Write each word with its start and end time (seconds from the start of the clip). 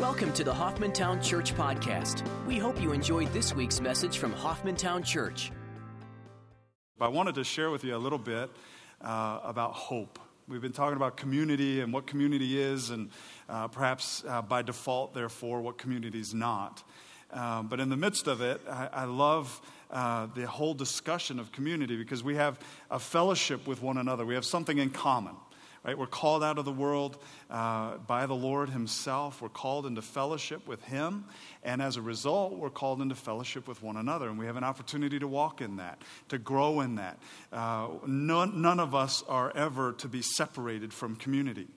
Welcome 0.00 0.32
to 0.34 0.44
the 0.44 0.52
Hoffmantown 0.52 1.22
Church 1.22 1.54
Podcast. 1.54 2.22
We 2.46 2.58
hope 2.58 2.80
you 2.80 2.92
enjoyed 2.92 3.32
this 3.32 3.54
week's 3.54 3.80
message 3.80 4.18
from 4.18 4.32
Hoffmantown 4.34 5.04
Church. 5.04 5.52
I 7.00 7.08
wanted 7.08 7.34
to 7.36 7.44
share 7.44 7.70
with 7.70 7.82
you 7.84 7.96
a 7.96 7.98
little 7.98 8.18
bit 8.18 8.50
uh, 9.00 9.40
about 9.42 9.72
hope. 9.72 10.18
We've 10.48 10.60
been 10.60 10.72
talking 10.72 10.96
about 10.96 11.16
community 11.16 11.80
and 11.80 11.92
what 11.92 12.06
community 12.06 12.60
is, 12.60 12.90
and 12.90 13.10
uh, 13.48 13.68
perhaps 13.68 14.22
uh, 14.28 14.42
by 14.42 14.62
default, 14.62 15.14
therefore, 15.14 15.60
what 15.60 15.78
community 15.78 16.20
is 16.20 16.34
not. 16.34 16.82
Um, 17.32 17.68
but 17.68 17.80
in 17.80 17.88
the 17.88 17.96
midst 17.96 18.26
of 18.26 18.40
it, 18.40 18.60
I, 18.68 18.88
I 18.92 19.04
love 19.04 19.62
uh, 19.90 20.26
the 20.34 20.46
whole 20.46 20.74
discussion 20.74 21.38
of 21.38 21.52
community 21.52 21.96
because 21.96 22.22
we 22.22 22.34
have 22.34 22.58
a 22.90 22.98
fellowship 22.98 23.66
with 23.66 23.82
one 23.82 23.96
another. 23.96 24.26
We 24.26 24.34
have 24.34 24.44
something 24.44 24.78
in 24.78 24.90
common. 24.90 25.36
Right? 25.82 25.96
We're 25.96 26.06
called 26.06 26.44
out 26.44 26.58
of 26.58 26.66
the 26.66 26.72
world 26.72 27.16
uh, 27.48 27.96
by 27.98 28.26
the 28.26 28.34
Lord 28.34 28.68
Himself. 28.68 29.40
We're 29.40 29.48
called 29.48 29.86
into 29.86 30.02
fellowship 30.02 30.68
with 30.68 30.82
Him. 30.84 31.24
And 31.62 31.80
as 31.80 31.96
a 31.96 32.02
result, 32.02 32.52
we're 32.52 32.68
called 32.68 33.00
into 33.00 33.14
fellowship 33.14 33.66
with 33.66 33.82
one 33.82 33.96
another. 33.96 34.28
And 34.28 34.38
we 34.38 34.44
have 34.44 34.56
an 34.56 34.64
opportunity 34.64 35.18
to 35.18 35.26
walk 35.26 35.62
in 35.62 35.76
that, 35.76 36.02
to 36.28 36.36
grow 36.36 36.80
in 36.80 36.96
that. 36.96 37.18
Uh, 37.50 37.88
none, 38.06 38.60
none 38.60 38.78
of 38.78 38.94
us 38.94 39.24
are 39.26 39.50
ever 39.56 39.92
to 39.94 40.08
be 40.08 40.20
separated 40.20 40.92
from 40.92 41.16
community. 41.16 41.68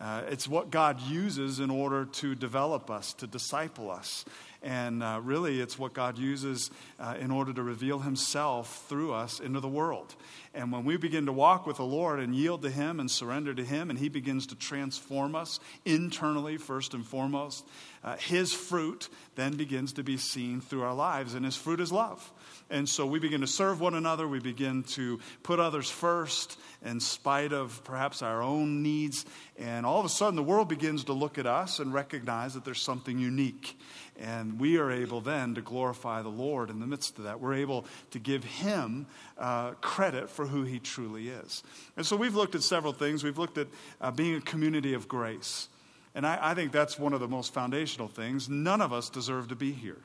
Uh, 0.00 0.22
it's 0.28 0.48
what 0.48 0.70
God 0.70 1.00
uses 1.02 1.60
in 1.60 1.70
order 1.70 2.06
to 2.06 2.34
develop 2.34 2.90
us, 2.90 3.12
to 3.14 3.26
disciple 3.26 3.90
us. 3.90 4.24
And 4.62 5.02
uh, 5.02 5.20
really, 5.22 5.60
it's 5.60 5.78
what 5.78 5.94
God 5.94 6.18
uses 6.18 6.70
uh, 6.98 7.16
in 7.18 7.30
order 7.30 7.52
to 7.52 7.62
reveal 7.62 7.98
Himself 7.98 8.84
through 8.88 9.12
us 9.12 9.40
into 9.40 9.60
the 9.60 9.68
world. 9.68 10.14
And 10.54 10.72
when 10.72 10.84
we 10.84 10.96
begin 10.96 11.26
to 11.26 11.32
walk 11.32 11.66
with 11.66 11.78
the 11.78 11.84
Lord 11.84 12.20
and 12.20 12.34
yield 12.34 12.62
to 12.62 12.70
Him 12.70 13.00
and 13.00 13.10
surrender 13.10 13.54
to 13.54 13.64
Him, 13.64 13.88
and 13.88 13.98
He 13.98 14.08
begins 14.08 14.46
to 14.48 14.54
transform 14.54 15.34
us 15.34 15.60
internally, 15.84 16.56
first 16.56 16.92
and 16.92 17.06
foremost, 17.06 17.66
uh, 18.04 18.16
His 18.16 18.52
fruit 18.52 19.08
then 19.34 19.56
begins 19.56 19.94
to 19.94 20.02
be 20.02 20.16
seen 20.16 20.60
through 20.60 20.82
our 20.82 20.94
lives. 20.94 21.34
And 21.34 21.44
His 21.44 21.56
fruit 21.56 21.80
is 21.80 21.92
love. 21.92 22.30
And 22.70 22.88
so 22.88 23.04
we 23.04 23.18
begin 23.18 23.40
to 23.40 23.48
serve 23.48 23.80
one 23.80 23.94
another. 23.94 24.28
We 24.28 24.38
begin 24.38 24.84
to 24.84 25.18
put 25.42 25.58
others 25.58 25.90
first 25.90 26.56
in 26.84 27.00
spite 27.00 27.52
of 27.52 27.82
perhaps 27.82 28.22
our 28.22 28.40
own 28.40 28.82
needs. 28.82 29.26
And 29.58 29.84
all 29.84 29.98
of 29.98 30.06
a 30.06 30.08
sudden, 30.08 30.36
the 30.36 30.42
world 30.42 30.68
begins 30.68 31.04
to 31.04 31.12
look 31.12 31.36
at 31.36 31.46
us 31.46 31.80
and 31.80 31.92
recognize 31.92 32.54
that 32.54 32.64
there's 32.64 32.80
something 32.80 33.18
unique. 33.18 33.76
And 34.20 34.60
we 34.60 34.78
are 34.78 34.90
able 34.90 35.20
then 35.20 35.56
to 35.56 35.62
glorify 35.62 36.22
the 36.22 36.28
Lord 36.28 36.70
in 36.70 36.78
the 36.78 36.86
midst 36.86 37.18
of 37.18 37.24
that. 37.24 37.40
We're 37.40 37.54
able 37.54 37.86
to 38.12 38.20
give 38.20 38.44
Him 38.44 39.06
uh, 39.36 39.72
credit 39.80 40.30
for 40.30 40.46
who 40.46 40.62
He 40.62 40.78
truly 40.78 41.28
is. 41.28 41.64
And 41.96 42.06
so 42.06 42.14
we've 42.14 42.36
looked 42.36 42.54
at 42.54 42.62
several 42.62 42.92
things. 42.92 43.24
We've 43.24 43.38
looked 43.38 43.58
at 43.58 43.66
uh, 44.00 44.12
being 44.12 44.36
a 44.36 44.40
community 44.40 44.94
of 44.94 45.08
grace. 45.08 45.68
And 46.14 46.24
I, 46.26 46.38
I 46.40 46.54
think 46.54 46.70
that's 46.70 46.98
one 46.98 47.14
of 47.14 47.20
the 47.20 47.28
most 47.28 47.52
foundational 47.52 48.08
things. 48.08 48.48
None 48.48 48.80
of 48.80 48.92
us 48.92 49.10
deserve 49.10 49.48
to 49.48 49.56
be 49.56 49.72
here. 49.72 49.98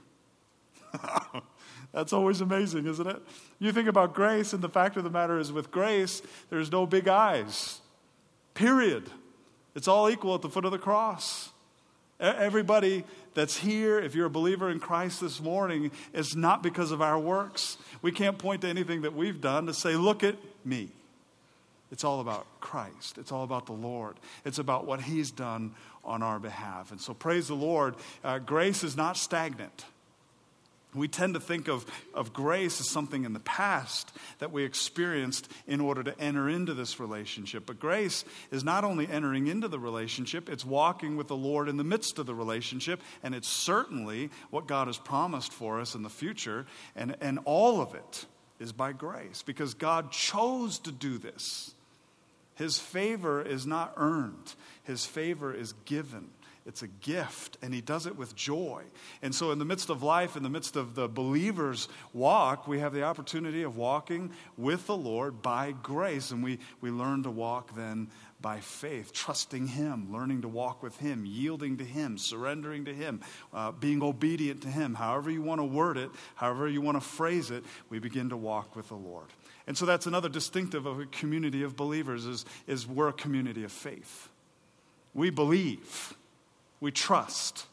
That's 1.93 2.11
always 2.13 2.41
amazing, 2.41 2.88
isn't 2.88 3.07
it? 3.07 3.21
You 3.59 3.71
think 3.71 3.88
about 3.88 4.13
grace, 4.13 4.53
and 4.53 4.61
the 4.61 4.69
fact 4.69 4.97
of 4.97 5.03
the 5.03 5.09
matter 5.09 5.39
is, 5.39 5.51
with 5.51 5.71
grace, 5.71 6.21
there's 6.49 6.71
no 6.71 6.85
big 6.85 7.07
eyes. 7.07 7.79
Period. 8.53 9.09
It's 9.75 9.88
all 9.88 10.09
equal 10.09 10.35
at 10.35 10.41
the 10.41 10.49
foot 10.49 10.66
of 10.66 10.71
the 10.71 10.77
cross. 10.77 11.51
Everybody 12.19 13.03
that's 13.33 13.57
here, 13.57 13.99
if 13.99 14.16
you're 14.16 14.27
a 14.27 14.29
believer 14.29 14.69
in 14.69 14.79
Christ 14.79 15.19
this 15.19 15.41
morning, 15.41 15.91
is 16.13 16.35
not 16.35 16.63
because 16.63 16.91
of 16.91 17.01
our 17.01 17.19
works. 17.19 17.77
We 18.01 18.11
can't 18.11 18.38
point 18.38 18.61
to 18.61 18.67
anything 18.67 19.01
that 19.01 19.13
we've 19.13 19.41
done 19.41 19.66
to 19.66 19.73
say, 19.73 19.95
look 19.95 20.23
at 20.23 20.35
me. 20.63 20.89
It's 21.91 22.03
all 22.03 22.19
about 22.19 22.47
Christ. 22.61 23.17
It's 23.17 23.31
all 23.31 23.43
about 23.43 23.66
the 23.67 23.73
Lord. 23.73 24.16
It's 24.43 24.59
about 24.59 24.85
what 24.85 25.01
He's 25.01 25.31
done 25.31 25.75
on 26.03 26.23
our 26.23 26.39
behalf. 26.39 26.91
And 26.91 26.99
so, 26.99 27.13
praise 27.13 27.47
the 27.47 27.55
Lord. 27.55 27.95
Uh, 28.23 28.39
grace 28.39 28.83
is 28.83 28.97
not 28.97 29.17
stagnant. 29.17 29.85
We 30.95 31.07
tend 31.07 31.33
to 31.33 31.39
think 31.39 31.67
of, 31.67 31.85
of 32.13 32.33
grace 32.33 32.79
as 32.79 32.89
something 32.89 33.25
in 33.25 33.33
the 33.33 33.39
past 33.39 34.11
that 34.39 34.51
we 34.51 34.63
experienced 34.63 35.51
in 35.67 35.81
order 35.81 36.03
to 36.03 36.19
enter 36.19 36.50
into 36.50 36.73
this 36.73 37.00
relationship. 37.00 37.66
But 37.66 37.79
grace 37.79 38.25
is 38.51 38.63
not 38.63 38.83
only 38.83 39.07
entering 39.07 39.47
into 39.47 39.67
the 39.67 39.79
relationship, 39.79 40.50
it's 40.50 40.66
walking 40.66 41.17
with 41.17 41.28
the 41.28 41.35
Lord 41.35 41.69
in 41.69 41.78
the 41.78 41.84
midst 41.84 42.19
of 42.19 42.25
the 42.25 42.35
relationship, 42.35 43.01
and 43.23 43.35
it's 43.35 43.47
certainly 43.47 44.29
what 44.50 44.67
God 44.67 44.88
has 44.88 44.97
promised 44.97 45.51
for 45.51 45.79
us 45.79 45.95
in 45.95 46.03
the 46.03 46.09
future. 46.09 46.66
And, 46.95 47.16
and 47.22 47.39
all 47.45 47.81
of 47.81 47.94
it 47.94 48.25
is 48.59 48.72
by 48.72 48.94
grace 48.94 49.44
because 49.45 49.73
God 49.73 50.11
chose 50.11 50.79
to 50.79 50.91
do 50.91 51.17
this. 51.17 51.73
His 52.55 52.79
favor 52.79 53.41
is 53.41 53.66
not 53.66 53.94
earned, 53.97 54.55
His 54.84 55.05
favor 55.05 55.53
is 55.53 55.73
given. 55.85 56.29
It's 56.66 56.81
a 56.81 56.88
gift, 56.88 57.59
and 57.62 57.72
he 57.72 57.81
does 57.81 58.08
it 58.08 58.18
with 58.18 58.36
joy. 58.36 58.81
And 59.22 59.36
so, 59.36 59.52
in 59.52 59.59
the 59.59 59.66
midst 59.66 59.92
of 59.92 60.02
life, 60.02 60.36
in 60.36 60.42
the 60.42 60.50
midst 60.50 60.76
of 60.76 60.96
the 60.96 61.08
believer's 61.08 61.88
walk, 62.12 62.68
we 62.68 62.80
have 62.80 62.92
the 62.92 63.03
opportunity 63.03 63.62
of 63.62 63.78
walking 63.78 64.31
with 64.58 64.88
the 64.88 64.98
Lord 64.98 65.44
by 65.44 65.74
grace. 65.84 66.31
And 66.31 66.44
we, 66.44 66.58
we 66.81 66.90
learn 66.90 67.22
to 67.22 67.30
walk 67.30 67.76
then 67.76 68.09
by 68.42 68.62
faith, 68.62 69.14
trusting 69.14 69.68
Him, 69.68 70.12
learning 70.12 70.42
to 70.42 70.48
walk 70.48 70.81
with 70.81 70.98
Him, 70.98 71.24
yielding 71.24 71.78
to 71.78 71.84
Him, 71.84 72.18
surrendering 72.18 72.86
to 72.86 72.94
Him, 72.96 73.22
uh, 73.53 73.72
being 73.72 74.02
obedient 74.02 74.64
to 74.64 74.68
Him. 74.68 74.96
However, 74.96 75.30
you 75.30 75.44
want 75.44 75.62
to 75.62 75.66
word 75.66 75.97
it, 75.97 76.09
however, 76.34 76.68
you 76.68 76.82
want 76.82 76.97
to 76.97 77.02
phrase 77.02 77.52
it, 77.52 77.64
we 77.92 78.00
begin 78.00 78.30
to 78.30 78.38
walk 78.38 78.76
with 78.76 78.88
the 78.88 78.96
Lord. 78.96 79.28
And 79.68 79.78
so, 79.78 79.86
that's 79.86 80.08
another 80.08 80.30
distinctive 80.30 80.88
of 80.88 81.00
a 81.00 81.06
community 81.06 81.62
of 81.62 81.76
believers 81.76 82.26
is, 82.26 82.44
is 82.66 82.88
we're 82.88 83.09
a 83.09 83.14
community 83.14 83.64
of 83.64 83.72
faith. 83.72 84.30
We 85.14 85.30
believe 85.30 86.16
we 86.80 86.91
trust. 86.91 87.68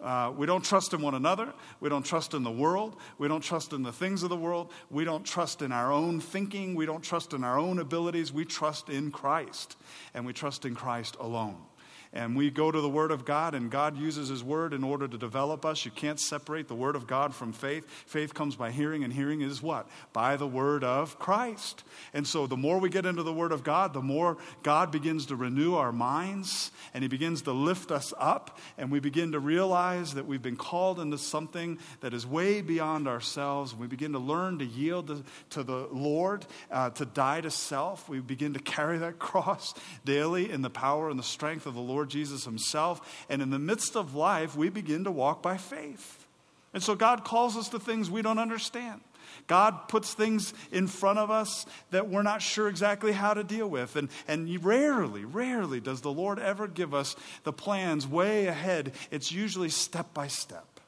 Uh, 0.00 0.32
we 0.34 0.46
don't 0.46 0.64
trust 0.64 0.94
in 0.94 1.02
one 1.02 1.14
another. 1.14 1.52
We 1.80 1.88
don't 1.88 2.04
trust 2.04 2.32
in 2.32 2.42
the 2.42 2.50
world. 2.50 2.96
We 3.18 3.28
don't 3.28 3.42
trust 3.42 3.72
in 3.72 3.82
the 3.82 3.92
things 3.92 4.22
of 4.22 4.30
the 4.30 4.36
world. 4.36 4.72
We 4.90 5.04
don't 5.04 5.24
trust 5.24 5.60
in 5.60 5.72
our 5.72 5.92
own 5.92 6.20
thinking. 6.20 6.74
We 6.74 6.86
don't 6.86 7.02
trust 7.02 7.34
in 7.34 7.44
our 7.44 7.58
own 7.58 7.78
abilities. 7.78 8.32
We 8.32 8.46
trust 8.46 8.88
in 8.88 9.10
Christ. 9.10 9.76
And 10.14 10.24
we 10.24 10.32
trust 10.32 10.64
in 10.64 10.74
Christ 10.74 11.16
alone. 11.20 11.56
And 12.12 12.34
we 12.34 12.50
go 12.50 12.72
to 12.72 12.80
the 12.80 12.88
Word 12.88 13.12
of 13.12 13.24
God, 13.24 13.54
and 13.54 13.70
God 13.70 13.96
uses 13.96 14.28
His 14.28 14.42
Word 14.42 14.72
in 14.72 14.82
order 14.82 15.06
to 15.06 15.16
develop 15.16 15.64
us. 15.64 15.84
You 15.84 15.92
can't 15.92 16.18
separate 16.18 16.66
the 16.66 16.74
Word 16.74 16.96
of 16.96 17.06
God 17.06 17.32
from 17.32 17.52
faith. 17.52 17.88
Faith 18.06 18.34
comes 18.34 18.56
by 18.56 18.72
hearing, 18.72 19.04
and 19.04 19.12
hearing 19.12 19.42
is 19.42 19.62
what? 19.62 19.88
By 20.12 20.36
the 20.36 20.46
Word 20.46 20.82
of 20.82 21.20
Christ. 21.20 21.84
And 22.12 22.26
so 22.26 22.48
the 22.48 22.56
more 22.56 22.78
we 22.78 22.88
get 22.88 23.06
into 23.06 23.22
the 23.22 23.32
Word 23.32 23.52
of 23.52 23.62
God, 23.62 23.94
the 23.94 24.02
more 24.02 24.38
God 24.64 24.90
begins 24.90 25.26
to 25.26 25.36
renew 25.36 25.76
our 25.76 25.92
minds, 25.92 26.72
and 26.94 27.04
He 27.04 27.08
begins 27.08 27.42
to 27.42 27.52
lift 27.52 27.92
us 27.92 28.12
up, 28.18 28.58
and 28.76 28.90
we 28.90 28.98
begin 28.98 29.30
to 29.32 29.38
realize 29.38 30.14
that 30.14 30.26
we've 30.26 30.42
been 30.42 30.56
called 30.56 30.98
into 30.98 31.16
something 31.16 31.78
that 32.00 32.12
is 32.12 32.26
way 32.26 32.60
beyond 32.60 33.06
ourselves. 33.06 33.72
We 33.72 33.86
begin 33.86 34.12
to 34.12 34.18
learn 34.18 34.58
to 34.58 34.64
yield 34.64 35.24
to, 35.50 35.62
the 35.62 35.86
Lord, 35.92 36.44
uh, 36.72 36.90
to 36.90 37.04
die 37.04 37.40
to 37.42 37.52
self. 37.52 38.08
We 38.08 38.18
begin 38.18 38.54
to 38.54 38.60
carry 38.60 38.98
that 38.98 39.18
cross 39.20 39.74
daily 40.04 40.50
in 40.50 40.62
the 40.62 40.70
power 40.70 41.08
and 41.08 41.16
the 41.16 41.22
strength 41.22 41.66
of 41.66 41.74
the 41.74 41.80
Lord 41.80 41.99
Lord 42.00 42.08
Jesus 42.08 42.46
Himself. 42.46 43.26
And 43.28 43.42
in 43.42 43.50
the 43.50 43.58
midst 43.58 43.94
of 43.94 44.14
life, 44.14 44.56
we 44.56 44.70
begin 44.70 45.04
to 45.04 45.10
walk 45.10 45.42
by 45.42 45.58
faith. 45.58 46.26
And 46.72 46.82
so 46.82 46.94
God 46.94 47.24
calls 47.24 47.58
us 47.58 47.68
to 47.68 47.78
things 47.78 48.10
we 48.10 48.22
don't 48.22 48.38
understand. 48.38 49.02
God 49.46 49.86
puts 49.86 50.14
things 50.14 50.54
in 50.72 50.86
front 50.86 51.18
of 51.18 51.30
us 51.30 51.66
that 51.90 52.08
we're 52.08 52.22
not 52.22 52.40
sure 52.40 52.68
exactly 52.68 53.12
how 53.12 53.34
to 53.34 53.44
deal 53.44 53.68
with. 53.68 53.96
And, 53.96 54.08
and 54.26 54.64
rarely, 54.64 55.26
rarely 55.26 55.78
does 55.78 56.00
the 56.00 56.10
Lord 56.10 56.38
ever 56.38 56.66
give 56.66 56.94
us 56.94 57.16
the 57.44 57.52
plans 57.52 58.06
way 58.06 58.46
ahead. 58.46 58.92
It's 59.10 59.30
usually 59.30 59.68
step 59.68 60.14
by 60.14 60.28
step. 60.28 60.80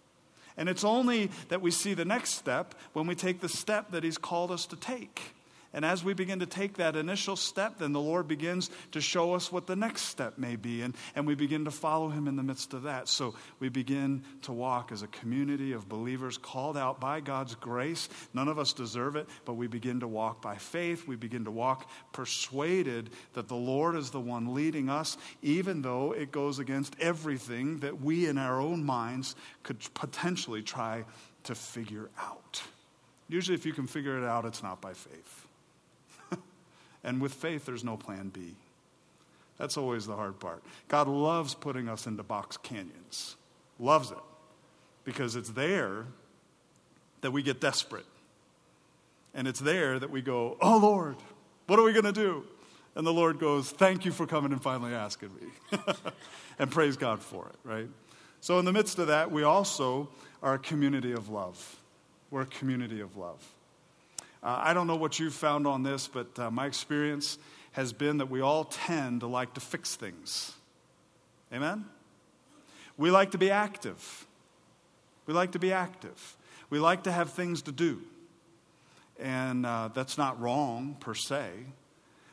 And 0.56 0.66
it's 0.66 0.84
only 0.84 1.30
that 1.50 1.60
we 1.60 1.70
see 1.70 1.92
the 1.92 2.06
next 2.06 2.30
step 2.30 2.74
when 2.94 3.06
we 3.06 3.14
take 3.14 3.40
the 3.40 3.50
step 3.50 3.90
that 3.90 4.02
He's 4.02 4.18
called 4.18 4.50
us 4.50 4.64
to 4.66 4.76
take. 4.76 5.34
And 5.74 5.84
as 5.86 6.04
we 6.04 6.12
begin 6.12 6.40
to 6.40 6.46
take 6.46 6.74
that 6.74 6.96
initial 6.96 7.34
step, 7.34 7.78
then 7.78 7.92
the 7.92 8.00
Lord 8.00 8.28
begins 8.28 8.70
to 8.92 9.00
show 9.00 9.32
us 9.32 9.50
what 9.50 9.66
the 9.66 9.76
next 9.76 10.02
step 10.02 10.36
may 10.36 10.56
be. 10.56 10.82
And, 10.82 10.94
and 11.16 11.26
we 11.26 11.34
begin 11.34 11.64
to 11.64 11.70
follow 11.70 12.10
Him 12.10 12.28
in 12.28 12.36
the 12.36 12.42
midst 12.42 12.74
of 12.74 12.82
that. 12.82 13.08
So 13.08 13.34
we 13.58 13.70
begin 13.70 14.22
to 14.42 14.52
walk 14.52 14.92
as 14.92 15.02
a 15.02 15.06
community 15.06 15.72
of 15.72 15.88
believers 15.88 16.36
called 16.36 16.76
out 16.76 17.00
by 17.00 17.20
God's 17.20 17.54
grace. 17.54 18.10
None 18.34 18.48
of 18.48 18.58
us 18.58 18.74
deserve 18.74 19.16
it, 19.16 19.26
but 19.46 19.54
we 19.54 19.66
begin 19.66 20.00
to 20.00 20.08
walk 20.08 20.42
by 20.42 20.56
faith. 20.56 21.06
We 21.06 21.16
begin 21.16 21.44
to 21.44 21.50
walk 21.50 21.88
persuaded 22.12 23.08
that 23.32 23.48
the 23.48 23.56
Lord 23.56 23.96
is 23.96 24.10
the 24.10 24.20
one 24.20 24.54
leading 24.54 24.90
us, 24.90 25.16
even 25.40 25.80
though 25.80 26.12
it 26.12 26.32
goes 26.32 26.58
against 26.58 26.96
everything 27.00 27.78
that 27.78 28.02
we 28.02 28.26
in 28.26 28.36
our 28.36 28.60
own 28.60 28.84
minds 28.84 29.36
could 29.62 29.78
potentially 29.94 30.62
try 30.62 31.04
to 31.44 31.54
figure 31.54 32.10
out. 32.20 32.62
Usually, 33.28 33.54
if 33.54 33.64
you 33.64 33.72
can 33.72 33.86
figure 33.86 34.18
it 34.18 34.24
out, 34.24 34.44
it's 34.44 34.62
not 34.62 34.82
by 34.82 34.92
faith. 34.92 35.41
And 37.04 37.20
with 37.20 37.34
faith, 37.34 37.64
there's 37.64 37.84
no 37.84 37.96
plan 37.96 38.28
B. 38.28 38.54
That's 39.58 39.76
always 39.76 40.06
the 40.06 40.16
hard 40.16 40.40
part. 40.40 40.62
God 40.88 41.08
loves 41.08 41.54
putting 41.54 41.88
us 41.88 42.06
into 42.06 42.22
box 42.22 42.56
canyons, 42.56 43.36
loves 43.78 44.10
it, 44.10 44.18
because 45.04 45.36
it's 45.36 45.50
there 45.50 46.06
that 47.20 47.30
we 47.30 47.42
get 47.42 47.60
desperate. 47.60 48.06
And 49.34 49.48
it's 49.48 49.60
there 49.60 49.98
that 49.98 50.10
we 50.10 50.20
go, 50.20 50.56
Oh 50.60 50.78
Lord, 50.78 51.16
what 51.66 51.78
are 51.78 51.82
we 51.82 51.92
going 51.92 52.04
to 52.04 52.12
do? 52.12 52.44
And 52.94 53.06
the 53.06 53.12
Lord 53.12 53.38
goes, 53.38 53.70
Thank 53.70 54.04
you 54.04 54.12
for 54.12 54.26
coming 54.26 54.52
and 54.52 54.62
finally 54.62 54.94
asking 54.94 55.30
me. 55.40 55.78
and 56.58 56.70
praise 56.70 56.96
God 56.96 57.22
for 57.22 57.48
it, 57.48 57.56
right? 57.64 57.88
So, 58.40 58.58
in 58.58 58.64
the 58.64 58.72
midst 58.72 58.98
of 58.98 59.06
that, 59.06 59.30
we 59.30 59.44
also 59.44 60.08
are 60.42 60.54
a 60.54 60.58
community 60.58 61.12
of 61.12 61.28
love. 61.28 61.76
We're 62.30 62.42
a 62.42 62.46
community 62.46 63.00
of 63.00 63.16
love. 63.16 63.40
Uh, 64.42 64.60
I 64.60 64.74
don't 64.74 64.86
know 64.86 64.96
what 64.96 65.18
you've 65.18 65.34
found 65.34 65.66
on 65.66 65.82
this, 65.82 66.08
but 66.08 66.38
uh, 66.38 66.50
my 66.50 66.66
experience 66.66 67.38
has 67.72 67.92
been 67.92 68.18
that 68.18 68.28
we 68.28 68.40
all 68.40 68.64
tend 68.64 69.20
to 69.20 69.26
like 69.26 69.54
to 69.54 69.60
fix 69.60 69.94
things. 69.94 70.52
Amen? 71.52 71.84
We 72.96 73.10
like 73.10 73.30
to 73.32 73.38
be 73.38 73.50
active. 73.50 74.26
We 75.26 75.34
like 75.34 75.52
to 75.52 75.58
be 75.58 75.72
active. 75.72 76.36
We 76.70 76.78
like 76.78 77.04
to 77.04 77.12
have 77.12 77.30
things 77.30 77.62
to 77.62 77.72
do. 77.72 78.02
And 79.18 79.64
uh, 79.64 79.90
that's 79.94 80.18
not 80.18 80.40
wrong 80.40 80.96
per 80.98 81.14
se. 81.14 81.50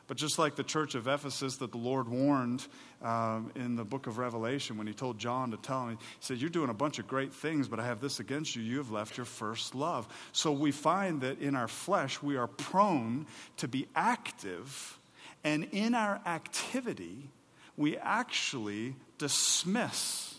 But 0.10 0.18
just 0.18 0.40
like 0.40 0.56
the 0.56 0.64
church 0.64 0.96
of 0.96 1.08
Ephesus 1.08 1.58
that 1.58 1.72
the 1.72 1.78
Lord 1.78 2.10
warned 2.10 2.66
um, 3.04 3.52
in 3.56 3.76
the 3.76 3.84
book 3.84 4.08
of 4.08 4.18
Revelation 4.18 4.76
when 4.76 4.88
he 4.88 4.94
told 4.94 5.20
John 5.20 5.52
to 5.52 5.58
tell 5.58 5.88
him, 5.88 6.00
he 6.00 6.06
said, 6.20 6.40
You're 6.40 6.50
doing 6.50 6.72
a 6.72 6.74
bunch 6.74 6.98
of 6.98 7.08
great 7.08 7.32
things, 7.32 7.68
but 7.68 7.80
I 7.80 7.86
have 7.86 8.02
this 8.02 8.20
against 8.20 8.56
you. 8.56 8.64
You 8.64 8.78
have 8.78 8.90
left 8.90 9.18
your 9.18 9.28
first 9.28 9.76
love. 9.76 10.08
So 10.32 10.52
we 10.52 10.72
find 10.72 11.22
that 11.22 11.40
in 11.40 11.56
our 11.56 11.68
flesh, 11.68 12.24
we 12.24 12.38
are 12.38 12.48
prone 12.48 13.28
to 13.58 13.68
be 13.68 13.88
active. 13.96 14.98
And 15.44 15.68
in 15.72 15.94
our 15.94 16.20
activity, 16.26 17.30
we 17.78 17.96
actually 17.96 18.96
dismiss. 19.20 20.34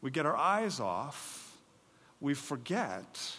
We 0.00 0.12
get 0.12 0.24
our 0.24 0.36
eyes 0.36 0.78
off. 0.78 1.58
We 2.20 2.34
forget. 2.34 3.36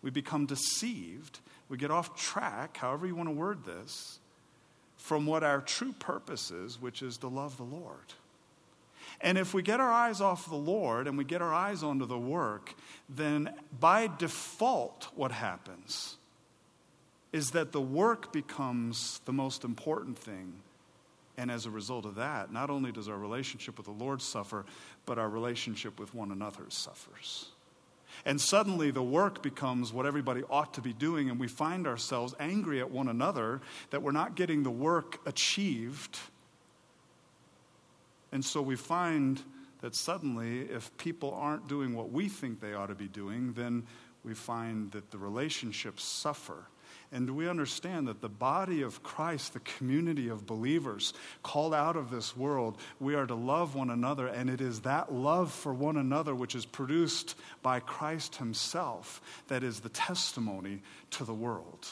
We 0.00 0.10
become 0.10 0.46
deceived. 0.46 1.40
We 1.68 1.76
get 1.76 1.90
off 1.90 2.14
track, 2.14 2.76
however 2.76 3.04
you 3.04 3.16
want 3.16 3.28
to 3.30 3.34
word 3.34 3.64
this 3.64 4.20
from 5.04 5.26
what 5.26 5.44
our 5.44 5.60
true 5.60 5.92
purpose 5.92 6.50
is, 6.50 6.80
which 6.80 7.02
is 7.02 7.18
to 7.18 7.28
love 7.28 7.58
the 7.58 7.62
Lord. 7.62 8.14
And 9.20 9.36
if 9.36 9.52
we 9.52 9.60
get 9.60 9.78
our 9.78 9.92
eyes 9.92 10.22
off 10.22 10.48
the 10.48 10.56
Lord 10.56 11.06
and 11.06 11.18
we 11.18 11.24
get 11.24 11.42
our 11.42 11.52
eyes 11.52 11.82
onto 11.82 12.06
the 12.06 12.18
work, 12.18 12.74
then 13.06 13.50
by 13.78 14.08
default, 14.16 15.08
what 15.14 15.30
happens 15.30 16.16
is 17.34 17.50
that 17.50 17.70
the 17.70 17.82
work 17.82 18.32
becomes 18.32 19.20
the 19.26 19.32
most 19.34 19.62
important 19.62 20.16
thing. 20.16 20.54
And 21.36 21.50
as 21.50 21.66
a 21.66 21.70
result 21.70 22.06
of 22.06 22.14
that, 22.14 22.50
not 22.50 22.70
only 22.70 22.90
does 22.90 23.06
our 23.06 23.18
relationship 23.18 23.76
with 23.76 23.84
the 23.84 23.92
Lord 23.92 24.22
suffer, 24.22 24.64
but 25.04 25.18
our 25.18 25.28
relationship 25.28 26.00
with 26.00 26.14
one 26.14 26.32
another 26.32 26.64
suffers. 26.70 27.50
And 28.24 28.40
suddenly 28.40 28.90
the 28.90 29.02
work 29.02 29.42
becomes 29.42 29.92
what 29.92 30.06
everybody 30.06 30.42
ought 30.48 30.74
to 30.74 30.80
be 30.80 30.92
doing, 30.92 31.30
and 31.30 31.38
we 31.38 31.48
find 31.48 31.86
ourselves 31.86 32.34
angry 32.40 32.80
at 32.80 32.90
one 32.90 33.08
another 33.08 33.60
that 33.90 34.02
we're 34.02 34.12
not 34.12 34.34
getting 34.34 34.62
the 34.62 34.70
work 34.70 35.20
achieved. 35.26 36.18
And 38.32 38.44
so 38.44 38.60
we 38.62 38.76
find 38.76 39.42
that 39.80 39.94
suddenly, 39.94 40.62
if 40.62 40.96
people 40.96 41.34
aren't 41.34 41.68
doing 41.68 41.94
what 41.94 42.10
we 42.10 42.28
think 42.28 42.60
they 42.60 42.72
ought 42.72 42.86
to 42.86 42.94
be 42.94 43.08
doing, 43.08 43.52
then 43.52 43.86
we 44.24 44.32
find 44.32 44.90
that 44.92 45.10
the 45.10 45.18
relationships 45.18 46.02
suffer. 46.02 46.64
And 47.14 47.30
we 47.36 47.48
understand 47.48 48.08
that 48.08 48.20
the 48.20 48.28
body 48.28 48.82
of 48.82 49.04
Christ, 49.04 49.52
the 49.52 49.60
community 49.60 50.28
of 50.28 50.46
believers 50.46 51.14
called 51.44 51.72
out 51.72 51.94
of 51.94 52.10
this 52.10 52.36
world, 52.36 52.76
we 52.98 53.14
are 53.14 53.24
to 53.24 53.36
love 53.36 53.76
one 53.76 53.90
another, 53.90 54.26
and 54.26 54.50
it 54.50 54.60
is 54.60 54.80
that 54.80 55.12
love 55.12 55.52
for 55.52 55.72
one 55.72 55.96
another 55.96 56.34
which 56.34 56.56
is 56.56 56.66
produced 56.66 57.36
by 57.62 57.78
Christ 57.78 58.34
Himself 58.34 59.22
that 59.46 59.62
is 59.62 59.78
the 59.78 59.90
testimony 59.90 60.82
to 61.12 61.24
the 61.24 61.32
world. 61.32 61.86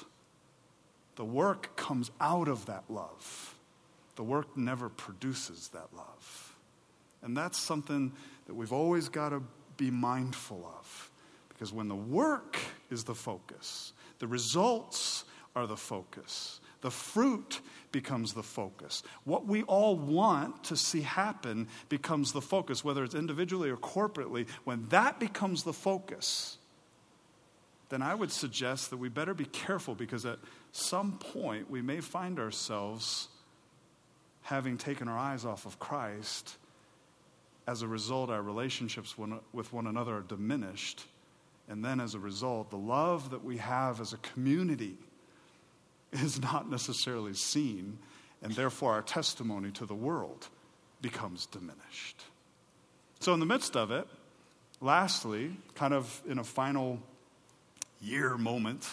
The 1.14 1.24
work 1.24 1.76
comes 1.76 2.10
out 2.20 2.48
of 2.48 2.66
that 2.66 2.82
love, 2.88 3.54
the 4.16 4.24
work 4.24 4.56
never 4.56 4.88
produces 4.88 5.68
that 5.68 5.86
love. 5.96 6.56
And 7.22 7.36
that's 7.36 7.58
something 7.58 8.10
that 8.46 8.54
we've 8.54 8.72
always 8.72 9.08
got 9.08 9.28
to 9.28 9.44
be 9.76 9.92
mindful 9.92 10.68
of. 10.80 11.10
Because 11.48 11.72
when 11.72 11.86
the 11.86 11.94
work 11.94 12.58
is 12.90 13.04
the 13.04 13.14
focus, 13.14 13.92
the 14.22 14.28
results 14.28 15.24
are 15.56 15.66
the 15.66 15.76
focus. 15.76 16.60
The 16.80 16.92
fruit 16.92 17.60
becomes 17.90 18.34
the 18.34 18.42
focus. 18.44 19.02
What 19.24 19.46
we 19.46 19.64
all 19.64 19.96
want 19.96 20.62
to 20.66 20.76
see 20.76 21.00
happen 21.00 21.66
becomes 21.88 22.30
the 22.30 22.40
focus, 22.40 22.84
whether 22.84 23.02
it's 23.02 23.16
individually 23.16 23.68
or 23.68 23.76
corporately. 23.76 24.48
When 24.62 24.86
that 24.90 25.18
becomes 25.18 25.64
the 25.64 25.72
focus, 25.72 26.58
then 27.88 28.00
I 28.00 28.14
would 28.14 28.30
suggest 28.30 28.90
that 28.90 28.98
we 28.98 29.08
better 29.08 29.34
be 29.34 29.46
careful 29.46 29.96
because 29.96 30.24
at 30.24 30.38
some 30.70 31.18
point 31.18 31.68
we 31.68 31.82
may 31.82 31.98
find 31.98 32.38
ourselves 32.38 33.26
having 34.42 34.78
taken 34.78 35.08
our 35.08 35.18
eyes 35.18 35.44
off 35.44 35.66
of 35.66 35.80
Christ. 35.80 36.58
As 37.66 37.82
a 37.82 37.88
result, 37.88 38.30
our 38.30 38.40
relationships 38.40 39.16
with 39.52 39.72
one 39.72 39.88
another 39.88 40.18
are 40.18 40.22
diminished 40.22 41.06
and 41.72 41.82
then 41.82 42.00
as 42.00 42.14
a 42.14 42.18
result, 42.18 42.68
the 42.68 42.76
love 42.76 43.30
that 43.30 43.42
we 43.42 43.56
have 43.56 43.98
as 43.98 44.12
a 44.12 44.18
community 44.18 44.98
is 46.12 46.38
not 46.42 46.70
necessarily 46.70 47.32
seen, 47.32 47.98
and 48.42 48.52
therefore 48.52 48.92
our 48.92 49.00
testimony 49.00 49.70
to 49.70 49.86
the 49.86 49.94
world 49.94 50.48
becomes 51.00 51.46
diminished. 51.46 52.24
So, 53.20 53.32
in 53.32 53.40
the 53.40 53.46
midst 53.46 53.74
of 53.74 53.90
it, 53.90 54.06
lastly, 54.82 55.56
kind 55.74 55.94
of 55.94 56.20
in 56.28 56.38
a 56.38 56.44
final 56.44 56.98
year 58.02 58.36
moment, 58.36 58.86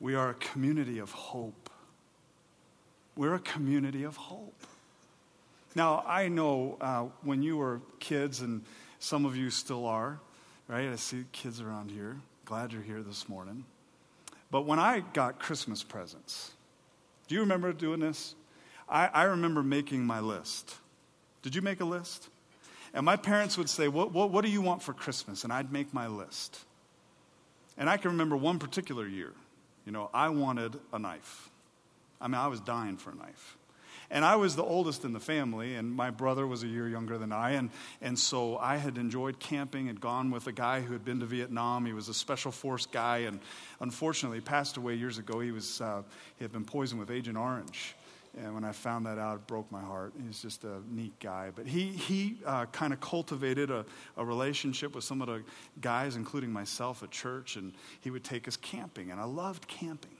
we 0.00 0.16
are 0.16 0.30
a 0.30 0.34
community 0.34 0.98
of 0.98 1.12
hope. 1.12 1.70
We're 3.14 3.34
a 3.34 3.38
community 3.38 4.02
of 4.02 4.16
hope. 4.16 4.66
Now, 5.76 6.02
I 6.08 6.26
know 6.26 6.76
uh, 6.80 7.04
when 7.22 7.44
you 7.44 7.56
were 7.56 7.80
kids, 8.00 8.40
and 8.40 8.64
some 8.98 9.24
of 9.24 9.36
you 9.36 9.48
still 9.50 9.86
are, 9.86 10.18
right? 10.68 10.88
I 10.88 10.96
see 10.96 11.24
kids 11.32 11.60
around 11.60 11.90
here. 11.90 12.16
Glad 12.44 12.72
you're 12.72 12.82
here 12.82 13.02
this 13.02 13.28
morning. 13.28 13.64
But 14.50 14.62
when 14.62 14.78
I 14.78 15.00
got 15.12 15.38
Christmas 15.38 15.82
presents, 15.82 16.52
do 17.28 17.34
you 17.34 17.40
remember 17.40 17.72
doing 17.72 18.00
this? 18.00 18.34
I, 18.88 19.06
I 19.08 19.22
remember 19.24 19.62
making 19.62 20.04
my 20.04 20.20
list. 20.20 20.76
Did 21.42 21.54
you 21.54 21.62
make 21.62 21.80
a 21.80 21.84
list? 21.84 22.28
And 22.92 23.04
my 23.04 23.16
parents 23.16 23.58
would 23.58 23.68
say, 23.68 23.88
what, 23.88 24.12
what, 24.12 24.30
what 24.30 24.44
do 24.44 24.50
you 24.50 24.62
want 24.62 24.82
for 24.82 24.92
Christmas? 24.92 25.44
And 25.44 25.52
I'd 25.52 25.72
make 25.72 25.92
my 25.92 26.06
list. 26.06 26.60
And 27.76 27.90
I 27.90 27.96
can 27.96 28.12
remember 28.12 28.36
one 28.36 28.58
particular 28.58 29.06
year. 29.06 29.32
You 29.84 29.92
know, 29.92 30.10
I 30.14 30.28
wanted 30.28 30.78
a 30.92 30.98
knife. 30.98 31.50
I 32.20 32.28
mean, 32.28 32.36
I 32.36 32.46
was 32.46 32.60
dying 32.60 32.96
for 32.96 33.10
a 33.10 33.14
knife. 33.14 33.56
And 34.10 34.24
I 34.24 34.36
was 34.36 34.56
the 34.56 34.62
oldest 34.62 35.04
in 35.04 35.12
the 35.12 35.20
family, 35.20 35.74
and 35.74 35.92
my 35.92 36.10
brother 36.10 36.46
was 36.46 36.62
a 36.62 36.66
year 36.66 36.88
younger 36.88 37.18
than 37.18 37.32
I. 37.32 37.52
And, 37.52 37.70
and 38.00 38.18
so 38.18 38.58
I 38.58 38.76
had 38.76 38.98
enjoyed 38.98 39.40
camping, 39.40 39.86
had 39.86 40.00
gone 40.00 40.30
with 40.30 40.46
a 40.46 40.52
guy 40.52 40.80
who 40.80 40.92
had 40.92 41.04
been 41.04 41.20
to 41.20 41.26
Vietnam. 41.26 41.86
He 41.86 41.92
was 41.92 42.08
a 42.08 42.14
special 42.14 42.52
force 42.52 42.86
guy, 42.86 43.18
and 43.18 43.40
unfortunately, 43.80 44.40
passed 44.40 44.76
away 44.76 44.94
years 44.94 45.18
ago. 45.18 45.40
He, 45.40 45.50
was, 45.50 45.80
uh, 45.80 46.02
he 46.36 46.44
had 46.44 46.52
been 46.52 46.64
poisoned 46.64 47.00
with 47.00 47.10
Agent 47.10 47.36
Orange. 47.36 47.94
And 48.36 48.52
when 48.52 48.64
I 48.64 48.72
found 48.72 49.06
that 49.06 49.16
out, 49.16 49.36
it 49.36 49.46
broke 49.46 49.70
my 49.70 49.80
heart. 49.80 50.12
He's 50.26 50.42
just 50.42 50.64
a 50.64 50.80
neat 50.90 51.12
guy. 51.20 51.50
But 51.54 51.66
he, 51.66 51.86
he 51.86 52.38
uh, 52.44 52.66
kind 52.66 52.92
of 52.92 53.00
cultivated 53.00 53.70
a, 53.70 53.84
a 54.16 54.24
relationship 54.24 54.94
with 54.94 55.04
some 55.04 55.22
of 55.22 55.28
the 55.28 55.42
guys, 55.80 56.16
including 56.16 56.52
myself 56.52 57.04
at 57.04 57.12
church, 57.12 57.54
and 57.54 57.72
he 58.00 58.10
would 58.10 58.24
take 58.24 58.48
us 58.48 58.56
camping. 58.56 59.12
And 59.12 59.20
I 59.20 59.24
loved 59.24 59.68
camping. 59.68 60.13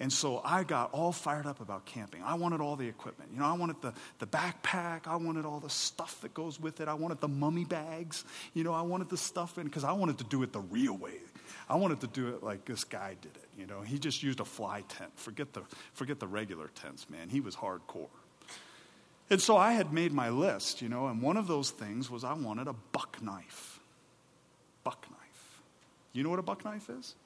And 0.00 0.12
so 0.12 0.40
I 0.44 0.62
got 0.62 0.92
all 0.92 1.10
fired 1.10 1.44
up 1.44 1.60
about 1.60 1.84
camping. 1.84 2.22
I 2.22 2.34
wanted 2.34 2.60
all 2.60 2.76
the 2.76 2.86
equipment. 2.86 3.30
You 3.32 3.40
know, 3.40 3.46
I 3.46 3.54
wanted 3.54 3.82
the, 3.82 3.92
the 4.20 4.26
backpack. 4.28 5.08
I 5.08 5.16
wanted 5.16 5.44
all 5.44 5.58
the 5.58 5.70
stuff 5.70 6.20
that 6.20 6.32
goes 6.34 6.60
with 6.60 6.80
it. 6.80 6.86
I 6.86 6.94
wanted 6.94 7.20
the 7.20 7.26
mummy 7.26 7.64
bags. 7.64 8.24
You 8.54 8.62
know, 8.62 8.72
I 8.72 8.82
wanted 8.82 9.08
the 9.08 9.16
stuff 9.16 9.58
in 9.58 9.64
because 9.64 9.82
I 9.82 9.90
wanted 9.92 10.18
to 10.18 10.24
do 10.24 10.44
it 10.44 10.52
the 10.52 10.60
real 10.60 10.96
way. 10.96 11.14
I 11.68 11.76
wanted 11.76 12.00
to 12.02 12.06
do 12.06 12.28
it 12.28 12.44
like 12.44 12.64
this 12.64 12.84
guy 12.84 13.16
did 13.20 13.34
it. 13.34 13.48
You 13.58 13.66
know, 13.66 13.80
he 13.80 13.98
just 13.98 14.22
used 14.22 14.38
a 14.38 14.44
fly 14.44 14.84
tent. 14.88 15.10
Forget 15.16 15.52
the, 15.52 15.62
forget 15.94 16.20
the 16.20 16.28
regular 16.28 16.68
tents, 16.76 17.10
man. 17.10 17.28
He 17.28 17.40
was 17.40 17.56
hardcore. 17.56 18.08
And 19.30 19.42
so 19.42 19.56
I 19.56 19.72
had 19.72 19.92
made 19.92 20.12
my 20.12 20.30
list, 20.30 20.80
you 20.80 20.88
know, 20.88 21.08
and 21.08 21.20
one 21.20 21.36
of 21.36 21.48
those 21.48 21.70
things 21.70 22.08
was 22.08 22.22
I 22.22 22.34
wanted 22.34 22.68
a 22.68 22.74
buck 22.92 23.18
knife. 23.20 23.80
Buck 24.84 25.06
knife. 25.10 25.60
You 26.12 26.22
know 26.22 26.30
what 26.30 26.38
a 26.38 26.42
buck 26.42 26.64
knife 26.64 26.88
is? 26.88 27.16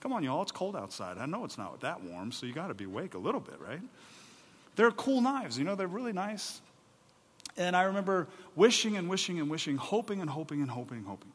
Come 0.00 0.12
on, 0.12 0.22
y'all, 0.22 0.42
it's 0.42 0.52
cold 0.52 0.76
outside. 0.76 1.18
I 1.18 1.26
know 1.26 1.44
it's 1.44 1.58
not 1.58 1.80
that 1.80 2.02
warm, 2.02 2.30
so 2.30 2.46
you 2.46 2.52
got 2.52 2.68
to 2.68 2.74
be 2.74 2.84
awake 2.84 3.14
a 3.14 3.18
little 3.18 3.40
bit, 3.40 3.60
right? 3.60 3.80
They're 4.76 4.92
cool 4.92 5.20
knives, 5.20 5.58
you 5.58 5.64
know, 5.64 5.74
they're 5.74 5.88
really 5.88 6.12
nice. 6.12 6.60
And 7.56 7.74
I 7.74 7.82
remember 7.84 8.28
wishing 8.54 8.96
and 8.96 9.08
wishing 9.08 9.40
and 9.40 9.50
wishing, 9.50 9.76
hoping 9.76 10.20
and 10.20 10.30
hoping 10.30 10.62
and 10.62 10.70
hoping 10.70 10.98
and 10.98 11.06
hoping. 11.06 11.32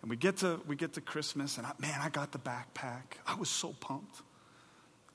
And 0.00 0.10
we 0.10 0.16
get 0.16 0.36
to, 0.38 0.60
we 0.68 0.76
get 0.76 0.92
to 0.92 1.00
Christmas, 1.00 1.58
and 1.58 1.66
I, 1.66 1.72
man, 1.78 1.98
I 2.00 2.08
got 2.08 2.30
the 2.30 2.38
backpack. 2.38 3.18
I 3.26 3.34
was 3.34 3.48
so 3.48 3.74
pumped. 3.80 4.22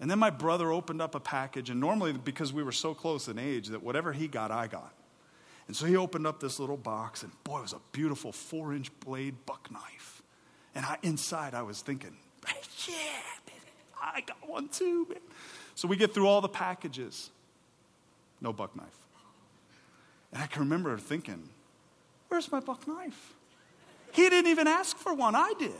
And 0.01 0.09
then 0.09 0.19
my 0.19 0.29
brother 0.29 0.71
opened 0.71 1.01
up 1.01 1.15
a 1.15 1.19
package, 1.19 1.69
and 1.69 1.79
normally, 1.79 2.13
because 2.13 2.51
we 2.51 2.63
were 2.63 2.71
so 2.71 2.93
close 2.93 3.27
in 3.27 3.37
age, 3.37 3.67
that 3.67 3.83
whatever 3.83 4.11
he 4.11 4.27
got, 4.27 4.51
I 4.51 4.67
got. 4.67 4.93
And 5.67 5.75
so 5.75 5.85
he 5.85 5.95
opened 5.95 6.25
up 6.25 6.39
this 6.39 6.59
little 6.59 6.77
box, 6.77 7.21
and 7.21 7.31
boy, 7.43 7.59
it 7.59 7.61
was 7.61 7.73
a 7.73 7.81
beautiful 7.91 8.31
four 8.31 8.73
inch 8.73 8.89
blade 9.01 9.35
buck 9.45 9.69
knife. 9.71 10.23
And 10.73 10.85
I, 10.85 10.97
inside, 11.03 11.53
I 11.53 11.61
was 11.61 11.81
thinking, 11.81 12.15
yeah, 12.87 13.21
I 14.01 14.21
got 14.21 14.47
one 14.47 14.67
too, 14.69 15.05
man. 15.09 15.19
So 15.75 15.87
we 15.87 15.95
get 15.95 16.13
through 16.13 16.27
all 16.27 16.41
the 16.41 16.49
packages. 16.49 17.29
No 18.41 18.53
buck 18.53 18.75
knife. 18.75 18.87
And 20.31 20.41
I 20.41 20.47
can 20.47 20.61
remember 20.61 20.97
thinking, 20.97 21.49
Where's 22.29 22.51
my 22.51 22.59
buck 22.59 22.87
knife? 22.87 23.33
He 24.11 24.29
didn't 24.29 24.49
even 24.49 24.67
ask 24.67 24.97
for 24.97 25.13
one, 25.13 25.35
I 25.35 25.53
did. 25.59 25.73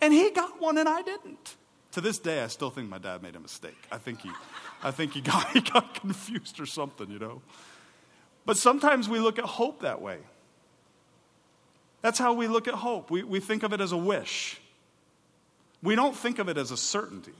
And 0.00 0.12
he 0.12 0.30
got 0.30 0.60
one 0.60 0.78
and 0.78 0.88
I 0.88 1.02
didn't. 1.02 1.56
To 1.92 2.00
this 2.00 2.18
day, 2.18 2.42
I 2.42 2.48
still 2.48 2.70
think 2.70 2.88
my 2.88 2.98
dad 2.98 3.22
made 3.22 3.36
a 3.36 3.40
mistake. 3.40 3.78
I 3.90 3.98
think 3.98 4.20
he, 4.20 4.30
I 4.82 4.90
think 4.90 5.12
he, 5.12 5.20
got, 5.20 5.48
he 5.52 5.60
got 5.60 5.94
confused 5.94 6.60
or 6.60 6.66
something, 6.66 7.10
you 7.10 7.18
know. 7.18 7.40
But 8.44 8.56
sometimes 8.56 9.08
we 9.08 9.20
look 9.20 9.38
at 9.38 9.44
hope 9.44 9.82
that 9.82 10.02
way. 10.02 10.18
That's 12.02 12.18
how 12.18 12.34
we 12.34 12.48
look 12.48 12.68
at 12.68 12.74
hope. 12.74 13.10
We, 13.10 13.22
we 13.22 13.40
think 13.40 13.62
of 13.62 13.72
it 13.72 13.80
as 13.80 13.92
a 13.92 13.96
wish. 13.96 14.60
We 15.84 15.94
don't 15.94 16.16
think 16.16 16.38
of 16.38 16.48
it 16.48 16.56
as 16.56 16.70
a 16.70 16.76
certainty. 16.76 17.34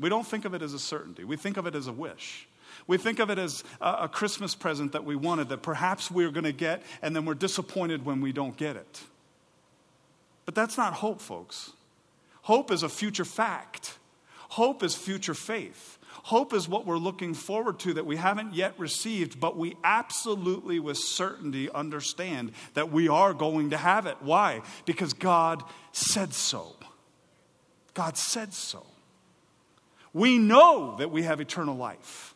We 0.00 0.08
don't 0.08 0.26
think 0.26 0.46
of 0.46 0.54
it 0.54 0.62
as 0.62 0.72
a 0.72 0.78
certainty. 0.78 1.22
We 1.22 1.36
think 1.36 1.58
of 1.58 1.66
it 1.66 1.74
as 1.76 1.86
a 1.86 1.92
wish. 1.92 2.48
We 2.86 2.96
think 2.96 3.18
of 3.18 3.30
it 3.30 3.38
as 3.38 3.62
a, 3.80 3.98
a 4.00 4.08
Christmas 4.08 4.54
present 4.54 4.92
that 4.92 5.04
we 5.04 5.14
wanted 5.14 5.50
that 5.50 5.62
perhaps 5.62 6.10
we're 6.10 6.30
going 6.30 6.44
to 6.44 6.52
get, 6.52 6.82
and 7.02 7.14
then 7.14 7.26
we're 7.26 7.34
disappointed 7.34 8.06
when 8.06 8.22
we 8.22 8.32
don't 8.32 8.56
get 8.56 8.76
it. 8.76 9.02
But 10.46 10.54
that's 10.54 10.78
not 10.78 10.94
hope, 10.94 11.20
folks. 11.20 11.72
Hope 12.42 12.72
is 12.72 12.82
a 12.82 12.88
future 12.88 13.26
fact, 13.26 13.98
hope 14.48 14.82
is 14.82 14.96
future 14.96 15.34
faith. 15.34 15.98
Hope 16.24 16.52
is 16.52 16.68
what 16.68 16.86
we're 16.86 16.98
looking 16.98 17.34
forward 17.34 17.78
to 17.80 17.94
that 17.94 18.06
we 18.06 18.16
haven't 18.16 18.54
yet 18.54 18.74
received, 18.78 19.40
but 19.40 19.56
we 19.56 19.76
absolutely, 19.82 20.78
with 20.78 20.98
certainty, 20.98 21.70
understand 21.70 22.52
that 22.74 22.92
we 22.92 23.08
are 23.08 23.34
going 23.34 23.70
to 23.70 23.76
have 23.76 24.06
it. 24.06 24.16
Why? 24.20 24.62
Because 24.84 25.12
God 25.12 25.64
said 25.92 26.32
so. 26.32 26.76
God 27.94 28.16
said 28.16 28.52
so. 28.54 28.86
We 30.12 30.38
know 30.38 30.96
that 30.98 31.10
we 31.10 31.22
have 31.22 31.40
eternal 31.40 31.76
life. 31.76 32.34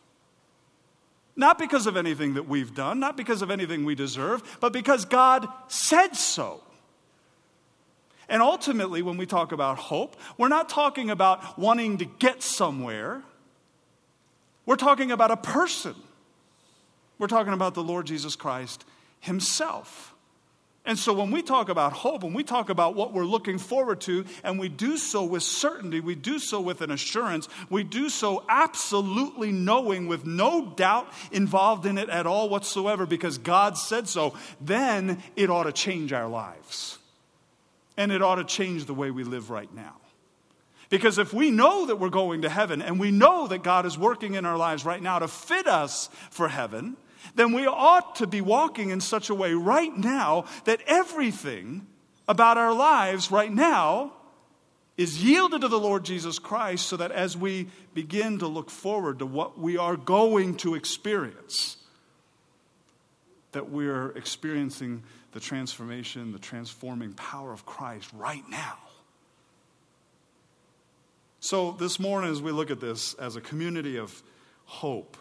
Not 1.35 1.59
because 1.59 1.85
of 1.85 1.95
anything 1.95 2.33
that 2.33 2.47
we've 2.47 2.73
done, 2.73 2.99
not 2.99 3.15
because 3.15 3.43
of 3.43 3.51
anything 3.51 3.85
we 3.85 3.93
deserve, 3.93 4.57
but 4.59 4.73
because 4.73 5.05
God 5.05 5.47
said 5.67 6.15
so. 6.15 6.63
And 8.27 8.41
ultimately, 8.41 9.01
when 9.01 9.17
we 9.17 9.25
talk 9.25 9.51
about 9.51 9.77
hope, 9.77 10.15
we're 10.37 10.47
not 10.47 10.67
talking 10.67 11.09
about 11.09 11.57
wanting 11.57 11.99
to 11.99 12.05
get 12.05 12.43
somewhere. 12.43 13.21
We're 14.67 14.75
talking 14.75 15.11
about 15.11 15.31
a 15.31 15.37
person. 15.37 15.95
We're 17.17 17.27
talking 17.27 17.53
about 17.53 17.73
the 17.73 17.81
Lord 17.81 18.05
Jesus 18.05 18.35
Christ 18.35 18.85
Himself. 19.21 20.13
And 20.85 20.99
so 20.99 21.13
when 21.13 21.31
we 21.31 21.41
talk 21.41 21.67
about 21.67 21.91
hope, 21.93 22.23
when 22.23 22.33
we 22.33 22.43
talk 22.43 22.69
about 22.69 22.95
what 22.95 23.11
we're 23.11 23.25
looking 23.25 23.57
forward 23.57 23.99
to, 24.01 24.25
and 24.43 24.59
we 24.59 24.69
do 24.69 24.97
so 24.97 25.23
with 25.23 25.43
certainty, 25.43 25.99
we 25.99 26.15
do 26.15 26.37
so 26.37 26.61
with 26.61 26.81
an 26.81 26.91
assurance, 26.91 27.49
we 27.69 27.83
do 27.83 28.09
so 28.09 28.45
absolutely 28.47 29.51
knowing 29.51 30.07
with 30.07 30.25
no 30.25 30.65
doubt 30.65 31.11
involved 31.31 31.85
in 31.85 31.97
it 31.97 32.09
at 32.09 32.25
all 32.25 32.47
whatsoever 32.47 33.05
because 33.05 33.37
God 33.37 33.77
said 33.77 34.07
so, 34.07 34.33
then 34.61 35.21
it 35.35 35.49
ought 35.49 35.63
to 35.63 35.73
change 35.73 36.13
our 36.13 36.27
lives. 36.27 36.97
And 37.97 38.11
it 38.11 38.21
ought 38.21 38.35
to 38.35 38.45
change 38.45 38.85
the 38.85 38.93
way 38.93 39.11
we 39.11 39.23
live 39.23 39.49
right 39.49 39.73
now. 39.73 39.95
Because 40.89 41.17
if 41.17 41.33
we 41.33 41.51
know 41.51 41.85
that 41.87 41.97
we're 41.97 42.09
going 42.09 42.43
to 42.43 42.49
heaven 42.49 42.81
and 42.81 42.99
we 42.99 43.11
know 43.11 43.47
that 43.47 43.63
God 43.63 43.85
is 43.85 43.97
working 43.97 44.35
in 44.35 44.45
our 44.45 44.57
lives 44.57 44.85
right 44.85 45.01
now 45.01 45.19
to 45.19 45.27
fit 45.27 45.67
us 45.67 46.09
for 46.29 46.47
heaven, 46.47 46.95
then 47.35 47.51
we 47.53 47.67
ought 47.67 48.15
to 48.15 48.27
be 48.27 48.41
walking 48.41 48.89
in 48.89 49.01
such 49.01 49.29
a 49.29 49.35
way 49.35 49.53
right 49.53 49.95
now 49.95 50.45
that 50.63 50.79
everything 50.87 51.85
about 52.27 52.57
our 52.57 52.73
lives 52.73 53.31
right 53.31 53.51
now 53.51 54.13
is 54.97 55.23
yielded 55.23 55.61
to 55.61 55.67
the 55.67 55.79
Lord 55.79 56.03
Jesus 56.03 56.39
Christ 56.39 56.87
so 56.87 56.97
that 56.97 57.11
as 57.11 57.37
we 57.37 57.67
begin 57.93 58.39
to 58.39 58.47
look 58.47 58.69
forward 58.69 59.19
to 59.19 59.25
what 59.25 59.59
we 59.59 59.77
are 59.77 59.95
going 59.95 60.55
to 60.57 60.75
experience, 60.75 61.77
that 63.51 63.69
we're 63.69 64.09
experiencing 64.11 65.03
the 65.33 65.39
transformation, 65.39 66.31
the 66.31 66.39
transforming 66.39 67.13
power 67.13 67.53
of 67.53 67.65
Christ 67.65 68.09
right 68.13 68.43
now. 68.49 68.77
So, 71.47 71.71
this 71.71 71.97
morning, 71.97 72.29
as 72.29 72.41
we 72.41 72.51
look 72.51 72.71
at 72.71 72.81
this 72.81 73.13
as 73.13 73.37
a 73.37 73.39
community 73.39 73.95
of 73.95 74.21
hope, 74.65 75.15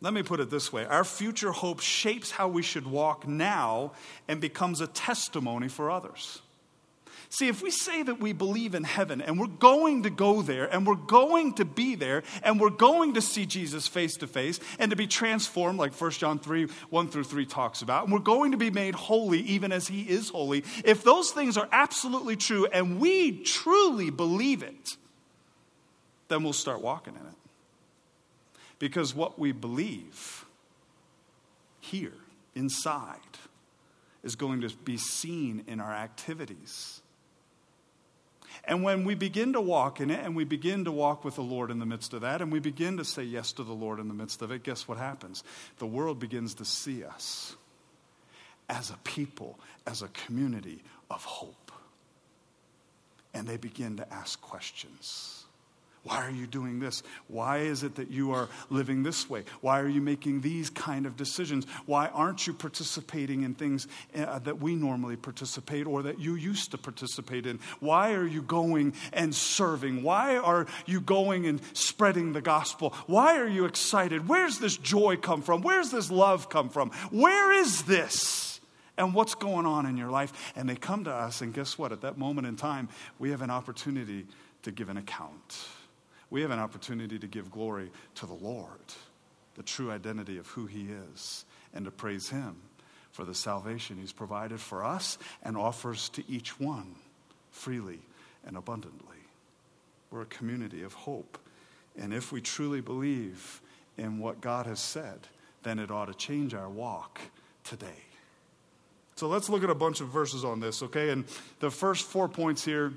let 0.00 0.12
me 0.12 0.22
put 0.22 0.38
it 0.38 0.50
this 0.50 0.72
way 0.72 0.84
our 0.84 1.02
future 1.02 1.50
hope 1.50 1.80
shapes 1.80 2.30
how 2.30 2.46
we 2.46 2.62
should 2.62 2.86
walk 2.86 3.26
now 3.26 3.90
and 4.28 4.40
becomes 4.40 4.80
a 4.80 4.86
testimony 4.86 5.66
for 5.66 5.90
others. 5.90 6.42
See, 7.36 7.48
if 7.48 7.62
we 7.62 7.70
say 7.70 8.02
that 8.02 8.18
we 8.18 8.32
believe 8.32 8.74
in 8.74 8.82
heaven 8.82 9.20
and 9.20 9.38
we're 9.38 9.46
going 9.46 10.04
to 10.04 10.10
go 10.10 10.40
there 10.40 10.64
and 10.72 10.86
we're 10.86 10.94
going 10.94 11.52
to 11.56 11.66
be 11.66 11.94
there 11.94 12.22
and 12.42 12.58
we're 12.58 12.70
going 12.70 13.12
to 13.12 13.20
see 13.20 13.44
Jesus 13.44 13.86
face 13.86 14.16
to 14.16 14.26
face 14.26 14.58
and 14.78 14.90
to 14.90 14.96
be 14.96 15.06
transformed, 15.06 15.78
like 15.78 15.92
1 15.92 16.12
John 16.12 16.38
3 16.38 16.64
1 16.64 17.08
through 17.08 17.24
3 17.24 17.44
talks 17.44 17.82
about, 17.82 18.04
and 18.04 18.12
we're 18.14 18.20
going 18.20 18.52
to 18.52 18.56
be 18.56 18.70
made 18.70 18.94
holy 18.94 19.40
even 19.40 19.70
as 19.70 19.86
he 19.86 20.00
is 20.00 20.30
holy, 20.30 20.64
if 20.82 21.04
those 21.04 21.30
things 21.30 21.58
are 21.58 21.68
absolutely 21.72 22.36
true 22.36 22.66
and 22.72 22.98
we 22.98 23.42
truly 23.42 24.08
believe 24.08 24.62
it, 24.62 24.96
then 26.28 26.42
we'll 26.42 26.54
start 26.54 26.80
walking 26.80 27.16
in 27.16 27.20
it. 27.20 27.36
Because 28.78 29.14
what 29.14 29.38
we 29.38 29.52
believe 29.52 30.46
here, 31.80 32.14
inside, 32.54 33.18
is 34.22 34.36
going 34.36 34.62
to 34.62 34.74
be 34.84 34.96
seen 34.96 35.64
in 35.66 35.80
our 35.80 35.92
activities 35.92 37.02
and 38.66 38.82
when 38.82 39.04
we 39.04 39.14
begin 39.14 39.52
to 39.52 39.60
walk 39.60 40.00
in 40.00 40.10
it 40.10 40.24
and 40.24 40.34
we 40.34 40.44
begin 40.44 40.84
to 40.84 40.92
walk 40.92 41.24
with 41.24 41.36
the 41.36 41.42
Lord 41.42 41.70
in 41.70 41.78
the 41.78 41.86
midst 41.86 42.12
of 42.12 42.22
that 42.22 42.42
and 42.42 42.50
we 42.50 42.58
begin 42.58 42.96
to 42.96 43.04
say 43.04 43.22
yes 43.22 43.52
to 43.52 43.62
the 43.62 43.72
Lord 43.72 44.00
in 44.00 44.08
the 44.08 44.14
midst 44.14 44.42
of 44.42 44.50
it, 44.50 44.64
guess 44.64 44.88
what 44.88 44.98
happens? 44.98 45.44
The 45.78 45.86
world 45.86 46.18
begins 46.18 46.54
to 46.54 46.64
see 46.64 47.04
us 47.04 47.54
as 48.68 48.90
a 48.90 48.98
people, 49.04 49.60
as 49.86 50.02
a 50.02 50.08
community 50.08 50.82
of 51.10 51.24
hope. 51.24 51.70
And 53.32 53.46
they 53.46 53.56
begin 53.56 53.98
to 53.98 54.12
ask 54.12 54.40
questions. 54.40 55.45
Why 56.06 56.24
are 56.24 56.30
you 56.30 56.46
doing 56.46 56.78
this? 56.78 57.02
Why 57.26 57.58
is 57.58 57.82
it 57.82 57.96
that 57.96 58.12
you 58.12 58.30
are 58.30 58.48
living 58.70 59.02
this 59.02 59.28
way? 59.28 59.42
Why 59.60 59.80
are 59.80 59.88
you 59.88 60.00
making 60.00 60.40
these 60.40 60.70
kind 60.70 61.04
of 61.04 61.16
decisions? 61.16 61.66
Why 61.84 62.06
aren't 62.06 62.46
you 62.46 62.52
participating 62.52 63.42
in 63.42 63.54
things 63.54 63.88
uh, 64.14 64.38
that 64.38 64.60
we 64.60 64.76
normally 64.76 65.16
participate 65.16 65.84
or 65.84 66.04
that 66.04 66.20
you 66.20 66.36
used 66.36 66.70
to 66.70 66.78
participate 66.78 67.44
in? 67.44 67.58
Why 67.80 68.12
are 68.12 68.26
you 68.26 68.40
going 68.40 68.94
and 69.12 69.34
serving? 69.34 70.04
Why 70.04 70.36
are 70.36 70.68
you 70.86 71.00
going 71.00 71.44
and 71.44 71.60
spreading 71.72 72.34
the 72.34 72.40
gospel? 72.40 72.90
Why 73.08 73.38
are 73.38 73.48
you 73.48 73.64
excited? 73.64 74.28
Where's 74.28 74.60
this 74.60 74.76
joy 74.76 75.16
come 75.16 75.42
from? 75.42 75.62
Where's 75.62 75.90
this 75.90 76.08
love 76.08 76.48
come 76.48 76.68
from? 76.68 76.90
Where 77.10 77.52
is 77.52 77.82
this? 77.82 78.60
and 78.98 79.12
what's 79.12 79.34
going 79.34 79.66
on 79.66 79.84
in 79.84 79.98
your 79.98 80.08
life. 80.08 80.32
And 80.56 80.66
they 80.66 80.74
come 80.74 81.04
to 81.04 81.12
us, 81.12 81.42
and 81.42 81.52
guess 81.52 81.76
what? 81.76 81.92
At 81.92 82.00
that 82.00 82.16
moment 82.16 82.46
in 82.46 82.56
time, 82.56 82.88
we 83.18 83.30
have 83.30 83.42
an 83.42 83.50
opportunity 83.50 84.24
to 84.62 84.72
give 84.72 84.88
an 84.88 84.96
account 84.96 85.58
we 86.30 86.42
have 86.42 86.50
an 86.50 86.58
opportunity 86.58 87.18
to 87.18 87.26
give 87.26 87.50
glory 87.50 87.90
to 88.16 88.26
the 88.26 88.34
Lord, 88.34 88.80
the 89.54 89.62
true 89.62 89.90
identity 89.90 90.38
of 90.38 90.46
who 90.48 90.66
He 90.66 90.88
is, 91.14 91.44
and 91.74 91.84
to 91.84 91.90
praise 91.90 92.28
Him 92.28 92.56
for 93.12 93.24
the 93.24 93.34
salvation 93.34 93.96
He's 93.98 94.12
provided 94.12 94.60
for 94.60 94.84
us 94.84 95.18
and 95.42 95.56
offers 95.56 96.08
to 96.10 96.24
each 96.28 96.58
one 96.60 96.94
freely 97.50 98.00
and 98.46 98.56
abundantly. 98.56 99.16
We're 100.10 100.22
a 100.22 100.26
community 100.26 100.82
of 100.82 100.92
hope. 100.92 101.38
And 101.98 102.12
if 102.12 102.30
we 102.32 102.40
truly 102.40 102.80
believe 102.80 103.60
in 103.96 104.18
what 104.18 104.40
God 104.40 104.66
has 104.66 104.80
said, 104.80 105.20
then 105.62 105.78
it 105.78 105.90
ought 105.90 106.06
to 106.06 106.14
change 106.14 106.54
our 106.54 106.68
walk 106.68 107.20
today. 107.64 107.86
So 109.16 109.28
let's 109.28 109.48
look 109.48 109.64
at 109.64 109.70
a 109.70 109.74
bunch 109.74 110.02
of 110.02 110.08
verses 110.08 110.44
on 110.44 110.60
this, 110.60 110.82
okay? 110.82 111.08
And 111.08 111.24
the 111.60 111.70
first 111.70 112.04
four 112.06 112.28
points 112.28 112.64
here 112.64 112.92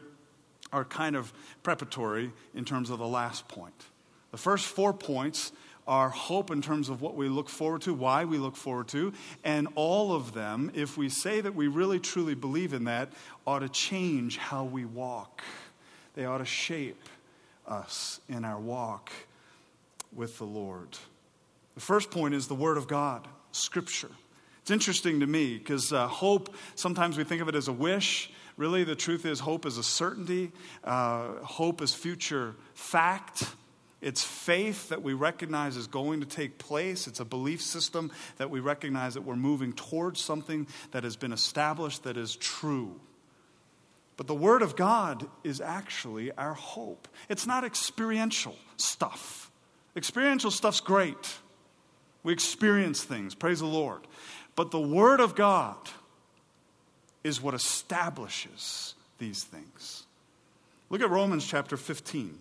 are 0.72 0.86
kind 0.86 1.16
of 1.16 1.34
preparatory 1.64 2.32
in 2.54 2.66
terms 2.66 2.90
of 2.90 3.00
the 3.00 3.08
last 3.08 3.48
point. 3.48 3.86
The 4.32 4.38
first 4.38 4.66
four 4.66 4.94
points 4.94 5.52
are 5.88 6.10
hope 6.10 6.52
in 6.52 6.62
terms 6.62 6.88
of 6.90 7.02
what 7.02 7.16
we 7.16 7.28
look 7.28 7.50
forward 7.50 7.82
to, 7.82 7.94
why 7.94 8.24
we 8.24 8.38
look 8.38 8.56
forward 8.56 8.88
to, 8.90 9.12
and 9.44 9.68
all 9.74 10.14
of 10.14 10.34
them, 10.34 10.72
if 10.76 10.98
we 10.98 11.10
say 11.10 11.42
that 11.42 11.56
we 11.56 11.68
really 11.68 12.00
truly 12.00 12.36
believe 12.36 12.74
in 12.74 12.84
that, 12.84 13.10
ought 13.48 13.60
to 13.60 13.70
change 13.70 14.38
how 14.38 14.64
we 14.64 14.86
walk. 14.86 15.42
They 16.14 16.26
ought 16.26 16.38
to 16.38 16.46
shape 16.46 17.10
us 17.68 18.20
in 18.30 18.46
our 18.46 18.60
walk 18.60 19.12
with 20.14 20.38
the 20.38 20.46
Lord. 20.46 20.90
The 21.74 21.82
first 21.82 22.12
point 22.12 22.36
is 22.36 22.48
the 22.48 22.56
Word 22.56 22.78
of 22.78 22.88
God, 22.88 23.28
Scripture. 23.52 24.12
It's 24.62 24.72
interesting 24.72 25.22
to 25.22 25.28
me 25.28 25.58
because 25.58 25.92
uh, 25.92 26.08
hope, 26.08 26.54
sometimes 26.76 27.18
we 27.18 27.24
think 27.24 27.42
of 27.42 27.48
it 27.48 27.56
as 27.56 27.68
a 27.68 27.74
wish. 27.74 28.32
Really, 28.60 28.84
the 28.84 28.94
truth 28.94 29.26
is, 29.26 29.40
hope 29.40 29.66
is 29.66 29.78
a 29.78 29.84
certainty, 29.84 30.52
uh, 30.84 31.36
hope 31.44 31.82
is 31.82 31.94
future 31.94 32.56
fact. 32.74 33.46
It's 34.02 34.22
faith 34.22 34.90
that 34.90 35.02
we 35.02 35.14
recognize 35.14 35.78
is 35.78 35.88
going 35.88 36.20
to 36.20 36.26
take 36.26 36.58
place. 36.58 37.08
It's 37.08 37.22
a 37.22 37.26
belief 37.26 37.62
system 37.62 38.12
that 38.36 38.50
we 38.50 38.60
recognize 38.60 39.14
that 39.14 39.22
we're 39.22 39.38
moving 39.38 39.72
towards 39.72 40.20
something 40.20 40.68
that 40.92 41.06
has 41.06 41.16
been 41.16 41.32
established 41.32 42.04
that 42.04 42.18
is 42.18 42.36
true. 42.36 43.00
But 44.18 44.28
the 44.28 44.36
Word 44.36 44.62
of 44.62 44.76
God 44.76 45.26
is 45.46 45.62
actually 45.62 46.34
our 46.34 46.54
hope. 46.54 47.08
It's 47.30 47.48
not 47.48 47.64
experiential 47.64 48.58
stuff. 48.76 49.52
Experiential 49.96 50.52
stuff's 50.52 50.82
great. 50.82 51.38
We 52.24 52.34
experience 52.34 53.06
things, 53.06 53.36
praise 53.36 53.60
the 53.62 53.68
Lord. 53.68 54.02
But 54.58 54.72
the 54.72 54.82
Word 54.82 55.22
of 55.22 55.36
God 55.36 55.78
is 57.24 57.42
what 57.42 57.54
establishes 57.54 58.96
these 59.18 59.44
things. 59.44 60.04
Look 60.90 61.02
at 61.02 61.10
Romans 61.10 61.46
chapter 61.46 61.78
15, 61.78 62.38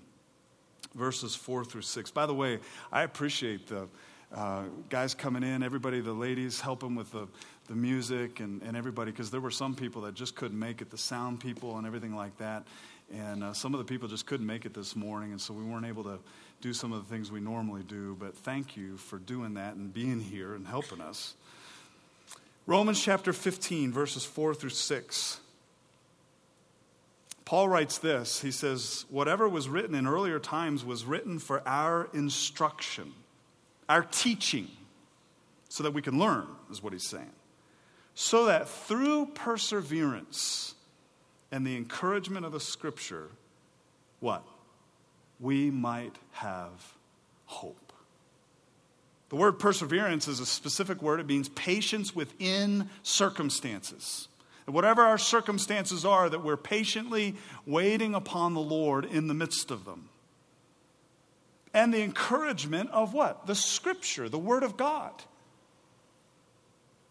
verses 0.94 1.34
4 1.34 1.64
through 1.64 1.82
6. 1.82 2.10
By 2.12 2.26
the 2.26 2.34
way, 2.34 2.60
I 2.92 3.02
appreciate 3.02 3.66
the 3.66 3.88
uh, 4.34 4.64
guys 4.88 5.14
coming 5.14 5.42
in, 5.42 5.62
everybody, 5.62 6.00
the 6.00 6.12
ladies 6.12 6.60
helping 6.60 6.94
with 6.94 7.10
the, 7.12 7.26
the 7.66 7.74
music 7.74 8.40
and, 8.40 8.62
and 8.62 8.76
everybody, 8.76 9.10
because 9.10 9.30
there 9.30 9.40
were 9.40 9.50
some 9.50 9.74
people 9.74 10.02
that 10.02 10.14
just 10.14 10.34
couldn't 10.34 10.58
make 10.58 10.80
it, 10.80 10.90
the 10.90 10.98
sound 10.98 11.40
people 11.40 11.78
and 11.78 11.86
everything 11.86 12.14
like 12.14 12.36
that. 12.38 12.64
And 13.14 13.42
uh, 13.42 13.52
some 13.54 13.74
of 13.74 13.78
the 13.78 13.84
people 13.84 14.06
just 14.06 14.26
couldn't 14.26 14.46
make 14.46 14.66
it 14.66 14.74
this 14.74 14.94
morning, 14.94 15.30
and 15.30 15.40
so 15.40 15.54
we 15.54 15.64
weren't 15.64 15.86
able 15.86 16.04
to 16.04 16.18
do 16.60 16.74
some 16.74 16.92
of 16.92 17.06
the 17.06 17.14
things 17.14 17.32
we 17.32 17.40
normally 17.40 17.82
do. 17.82 18.16
But 18.20 18.36
thank 18.36 18.76
you 18.76 18.98
for 18.98 19.18
doing 19.18 19.54
that 19.54 19.76
and 19.76 19.92
being 19.92 20.20
here 20.20 20.54
and 20.54 20.66
helping 20.66 21.00
us. 21.00 21.34
Romans 22.68 23.02
chapter 23.02 23.32
15, 23.32 23.92
verses 23.92 24.26
4 24.26 24.52
through 24.52 24.68
6. 24.68 25.40
Paul 27.46 27.66
writes 27.66 27.96
this 27.96 28.42
He 28.42 28.50
says, 28.50 29.06
Whatever 29.08 29.48
was 29.48 29.70
written 29.70 29.94
in 29.94 30.06
earlier 30.06 30.38
times 30.38 30.84
was 30.84 31.06
written 31.06 31.38
for 31.38 31.66
our 31.66 32.10
instruction, 32.12 33.14
our 33.88 34.02
teaching, 34.02 34.68
so 35.70 35.82
that 35.82 35.94
we 35.94 36.02
can 36.02 36.18
learn, 36.18 36.46
is 36.70 36.82
what 36.82 36.92
he's 36.92 37.08
saying. 37.08 37.32
So 38.14 38.44
that 38.44 38.68
through 38.68 39.30
perseverance 39.32 40.74
and 41.50 41.66
the 41.66 41.74
encouragement 41.74 42.44
of 42.44 42.52
the 42.52 42.60
scripture, 42.60 43.28
what? 44.20 44.44
We 45.40 45.70
might 45.70 46.16
have 46.32 46.92
hope. 47.46 47.87
The 49.28 49.36
word 49.36 49.58
perseverance 49.58 50.26
is 50.26 50.40
a 50.40 50.46
specific 50.46 51.02
word. 51.02 51.20
It 51.20 51.26
means 51.26 51.48
patience 51.50 52.14
within 52.14 52.88
circumstances. 53.02 54.28
And 54.66 54.74
whatever 54.74 55.02
our 55.02 55.18
circumstances 55.18 56.04
are, 56.04 56.28
that 56.28 56.44
we're 56.44 56.56
patiently 56.56 57.36
waiting 57.66 58.14
upon 58.14 58.54
the 58.54 58.60
Lord 58.60 59.04
in 59.04 59.26
the 59.26 59.34
midst 59.34 59.70
of 59.70 59.84
them. 59.84 60.08
And 61.74 61.92
the 61.92 62.02
encouragement 62.02 62.90
of 62.90 63.12
what? 63.12 63.46
The 63.46 63.54
Scripture, 63.54 64.28
the 64.28 64.38
Word 64.38 64.62
of 64.62 64.76
God. 64.76 65.12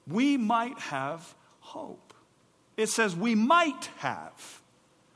We 0.08 0.38
might 0.38 0.80
have 0.80 1.36
hope. 1.60 2.14
It 2.78 2.90
says 2.90 3.16
we 3.16 3.36
might 3.36 3.90
have. 3.98 4.62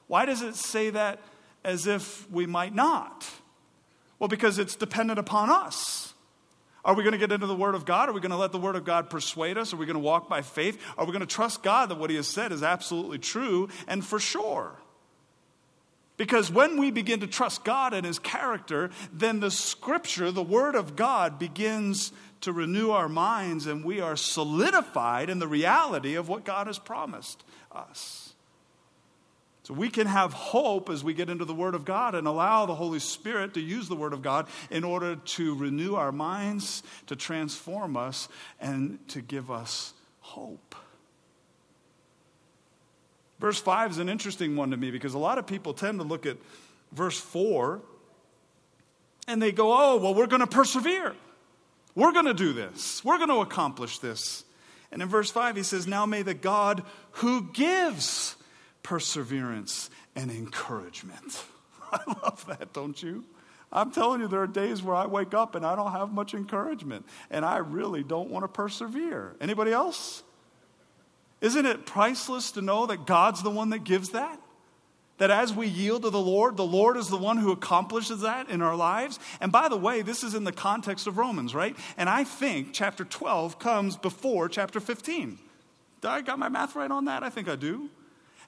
Why 0.08 0.25
does 0.25 0.41
it 0.41 0.55
say 0.55 0.89
that 0.89 1.20
as 1.63 1.88
if 1.88 2.29
we 2.29 2.46
might 2.46 2.75
not? 2.75 3.27
Well, 4.20 4.27
because 4.27 4.60
it's 4.60 4.75
dependent 4.75 5.20
upon 5.20 5.50
us. 5.50 6.11
Are 6.83 6.95
we 6.95 7.03
going 7.03 7.13
to 7.13 7.19
get 7.19 7.31
into 7.31 7.47
the 7.47 7.55
Word 7.55 7.75
of 7.75 7.85
God? 7.85 8.09
Are 8.09 8.13
we 8.13 8.21
going 8.21 8.31
to 8.31 8.38
let 8.38 8.51
the 8.51 8.57
Word 8.57 8.75
of 8.75 8.83
God 8.83 9.09
persuade 9.09 9.57
us? 9.57 9.73
Are 9.73 9.77
we 9.77 9.85
going 9.85 9.95
to 9.95 10.00
walk 10.00 10.27
by 10.27 10.41
faith? 10.41 10.81
Are 10.97 11.05
we 11.05 11.11
going 11.11 11.21
to 11.21 11.27
trust 11.27 11.61
God 11.61 11.89
that 11.89 12.00
what 12.00 12.09
He 12.09 12.15
has 12.15 12.27
said 12.27 12.51
is 12.51 12.63
absolutely 12.63 13.19
true 13.19 13.69
and 13.88 14.03
for 14.03 14.19
sure? 14.19 14.81
Because 16.17 16.51
when 16.51 16.79
we 16.79 16.91
begin 16.91 17.19
to 17.21 17.27
trust 17.27 17.63
God 17.63 17.93
and 17.93 18.05
His 18.05 18.19
character, 18.19 18.89
then 19.13 19.39
the 19.39 19.51
Scripture, 19.51 20.31
the 20.31 20.43
Word 20.43 20.75
of 20.75 20.95
God, 20.95 21.39
begins 21.39 22.11
to 22.41 22.51
renew 22.51 22.89
our 22.91 23.09
minds 23.09 23.67
and 23.67 23.85
we 23.85 24.01
are 24.01 24.15
solidified 24.15 25.29
in 25.29 25.39
the 25.39 25.47
reality 25.47 26.15
of 26.15 26.29
what 26.29 26.43
God 26.43 26.67
has 26.67 26.79
promised 26.79 27.43
us. 27.71 28.30
So 29.63 29.75
we 29.75 29.89
can 29.89 30.08
have 30.08 30.34
hope 30.34 30.89
as 30.89 31.03
we 31.03 31.13
get 31.13 31.30
into 31.30 31.46
the 31.46 31.53
Word 31.53 31.75
of 31.75 31.86
God 31.86 32.15
and 32.15 32.27
allow 32.27 32.65
the 32.65 32.74
Holy 32.74 33.00
Spirit 33.00 33.53
to 33.53 33.62
use 33.62 33.88
the 33.88 33.96
Word 33.96 34.13
of 34.13 34.22
God 34.22 34.48
in 34.72 34.84
order 34.84 35.15
to 35.15 35.56
renew 35.56 35.96
our 35.96 36.12
minds, 36.12 36.82
to 37.08 37.15
transform 37.15 37.96
us, 37.96 38.27
and 38.60 38.98
to 39.10 39.22
give 39.22 39.51
us 39.51 39.94
hope. 40.20 40.75
Verse 43.40 43.59
5 43.59 43.92
is 43.92 43.98
an 43.98 44.09
interesting 44.09 44.55
one 44.55 44.72
to 44.72 44.77
me 44.77 44.92
because 44.92 45.14
a 45.14 45.20
lot 45.20 45.38
of 45.38 45.48
people 45.48 45.74
tend 45.74 46.00
to 46.00 46.05
look 46.05 46.25
at 46.25 46.38
verse 46.92 47.20
4 47.20 47.81
and 49.27 49.42
they 49.42 49.51
go, 49.51 49.72
oh, 49.72 49.98
well, 49.98 50.14
we're 50.14 50.27
going 50.27 50.42
to 50.42 50.48
persevere. 50.48 51.16
We're 51.96 52.14
going 52.14 52.25
to 52.25 52.33
do 52.33 52.53
this. 52.53 53.03
We're 53.03 53.18
going 53.18 53.29
to 53.29 53.42
accomplish 53.42 54.00
this. 54.00 54.44
And 54.92 55.01
in 55.01 55.07
verse 55.07 55.31
5, 55.31 55.55
he 55.55 55.64
says, 55.64 55.88
Now 55.88 56.05
may 56.05 56.22
the 56.22 56.33
God 56.33 56.83
who 57.14 57.50
gives 57.51 58.35
perseverance, 58.83 59.89
and 60.15 60.31
encouragement. 60.31 61.44
I 61.91 62.01
love 62.24 62.46
that, 62.48 62.74
don't 62.74 63.01
you? 63.01 63.24
I'm 63.74 63.91
telling 63.91 64.22
you, 64.22 64.27
there 64.27 64.41
are 64.41 64.48
days 64.48 64.83
where 64.83 64.96
I 64.96 65.05
wake 65.05 65.33
up 65.33 65.55
and 65.55 65.65
I 65.65 65.75
don't 65.75 65.91
have 65.91 66.11
much 66.11 66.33
encouragement, 66.33 67.05
and 67.29 67.46
I 67.46 67.57
really 67.57 68.03
don't 68.03 68.29
want 68.29 68.44
to 68.44 68.48
persevere. 68.50 69.35
Anybody 69.39 69.72
else? 69.72 70.24
Isn't 71.39 71.65
it 71.65 71.85
priceless 71.85 72.51
to 72.51 72.61
know 72.61 72.85
that 72.85 73.05
God's 73.05 73.41
the 73.41 73.50
one 73.50 73.70
that 73.72 73.83
gives 73.83 74.09
that? 74.09 74.39
That 75.17 75.31
as 75.31 75.53
we 75.53 75.67
yield 75.67 76.03
to 76.03 76.09
the 76.09 76.20
Lord, 76.20 76.57
the 76.57 76.65
Lord 76.65 76.98
is 76.98 77.07
the 77.07 77.17
one 77.17 77.37
who 77.37 77.51
accomplishes 77.51 78.22
that 78.22 78.50
in 78.50 78.61
our 78.61 78.75
lives. 78.75 79.20
And 79.39 79.51
by 79.51 79.70
the 79.70 79.77
way, 79.77 80.01
this 80.01 80.24
is 80.24 80.33
in 80.33 80.44
the 80.44 80.51
context 80.51 81.07
of 81.07 81.17
Romans, 81.17 81.53
right? 81.53 81.75
And 81.96 82.09
I 82.09 82.24
think 82.24 82.70
chapter 82.74 83.05
12 83.05 83.59
comes 83.59 83.98
before 83.98 84.50
chapter 84.50 84.79
15. 84.79 85.37
Did 86.01 86.07
I 86.07 86.22
got 86.22 86.39
my 86.39 86.50
math 86.50 86.75
right 86.75 86.89
on 86.89 87.05
that? 87.05 87.24
I 87.24 87.29
think 87.29 87.48
I 87.48 87.55
do. 87.55 87.89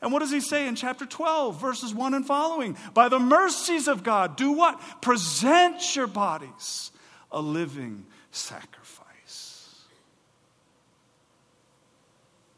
And 0.04 0.12
what 0.12 0.20
does 0.20 0.32
he 0.32 0.42
say 0.42 0.68
in 0.68 0.76
chapter 0.76 1.06
12, 1.06 1.62
verses 1.62 1.94
1 1.94 2.14
and 2.14 2.28
following? 2.28 2.76
By 2.94 3.08
the 3.08 3.20
mercies 3.20 3.88
of 3.88 4.04
God, 4.04 4.36
do 4.36 4.52
what? 4.52 4.82
Present 5.02 5.96
your 5.96 6.08
bodies 6.08 6.92
a 7.32 7.42
living 7.42 8.06
sacrifice. 8.30 9.86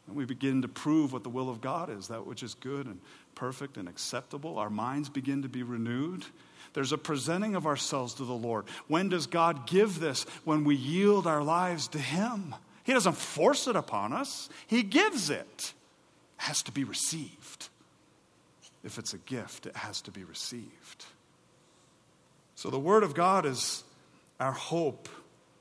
And 0.08 0.16
we 0.16 0.24
begin 0.24 0.62
to 0.62 0.68
prove 0.68 1.12
what 1.12 1.22
the 1.22 1.28
will 1.28 1.48
of 1.48 1.60
God 1.60 1.88
is, 1.88 2.08
that 2.08 2.26
which 2.26 2.42
is 2.42 2.54
good 2.54 2.86
and 2.86 3.00
perfect 3.36 3.76
and 3.76 3.88
acceptable. 3.88 4.58
Our 4.58 4.68
minds 4.68 5.08
begin 5.08 5.42
to 5.42 5.48
be 5.48 5.62
renewed. 5.62 6.26
There's 6.72 6.92
a 6.92 6.98
presenting 6.98 7.54
of 7.54 7.64
ourselves 7.64 8.14
to 8.14 8.24
the 8.24 8.34
Lord. 8.34 8.64
When 8.88 9.08
does 9.08 9.28
God 9.28 9.68
give 9.68 10.00
this? 10.00 10.24
When 10.44 10.64
we 10.64 10.74
yield 10.74 11.28
our 11.28 11.44
lives 11.44 11.86
to 11.88 11.98
Him. 11.98 12.56
He 12.82 12.92
doesn't 12.92 13.16
force 13.16 13.68
it 13.68 13.76
upon 13.76 14.12
us, 14.12 14.48
He 14.66 14.82
gives 14.82 15.30
it 15.30 15.74
it 16.38 16.42
has 16.42 16.62
to 16.62 16.72
be 16.72 16.84
received. 16.84 17.30
If 18.84 18.98
it's 18.98 19.14
a 19.14 19.18
gift, 19.18 19.66
it 19.66 19.76
has 19.76 20.00
to 20.02 20.10
be 20.10 20.24
received. 20.24 21.04
So 22.54 22.70
the 22.70 22.78
Word 22.78 23.02
of 23.02 23.14
God 23.14 23.44
is 23.46 23.84
our 24.40 24.52
hope. 24.52 25.08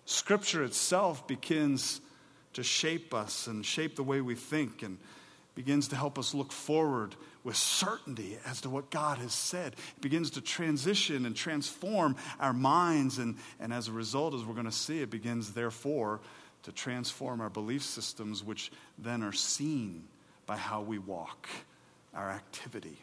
Scripture 0.05 0.63
itself 0.63 1.27
begins 1.27 2.01
to 2.53 2.63
shape 2.63 3.13
us 3.13 3.47
and 3.47 3.65
shape 3.65 3.95
the 3.95 4.03
way 4.03 4.21
we 4.21 4.35
think 4.35 4.81
and 4.83 4.97
begins 5.55 5.87
to 5.89 5.95
help 5.95 6.19
us 6.19 6.33
look 6.33 6.51
forward 6.51 7.15
with 7.43 7.55
certainty 7.55 8.37
as 8.45 8.61
to 8.61 8.69
what 8.69 8.89
God 8.89 9.17
has 9.19 9.33
said. 9.33 9.73
It 9.73 10.01
begins 10.01 10.31
to 10.31 10.41
transition 10.41 11.25
and 11.25 11.35
transform 11.35 12.15
our 12.39 12.53
minds. 12.53 13.17
And, 13.17 13.37
and 13.59 13.71
as 13.71 13.87
a 13.87 13.91
result, 13.91 14.33
as 14.33 14.43
we're 14.43 14.53
going 14.53 14.65
to 14.65 14.71
see, 14.71 15.01
it 15.01 15.09
begins, 15.09 15.53
therefore, 15.53 16.19
to 16.63 16.71
transform 16.71 17.41
our 17.41 17.49
belief 17.49 17.83
systems, 17.83 18.43
which 18.43 18.71
then 18.97 19.21
are 19.21 19.31
seen 19.31 20.05
by 20.45 20.57
how 20.57 20.81
we 20.81 20.97
walk, 20.97 21.47
our 22.15 22.29
activity. 22.29 22.97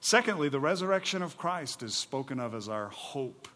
Secondly, 0.00 0.48
the 0.48 0.60
resurrection 0.60 1.22
of 1.22 1.38
Christ 1.38 1.82
is 1.82 1.94
spoken 1.94 2.40
of 2.40 2.54
as 2.54 2.68
our 2.68 2.88
hope. 2.88 3.48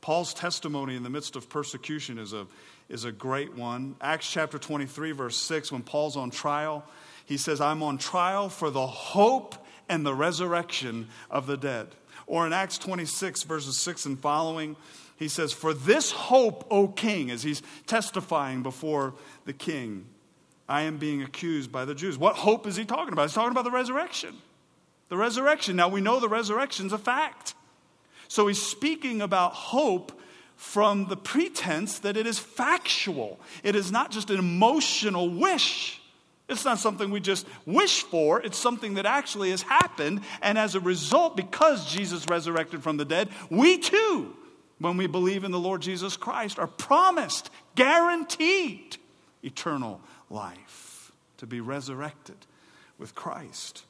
Paul's 0.00 0.32
testimony 0.32 0.94
in 0.94 1.02
the 1.02 1.10
midst 1.10 1.34
of 1.34 1.48
persecution 1.48 2.18
is 2.18 2.32
a, 2.32 2.46
is 2.88 3.04
a 3.04 3.10
great 3.10 3.54
one. 3.54 3.96
Acts 4.00 4.30
chapter 4.30 4.58
23, 4.58 5.10
verse 5.10 5.36
6, 5.36 5.72
when 5.72 5.82
Paul's 5.82 6.16
on 6.16 6.30
trial, 6.30 6.84
he 7.24 7.36
says, 7.36 7.60
I'm 7.60 7.82
on 7.82 7.98
trial 7.98 8.48
for 8.48 8.70
the 8.70 8.86
hope 8.86 9.56
and 9.88 10.06
the 10.06 10.14
resurrection 10.14 11.08
of 11.28 11.46
the 11.48 11.56
dead. 11.56 11.88
Or 12.28 12.46
in 12.46 12.52
Acts 12.52 12.78
26, 12.78 13.42
verses 13.42 13.76
6 13.78 14.06
and 14.06 14.20
following, 14.20 14.76
he 15.16 15.28
says, 15.28 15.52
For 15.52 15.74
this 15.74 16.12
hope, 16.12 16.66
O 16.70 16.88
king, 16.88 17.30
as 17.30 17.42
he's 17.42 17.62
testifying 17.86 18.62
before 18.62 19.14
the 19.44 19.52
king, 19.52 20.06
I 20.68 20.82
am 20.82 20.98
being 20.98 21.22
accused 21.22 21.70
by 21.70 21.84
the 21.84 21.94
Jews. 21.94 22.18
What 22.18 22.36
hope 22.36 22.66
is 22.66 22.76
he 22.76 22.84
talking 22.84 23.12
about? 23.12 23.22
He's 23.22 23.34
talking 23.34 23.52
about 23.52 23.64
the 23.64 23.70
resurrection. 23.70 24.36
The 25.08 25.16
resurrection. 25.16 25.76
Now 25.76 25.88
we 25.88 26.00
know 26.00 26.18
the 26.18 26.28
resurrection's 26.28 26.92
a 26.92 26.98
fact. 26.98 27.54
So 28.28 28.48
he's 28.48 28.60
speaking 28.60 29.22
about 29.22 29.52
hope 29.52 30.20
from 30.56 31.06
the 31.06 31.16
pretense 31.16 32.00
that 32.00 32.16
it 32.16 32.26
is 32.26 32.38
factual. 32.38 33.38
It 33.62 33.76
is 33.76 33.92
not 33.92 34.10
just 34.10 34.30
an 34.30 34.38
emotional 34.38 35.28
wish. 35.28 36.00
It's 36.48 36.64
not 36.64 36.78
something 36.78 37.10
we 37.10 37.20
just 37.20 37.46
wish 37.66 38.02
for. 38.02 38.40
It's 38.40 38.58
something 38.58 38.94
that 38.94 39.06
actually 39.06 39.50
has 39.50 39.62
happened. 39.62 40.22
And 40.42 40.58
as 40.58 40.74
a 40.74 40.80
result, 40.80 41.36
because 41.36 41.92
Jesus 41.92 42.26
resurrected 42.28 42.82
from 42.82 42.96
the 42.96 43.04
dead, 43.04 43.28
we 43.50 43.78
too, 43.78 44.34
when 44.78 44.96
we 44.96 45.06
believe 45.06 45.44
in 45.44 45.50
the 45.50 45.58
Lord 45.58 45.82
Jesus 45.82 46.16
Christ, 46.16 46.58
are 46.58 46.66
promised, 46.66 47.50
guaranteed 47.74 48.96
eternal 49.42 50.00
life, 50.30 51.12
to 51.38 51.46
be 51.46 51.60
resurrected 51.60 52.36
with 52.98 53.14
Christ. 53.14 53.84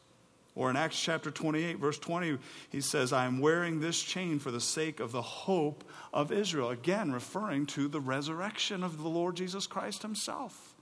Or 0.54 0.70
in 0.70 0.76
Acts 0.76 0.98
chapter 0.98 1.30
28, 1.30 1.76
verse 1.78 1.98
20, 1.98 2.38
he 2.70 2.80
says, 2.80 3.12
I 3.12 3.26
am 3.26 3.40
wearing 3.40 3.80
this 3.80 4.02
chain 4.02 4.38
for 4.38 4.50
the 4.50 4.60
sake 4.60 5.00
of 5.00 5.12
the 5.12 5.20
hope 5.20 5.84
of 6.14 6.32
Israel. 6.32 6.70
Again, 6.70 7.12
referring 7.12 7.66
to 7.66 7.88
the 7.88 8.00
resurrection 8.00 8.82
of 8.82 8.96
the 8.96 9.08
Lord 9.08 9.36
Jesus 9.36 9.66
Christ 9.66 10.00
himself. 10.00 10.74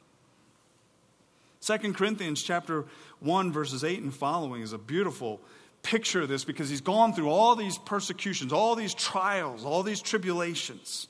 2 1.60 1.92
Corinthians 1.92 2.42
chapter 2.42 2.84
1, 3.20 3.50
verses 3.50 3.82
8 3.82 4.00
and 4.00 4.14
following 4.14 4.62
is 4.62 4.72
a 4.72 4.78
beautiful 4.78 5.40
picture 5.82 6.22
of 6.22 6.28
this 6.28 6.44
because 6.44 6.68
he's 6.68 6.80
gone 6.80 7.12
through 7.12 7.28
all 7.28 7.56
these 7.56 7.78
persecutions, 7.78 8.52
all 8.52 8.76
these 8.76 8.94
trials, 8.94 9.64
all 9.64 9.82
these 9.82 10.00
tribulations. 10.00 11.08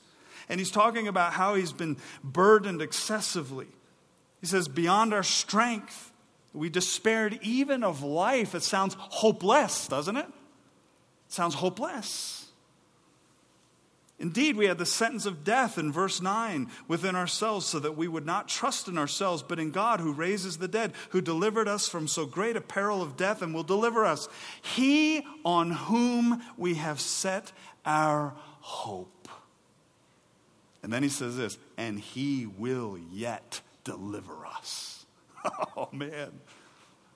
And 0.49 0.59
he's 0.59 0.71
talking 0.71 1.07
about 1.07 1.33
how 1.33 1.55
he's 1.55 1.71
been 1.71 1.97
burdened 2.23 2.81
excessively. 2.81 3.67
He 4.45 4.49
says, 4.49 4.67
Beyond 4.67 5.11
our 5.11 5.23
strength, 5.23 6.11
we 6.53 6.69
despaired 6.69 7.39
even 7.41 7.83
of 7.83 8.03
life. 8.03 8.53
It 8.53 8.61
sounds 8.61 8.95
hopeless, 8.99 9.87
doesn't 9.87 10.17
it? 10.17 10.27
It 10.27 11.33
sounds 11.33 11.55
hopeless. 11.55 12.45
Indeed, 14.19 14.55
we 14.55 14.67
had 14.67 14.77
the 14.77 14.85
sentence 14.85 15.25
of 15.25 15.43
death 15.43 15.79
in 15.79 15.91
verse 15.91 16.21
9 16.21 16.69
within 16.87 17.15
ourselves, 17.15 17.65
so 17.65 17.79
that 17.79 17.97
we 17.97 18.07
would 18.07 18.27
not 18.27 18.47
trust 18.47 18.87
in 18.87 18.99
ourselves, 18.99 19.41
but 19.41 19.57
in 19.57 19.71
God 19.71 19.99
who 19.99 20.13
raises 20.13 20.57
the 20.57 20.67
dead, 20.67 20.93
who 21.09 21.21
delivered 21.21 21.67
us 21.67 21.87
from 21.87 22.07
so 22.07 22.27
great 22.27 22.55
a 22.55 22.61
peril 22.61 23.01
of 23.01 23.17
death 23.17 23.41
and 23.41 23.51
will 23.51 23.63
deliver 23.63 24.05
us. 24.05 24.29
He 24.61 25.25
on 25.43 25.71
whom 25.71 26.43
we 26.55 26.75
have 26.75 26.99
set 27.01 27.51
our 27.83 28.35
hope. 28.59 29.27
And 30.83 30.93
then 30.93 31.01
he 31.01 31.09
says 31.09 31.35
this, 31.35 31.57
and 31.77 31.99
he 31.99 32.45
will 32.45 32.99
yet 33.11 33.61
deliver 33.85 34.45
us. 34.45 34.91
Oh, 35.77 35.89
man. 35.91 36.31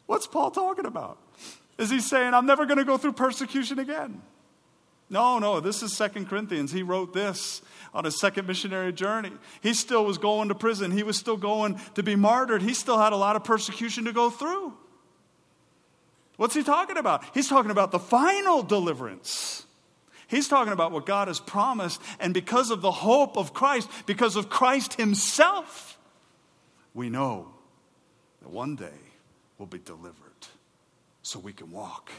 What's 0.05 0.27
Paul 0.27 0.51
talking 0.51 0.85
about? 0.85 1.17
Is 1.79 1.89
he 1.89 1.99
saying, 1.99 2.35
I'm 2.35 2.45
never 2.45 2.67
going 2.67 2.77
to 2.77 2.85
go 2.85 2.95
through 2.95 3.13
persecution 3.13 3.79
again? 3.79 4.21
No, 5.09 5.39
no, 5.39 5.59
this 5.59 5.81
is 5.81 5.93
Second 5.93 6.29
Corinthians. 6.29 6.71
He 6.71 6.83
wrote 6.83 7.13
this 7.13 7.63
on 7.93 8.05
his 8.05 8.19
second 8.19 8.47
missionary 8.47 8.93
journey. 8.93 9.31
He 9.61 9.73
still 9.73 10.05
was 10.05 10.19
going 10.19 10.49
to 10.49 10.55
prison. 10.55 10.91
He 10.91 11.03
was 11.03 11.17
still 11.17 11.37
going 11.37 11.79
to 11.95 12.03
be 12.03 12.15
martyred. 12.15 12.61
He 12.61 12.75
still 12.75 12.99
had 12.99 13.13
a 13.13 13.17
lot 13.17 13.35
of 13.35 13.43
persecution 13.43 14.05
to 14.05 14.13
go 14.13 14.29
through. 14.29 14.73
What's 16.37 16.53
he 16.53 16.63
talking 16.63 16.97
about? 16.97 17.23
He's 17.33 17.49
talking 17.49 17.71
about 17.71 17.91
the 17.91 17.99
final 17.99 18.61
deliverance. 18.61 19.65
He's 20.27 20.47
talking 20.47 20.71
about 20.71 20.91
what 20.91 21.05
God 21.05 21.27
has 21.27 21.39
promised, 21.39 21.99
and 22.19 22.33
because 22.33 22.69
of 22.69 22.81
the 22.81 22.91
hope 22.91 23.35
of 23.35 23.53
Christ, 23.53 23.89
because 24.05 24.35
of 24.35 24.47
Christ 24.47 24.93
Himself, 24.93 25.98
we 26.93 27.09
know 27.09 27.47
that 28.41 28.49
one 28.49 28.75
day 28.75 28.99
we'll 29.57 29.67
be 29.67 29.79
delivered 29.79 30.47
so 31.21 31.39
we 31.39 31.53
can 31.53 31.71
walk 31.71 32.11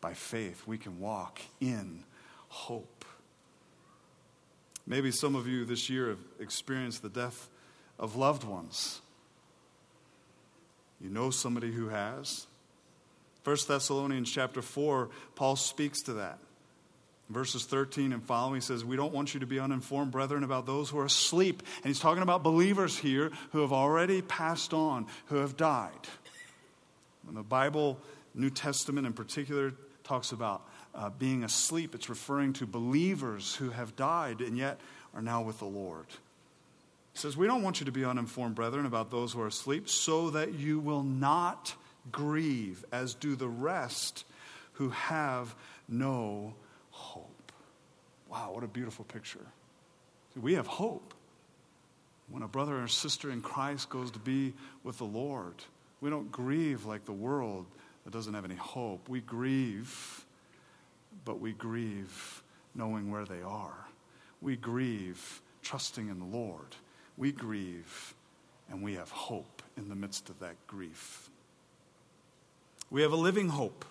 by 0.00 0.14
faith. 0.14 0.62
We 0.66 0.78
can 0.78 1.00
walk 1.00 1.40
in 1.60 2.04
hope. 2.48 3.04
Maybe 4.86 5.10
some 5.10 5.34
of 5.34 5.46
you 5.46 5.64
this 5.64 5.88
year 5.88 6.08
have 6.08 6.18
experienced 6.38 7.02
the 7.02 7.08
death 7.08 7.48
of 7.98 8.16
loved 8.16 8.44
ones. 8.44 9.00
You 11.00 11.10
know 11.10 11.30
somebody 11.30 11.72
who 11.72 11.88
has. 11.88 12.46
1 13.44 13.56
Thessalonians 13.68 14.30
chapter 14.30 14.62
4, 14.62 15.10
Paul 15.34 15.56
speaks 15.56 16.00
to 16.02 16.14
that. 16.14 16.38
Verses 17.30 17.64
13 17.64 18.12
and 18.12 18.22
following, 18.22 18.56
he 18.56 18.60
says, 18.60 18.84
We 18.84 18.96
don't 18.96 19.12
want 19.12 19.32
you 19.32 19.40
to 19.40 19.46
be 19.46 19.58
uninformed, 19.58 20.12
brethren, 20.12 20.44
about 20.44 20.66
those 20.66 20.90
who 20.90 20.98
are 20.98 21.06
asleep. 21.06 21.62
And 21.76 21.86
he's 21.86 21.98
talking 21.98 22.22
about 22.22 22.42
believers 22.42 22.98
here 22.98 23.32
who 23.52 23.60
have 23.60 23.72
already 23.72 24.20
passed 24.20 24.74
on, 24.74 25.06
who 25.26 25.36
have 25.36 25.56
died. 25.56 25.90
When 27.24 27.34
the 27.34 27.42
Bible, 27.42 27.98
New 28.34 28.50
Testament 28.50 29.06
in 29.06 29.14
particular, 29.14 29.72
talks 30.02 30.32
about 30.32 30.68
uh, 30.94 31.08
being 31.10 31.44
asleep, 31.44 31.94
it's 31.94 32.10
referring 32.10 32.52
to 32.54 32.66
believers 32.66 33.54
who 33.56 33.70
have 33.70 33.96
died 33.96 34.40
and 34.40 34.58
yet 34.58 34.78
are 35.14 35.22
now 35.22 35.40
with 35.40 35.58
the 35.58 35.64
Lord. 35.64 36.06
He 37.14 37.18
says, 37.18 37.36
We 37.36 37.46
don't 37.46 37.62
want 37.62 37.80
you 37.80 37.86
to 37.86 37.92
be 37.92 38.04
uninformed, 38.04 38.54
brethren, 38.54 38.84
about 38.84 39.10
those 39.10 39.32
who 39.32 39.40
are 39.40 39.46
asleep, 39.46 39.88
so 39.88 40.30
that 40.30 40.54
you 40.54 40.78
will 40.78 41.02
not 41.02 41.74
grieve, 42.12 42.84
as 42.92 43.14
do 43.14 43.34
the 43.34 43.48
rest 43.48 44.24
who 44.74 44.90
have 44.90 45.54
no. 45.88 46.54
Wow, 48.34 48.50
what 48.52 48.64
a 48.64 48.66
beautiful 48.66 49.04
picture. 49.04 49.46
See, 50.34 50.40
we 50.40 50.54
have 50.54 50.66
hope. 50.66 51.14
When 52.28 52.42
a 52.42 52.48
brother 52.48 52.82
or 52.82 52.88
sister 52.88 53.30
in 53.30 53.42
Christ 53.42 53.90
goes 53.90 54.10
to 54.10 54.18
be 54.18 54.54
with 54.82 54.98
the 54.98 55.04
Lord, 55.04 55.54
we 56.00 56.10
don't 56.10 56.32
grieve 56.32 56.84
like 56.84 57.04
the 57.04 57.12
world 57.12 57.64
that 58.02 58.12
doesn't 58.12 58.34
have 58.34 58.44
any 58.44 58.56
hope. 58.56 59.08
We 59.08 59.20
grieve, 59.20 60.24
but 61.24 61.38
we 61.38 61.52
grieve 61.52 62.42
knowing 62.74 63.08
where 63.08 63.24
they 63.24 63.40
are. 63.40 63.86
We 64.42 64.56
grieve 64.56 65.40
trusting 65.62 66.08
in 66.08 66.18
the 66.18 66.36
Lord. 66.36 66.74
We 67.16 67.30
grieve 67.30 68.14
and 68.68 68.82
we 68.82 68.94
have 68.94 69.10
hope 69.10 69.62
in 69.76 69.88
the 69.88 69.94
midst 69.94 70.28
of 70.28 70.40
that 70.40 70.56
grief. 70.66 71.30
We 72.90 73.02
have 73.02 73.12
a 73.12 73.16
living 73.16 73.50
hope. 73.50 73.84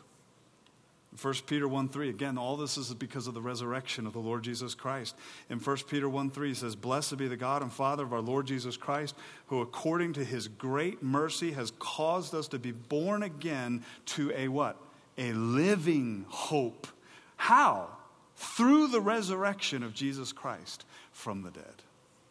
1 1.21 1.33
Peter 1.45 1.67
1 1.67 1.89
3, 1.89 2.09
again, 2.09 2.37
all 2.37 2.57
this 2.57 2.77
is 2.77 2.93
because 2.93 3.27
of 3.27 3.33
the 3.33 3.41
resurrection 3.41 4.07
of 4.07 4.13
the 4.13 4.19
Lord 4.19 4.43
Jesus 4.43 4.73
Christ. 4.73 5.15
In 5.49 5.59
1 5.59 5.77
Peter 5.87 6.09
1 6.09 6.31
3, 6.31 6.47
he 6.49 6.53
says, 6.53 6.75
Blessed 6.75 7.17
be 7.17 7.27
the 7.27 7.37
God 7.37 7.61
and 7.61 7.71
Father 7.71 8.03
of 8.03 8.13
our 8.13 8.21
Lord 8.21 8.47
Jesus 8.47 8.77
Christ, 8.77 9.15
who 9.47 9.61
according 9.61 10.13
to 10.13 10.23
his 10.23 10.47
great 10.47 11.03
mercy 11.03 11.51
has 11.51 11.71
caused 11.77 12.33
us 12.33 12.47
to 12.49 12.59
be 12.59 12.71
born 12.71 13.23
again 13.23 13.83
to 14.07 14.31
a 14.35 14.47
what? 14.47 14.77
A 15.17 15.33
living 15.33 16.25
hope. 16.29 16.87
How? 17.35 17.89
Through 18.35 18.87
the 18.87 19.01
resurrection 19.01 19.83
of 19.83 19.93
Jesus 19.93 20.31
Christ 20.31 20.85
from 21.11 21.43
the 21.43 21.51
dead. 21.51 21.83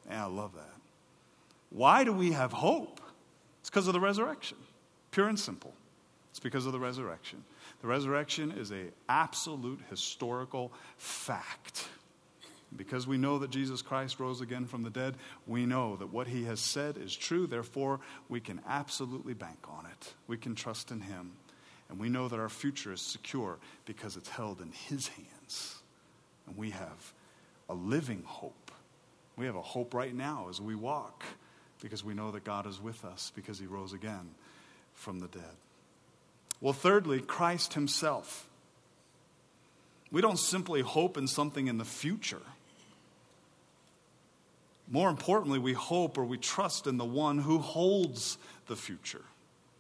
And 0.09 0.19
I 0.19 0.27
love 0.27 0.55
that. 0.55 0.75
Why 1.71 2.05
do 2.05 2.13
we 2.13 2.33
have 2.33 2.53
hope? 2.53 3.01
It's 3.61 3.71
because 3.71 3.87
of 3.87 3.93
the 3.93 4.01
resurrection, 4.01 4.59
pure 5.13 5.29
and 5.29 5.39
simple. 5.39 5.73
It's 6.31 6.41
because 6.41 6.67
of 6.67 6.73
the 6.73 6.81
resurrection. 6.81 7.45
The 7.83 7.89
resurrection 7.89 8.53
is 8.53 8.71
an 8.71 8.93
absolute 9.09 9.81
historical 9.91 10.73
fact. 10.97 11.89
Because 12.75 13.07
we 13.07 13.19
know 13.19 13.41
that 13.41 13.51
Jesus 13.51 13.83
Christ 13.83 14.19
rose 14.19 14.41
again 14.41 14.67
from 14.67 14.83
the 14.83 14.89
dead, 14.89 15.17
we 15.47 15.67
know 15.67 15.97
that 15.97 16.13
what 16.13 16.29
he 16.29 16.45
has 16.45 16.61
said 16.61 16.97
is 16.97 17.15
true. 17.15 17.47
Therefore, 17.47 18.01
we 18.29 18.41
can 18.41 18.63
absolutely 18.67 19.35
bank 19.35 19.59
on 19.69 19.85
it. 19.87 20.15
We 20.27 20.39
can 20.39 20.55
trust 20.55 20.91
in 20.91 21.01
him. 21.01 21.33
And 21.91 21.99
we 21.99 22.09
know 22.09 22.29
that 22.29 22.39
our 22.39 22.49
future 22.49 22.93
is 22.93 23.03
secure 23.03 23.59
because 23.85 24.17
it's 24.17 24.31
held 24.31 24.63
in 24.63 24.73
his 24.73 25.09
hands. 25.09 25.83
And 26.47 26.57
we 26.57 26.71
have 26.71 27.13
a 27.69 27.75
living 27.75 28.23
hope. 28.25 28.71
We 29.37 29.45
have 29.47 29.57
a 29.57 29.63
hope 29.63 29.93
right 29.93 30.15
now 30.15 30.47
as 30.49 30.61
we 30.61 30.75
walk 30.75 31.25
because 31.83 32.05
we 32.05 32.15
know 32.15 32.31
that 32.31 32.45
God 32.45 32.67
is 32.67 32.81
with 32.81 33.05
us 33.05 33.33
because 33.35 33.59
he 33.59 33.67
rose 33.67 33.93
again 33.93 34.31
from 34.95 35.19
the 35.19 35.29
dead. 35.29 35.57
Well, 36.63 36.73
thirdly, 36.73 37.21
Christ 37.21 37.75
Himself. 37.75 38.49
We 40.13 40.23
don't 40.23 40.39
simply 40.39 40.81
hope 40.81 41.19
in 41.19 41.27
something 41.27 41.67
in 41.67 41.77
the 41.77 41.85
future. 41.85 42.41
More 44.89 45.11
importantly, 45.11 45.59
we 45.59 45.73
hope 45.73 46.17
or 46.17 46.25
we 46.25 46.39
trust 46.39 46.87
in 46.87 46.99
the 46.99 47.05
one 47.05 47.39
who 47.39 47.59
holds 47.59 48.39
the 48.69 48.77
future. 48.77 49.23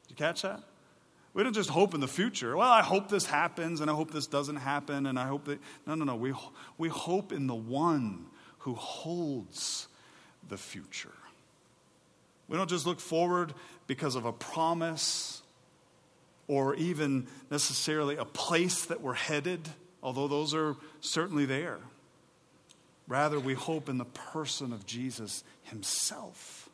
Did 0.09 0.11
you 0.11 0.17
catch 0.17 0.43
that? 0.43 0.61
We 1.35 1.43
don't 1.45 1.53
just 1.53 1.71
hope 1.71 1.95
in 1.95 2.01
the 2.01 2.09
future. 2.09 2.57
Well, 2.57 2.69
I 2.69 2.83
hope 2.83 3.09
this 3.09 3.27
happens 3.27 3.81
and 3.81 3.91
I 3.91 3.95
hope 3.95 4.11
this 4.11 4.27
doesn't 4.27 4.57
happen 4.57 5.07
and 5.07 5.19
I 5.19 5.27
hope 5.27 5.45
that. 5.45 5.61
No, 5.87 5.95
no, 5.95 6.05
no. 6.05 6.17
We, 6.17 6.35
we 6.79 6.89
hope 6.89 7.33
in 7.33 7.47
the 7.47 7.55
one 7.55 8.27
who 8.61 8.75
holds 8.75 9.87
the 10.49 10.57
future. 10.57 11.13
We 12.49 12.57
don't 12.57 12.69
just 12.69 12.87
look 12.87 13.01
forward 13.01 13.55
because 13.87 14.15
of 14.17 14.25
a 14.25 14.33
promise 14.33 15.42
or 16.49 16.75
even 16.75 17.27
necessarily 17.51 18.17
a 18.17 18.25
place 18.25 18.87
that 18.87 19.01
we're 19.01 19.15
headed, 19.15 19.69
although 20.03 20.29
those 20.29 20.55
are 20.55 20.77
certainly 21.01 21.47
there. 21.47 21.79
Rather, 23.09 23.39
we 23.39 23.55
hope 23.55 23.89
in 23.89 23.99
the 23.99 24.05
person 24.05 24.73
of 24.73 24.87
Jesus 24.87 25.45
himself 25.65 26.69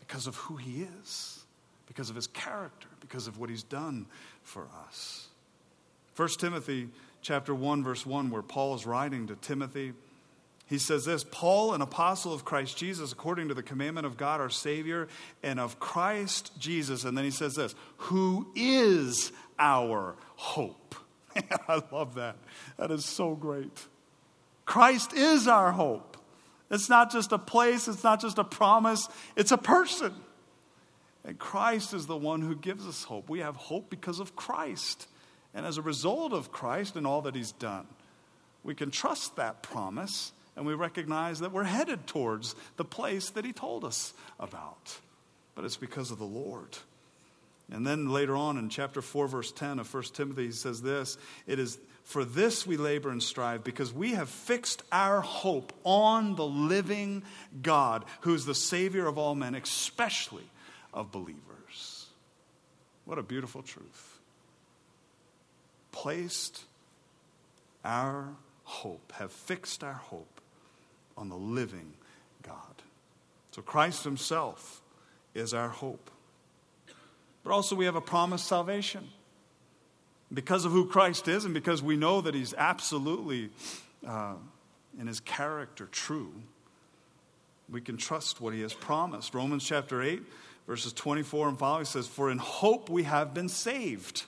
because 0.00 0.26
of 0.26 0.36
who 0.36 0.56
he 0.56 0.86
is, 1.02 1.44
because 1.86 2.10
of 2.10 2.16
his 2.16 2.26
character, 2.26 2.88
because 3.00 3.26
of 3.26 3.38
what 3.38 3.48
he's 3.50 3.62
done 3.62 4.06
for 4.42 4.66
us. 4.86 5.28
1 6.16 6.28
Timothy 6.38 6.88
chapter 7.22 7.54
1 7.54 7.82
verse 7.82 8.04
1 8.04 8.30
where 8.30 8.42
Paul 8.42 8.74
is 8.74 8.84
writing 8.84 9.28
to 9.28 9.36
Timothy 9.36 9.92
he 10.72 10.78
says 10.78 11.04
this 11.04 11.22
Paul, 11.22 11.74
an 11.74 11.82
apostle 11.82 12.32
of 12.32 12.46
Christ 12.46 12.78
Jesus, 12.78 13.12
according 13.12 13.48
to 13.48 13.54
the 13.54 13.62
commandment 13.62 14.06
of 14.06 14.16
God 14.16 14.40
our 14.40 14.48
Savior, 14.48 15.06
and 15.42 15.60
of 15.60 15.78
Christ 15.78 16.50
Jesus. 16.58 17.04
And 17.04 17.16
then 17.16 17.26
he 17.26 17.30
says 17.30 17.56
this, 17.56 17.74
who 17.98 18.50
is 18.56 19.32
our 19.58 20.16
hope. 20.34 20.94
I 21.68 21.82
love 21.92 22.14
that. 22.14 22.36
That 22.78 22.90
is 22.90 23.04
so 23.04 23.34
great. 23.34 23.86
Christ 24.64 25.12
is 25.12 25.46
our 25.46 25.72
hope. 25.72 26.16
It's 26.70 26.88
not 26.88 27.12
just 27.12 27.32
a 27.32 27.38
place, 27.38 27.86
it's 27.86 28.02
not 28.02 28.22
just 28.22 28.38
a 28.38 28.44
promise, 28.44 29.08
it's 29.36 29.52
a 29.52 29.58
person. 29.58 30.14
And 31.22 31.38
Christ 31.38 31.92
is 31.92 32.06
the 32.06 32.16
one 32.16 32.40
who 32.40 32.56
gives 32.56 32.86
us 32.86 33.04
hope. 33.04 33.28
We 33.28 33.40
have 33.40 33.56
hope 33.56 33.90
because 33.90 34.20
of 34.20 34.36
Christ. 34.36 35.06
And 35.52 35.66
as 35.66 35.76
a 35.76 35.82
result 35.82 36.32
of 36.32 36.50
Christ 36.50 36.96
and 36.96 37.06
all 37.06 37.20
that 37.22 37.34
he's 37.34 37.52
done, 37.52 37.86
we 38.64 38.74
can 38.74 38.90
trust 38.90 39.36
that 39.36 39.62
promise 39.62 40.32
and 40.56 40.66
we 40.66 40.74
recognize 40.74 41.40
that 41.40 41.52
we're 41.52 41.64
headed 41.64 42.06
towards 42.06 42.54
the 42.76 42.84
place 42.84 43.30
that 43.30 43.44
he 43.44 43.52
told 43.52 43.84
us 43.84 44.12
about. 44.38 44.98
But 45.54 45.64
it's 45.64 45.76
because 45.76 46.10
of 46.10 46.18
the 46.18 46.24
Lord. 46.24 46.76
And 47.70 47.86
then 47.86 48.10
later 48.10 48.36
on 48.36 48.58
in 48.58 48.68
chapter 48.68 49.00
4, 49.00 49.28
verse 49.28 49.52
10 49.52 49.78
of 49.78 49.92
1 49.92 50.02
Timothy, 50.14 50.46
he 50.46 50.52
says 50.52 50.82
this 50.82 51.16
It 51.46 51.58
is 51.58 51.78
for 52.04 52.24
this 52.24 52.66
we 52.66 52.76
labor 52.76 53.10
and 53.10 53.22
strive, 53.22 53.64
because 53.64 53.92
we 53.92 54.12
have 54.12 54.28
fixed 54.28 54.82
our 54.90 55.20
hope 55.20 55.72
on 55.84 56.34
the 56.34 56.46
living 56.46 57.22
God, 57.62 58.04
who 58.22 58.34
is 58.34 58.44
the 58.44 58.54
Savior 58.54 59.06
of 59.06 59.18
all 59.18 59.34
men, 59.34 59.54
especially 59.54 60.44
of 60.92 61.12
believers. 61.12 62.06
What 63.04 63.18
a 63.18 63.22
beautiful 63.22 63.62
truth. 63.62 64.18
Placed 65.92 66.64
our 67.84 68.28
hope, 68.64 69.12
have 69.12 69.32
fixed 69.32 69.84
our 69.84 69.92
hope 69.92 70.31
on 71.16 71.28
the 71.28 71.36
living 71.36 71.92
God. 72.42 72.56
So 73.50 73.62
Christ 73.62 74.04
Himself 74.04 74.80
is 75.34 75.54
our 75.54 75.68
hope. 75.68 76.10
But 77.44 77.52
also, 77.52 77.74
we 77.74 77.86
have 77.86 77.96
a 77.96 78.00
promised 78.00 78.46
salvation. 78.46 79.08
Because 80.32 80.64
of 80.64 80.72
who 80.72 80.86
Christ 80.86 81.28
is, 81.28 81.44
and 81.44 81.52
because 81.52 81.82
we 81.82 81.96
know 81.96 82.20
that 82.20 82.34
He's 82.34 82.54
absolutely, 82.54 83.50
uh, 84.06 84.34
in 84.98 85.06
His 85.06 85.20
character, 85.20 85.88
true, 85.90 86.32
we 87.68 87.80
can 87.80 87.96
trust 87.96 88.40
what 88.40 88.54
He 88.54 88.60
has 88.62 88.72
promised. 88.72 89.34
Romans 89.34 89.64
chapter 89.64 90.02
8, 90.02 90.22
verses 90.66 90.92
24 90.92 91.48
and 91.48 91.58
following 91.58 91.84
says, 91.84 92.06
For 92.06 92.30
in 92.30 92.38
hope 92.38 92.88
we 92.88 93.02
have 93.02 93.34
been 93.34 93.48
saved. 93.48 94.24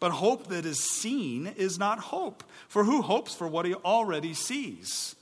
But 0.00 0.12
hope 0.12 0.48
that 0.48 0.64
is 0.64 0.82
seen 0.82 1.46
is 1.46 1.78
not 1.78 1.98
hope. 1.98 2.42
For 2.68 2.84
who 2.84 3.02
hopes 3.02 3.34
for 3.34 3.46
what 3.46 3.66
he 3.66 3.74
already 3.74 4.32
sees? 4.32 5.14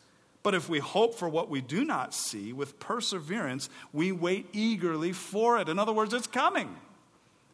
But 0.49 0.55
if 0.55 0.71
we 0.71 0.79
hope 0.79 1.15
for 1.15 1.29
what 1.29 1.51
we 1.51 1.61
do 1.61 1.85
not 1.85 2.15
see, 2.15 2.55
with 2.55 2.81
perseverance, 2.81 3.69
we 3.93 4.13
wait 4.13 4.47
eagerly 4.55 5.13
for 5.13 5.59
it. 5.59 5.69
In 5.69 5.79
other 5.79 5.93
words, 5.93 6.15
it's 6.15 6.27
coming. 6.27 6.75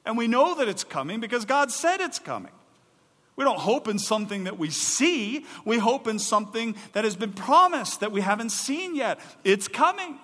And 0.07 0.17
we 0.17 0.29
know 0.29 0.55
that 0.55 0.69
it's 0.69 0.85
coming 0.85 1.19
because 1.19 1.45
God 1.45 1.73
said 1.73 2.01
it's 2.01 2.21
coming. 2.21 2.53
We 3.35 3.45
don't 3.45 3.59
hope 3.59 3.89
in 3.89 3.99
something 3.99 4.45
that 4.45 4.61
we 4.61 4.71
see, 4.71 5.45
we 5.65 5.79
hope 5.79 6.07
in 6.07 6.21
something 6.21 6.77
that 6.93 7.03
has 7.03 7.17
been 7.17 7.33
promised 7.33 7.99
that 7.99 8.13
we 8.13 8.21
haven't 8.21 8.51
seen 8.51 8.95
yet. 8.95 9.19
It's 9.43 9.67
coming. 9.67 10.17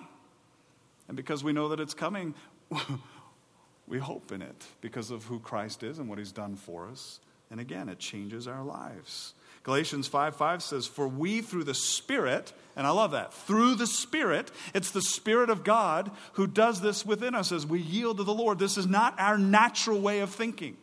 And 1.09 1.17
because 1.17 1.43
we 1.43 1.51
know 1.51 1.67
that 1.67 1.81
it's 1.81 1.93
coming, 1.93 2.35
we 3.85 3.99
hope 3.99 4.31
in 4.31 4.41
it 4.41 4.65
because 4.79 5.11
of 5.11 5.25
who 5.25 5.41
Christ 5.41 5.83
is 5.83 5.99
and 5.99 6.07
what 6.07 6.19
he's 6.19 6.31
done 6.31 6.55
for 6.55 6.87
us. 6.87 7.19
And 7.49 7.59
again, 7.59 7.89
it 7.89 7.99
changes 7.99 8.47
our 8.47 8.63
lives. 8.63 9.33
Galatians 9.63 10.07
5 10.07 10.35
5 10.35 10.63
says, 10.63 10.87
For 10.87 11.07
we 11.07 11.41
through 11.41 11.65
the 11.65 11.75
Spirit, 11.75 12.51
and 12.75 12.87
I 12.87 12.89
love 12.89 13.11
that, 13.11 13.33
through 13.33 13.75
the 13.75 13.87
Spirit, 13.87 14.51
it's 14.73 14.91
the 14.91 15.01
Spirit 15.01 15.49
of 15.49 15.63
God 15.63 16.11
who 16.33 16.47
does 16.47 16.81
this 16.81 17.05
within 17.05 17.35
us 17.35 17.51
as 17.51 17.65
we 17.65 17.79
yield 17.79 18.17
to 18.17 18.23
the 18.23 18.33
Lord. 18.33 18.57
This 18.57 18.77
is 18.77 18.87
not 18.87 19.19
our 19.19 19.37
natural 19.37 20.01
way 20.01 20.19
of 20.19 20.33
thinking. 20.33 20.77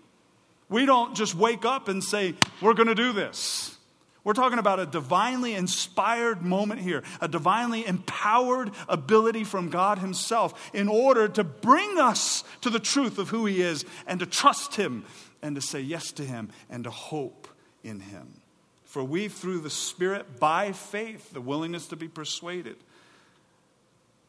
We 0.68 0.86
don't 0.86 1.16
just 1.16 1.34
wake 1.34 1.64
up 1.64 1.88
and 1.88 2.04
say, 2.04 2.34
We're 2.62 2.74
going 2.74 2.88
to 2.88 2.94
do 2.94 3.12
this. 3.12 3.74
We're 4.22 4.34
talking 4.34 4.58
about 4.58 4.78
a 4.78 4.86
divinely 4.86 5.54
inspired 5.54 6.42
moment 6.42 6.80
here, 6.80 7.02
a 7.20 7.28
divinely 7.28 7.86
empowered 7.86 8.72
ability 8.86 9.44
from 9.44 9.70
God 9.70 9.98
Himself 9.98 10.70
in 10.74 10.88
order 10.88 11.28
to 11.28 11.42
bring 11.42 11.98
us 11.98 12.44
to 12.60 12.68
the 12.68 12.78
truth 12.78 13.18
of 13.18 13.30
who 13.30 13.46
He 13.46 13.62
is 13.62 13.84
and 14.06 14.20
to 14.20 14.26
trust 14.26 14.76
Him 14.76 15.04
and 15.40 15.54
to 15.56 15.62
say 15.62 15.80
yes 15.80 16.12
to 16.12 16.24
Him 16.24 16.50
and 16.68 16.84
to 16.84 16.90
hope 16.90 17.48
in 17.82 18.00
Him. 18.00 18.42
For 18.88 19.04
we, 19.04 19.28
through 19.28 19.60
the 19.60 19.70
Spirit, 19.70 20.40
by 20.40 20.72
faith, 20.72 21.30
the 21.30 21.42
willingness 21.42 21.88
to 21.88 21.96
be 21.96 22.08
persuaded 22.08 22.76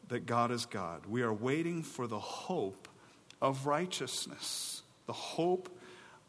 that 0.08 0.26
God 0.26 0.50
is 0.50 0.66
God, 0.66 1.06
we 1.06 1.22
are 1.22 1.32
waiting 1.32 1.82
for 1.82 2.06
the 2.06 2.18
hope 2.18 2.86
of 3.40 3.66
righteousness. 3.66 4.82
The 5.06 5.14
hope 5.14 5.70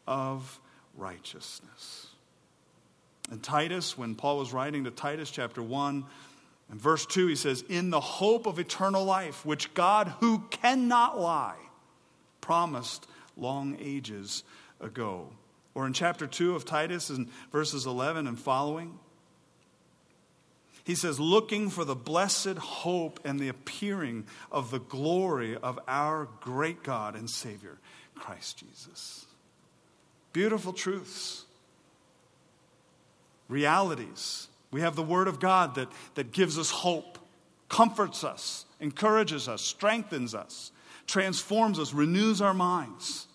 of 0.06 0.58
righteousness. 0.96 2.06
And 3.30 3.42
Titus, 3.42 3.98
when 3.98 4.14
Paul 4.14 4.38
was 4.38 4.52
writing 4.52 4.84
to 4.84 4.90
Titus 4.90 5.30
chapter 5.30 5.62
1 5.62 6.04
and 6.70 6.80
verse 6.80 7.04
2, 7.04 7.26
he 7.26 7.36
says, 7.36 7.64
In 7.68 7.90
the 7.90 8.00
hope 8.00 8.46
of 8.46 8.58
eternal 8.58 9.04
life, 9.04 9.44
which 9.44 9.74
God, 9.74 10.08
who 10.20 10.44
cannot 10.50 11.20
lie, 11.20 11.58
promised 12.40 13.06
long 13.36 13.76
ages 13.78 14.42
ago. 14.80 15.28
Or 15.74 15.86
in 15.86 15.92
chapter 15.92 16.26
2 16.26 16.54
of 16.54 16.64
Titus, 16.64 17.10
in 17.10 17.30
verses 17.50 17.86
11 17.86 18.26
and 18.26 18.38
following, 18.38 18.98
he 20.84 20.94
says, 20.94 21.20
looking 21.20 21.70
for 21.70 21.84
the 21.84 21.94
blessed 21.94 22.58
hope 22.58 23.20
and 23.24 23.38
the 23.38 23.48
appearing 23.48 24.24
of 24.50 24.70
the 24.70 24.80
glory 24.80 25.56
of 25.56 25.78
our 25.86 26.28
great 26.40 26.82
God 26.82 27.14
and 27.14 27.30
Savior, 27.30 27.78
Christ 28.16 28.58
Jesus. 28.58 29.26
Beautiful 30.32 30.72
truths, 30.72 31.44
realities. 33.48 34.48
We 34.72 34.80
have 34.80 34.96
the 34.96 35.02
Word 35.02 35.28
of 35.28 35.38
God 35.38 35.76
that, 35.76 35.88
that 36.14 36.32
gives 36.32 36.58
us 36.58 36.70
hope, 36.70 37.18
comforts 37.68 38.24
us, 38.24 38.64
encourages 38.80 39.48
us, 39.48 39.62
strengthens 39.62 40.34
us, 40.34 40.72
transforms 41.06 41.78
us, 41.78 41.94
renews 41.94 42.40
our 42.40 42.54
minds, 42.54 43.28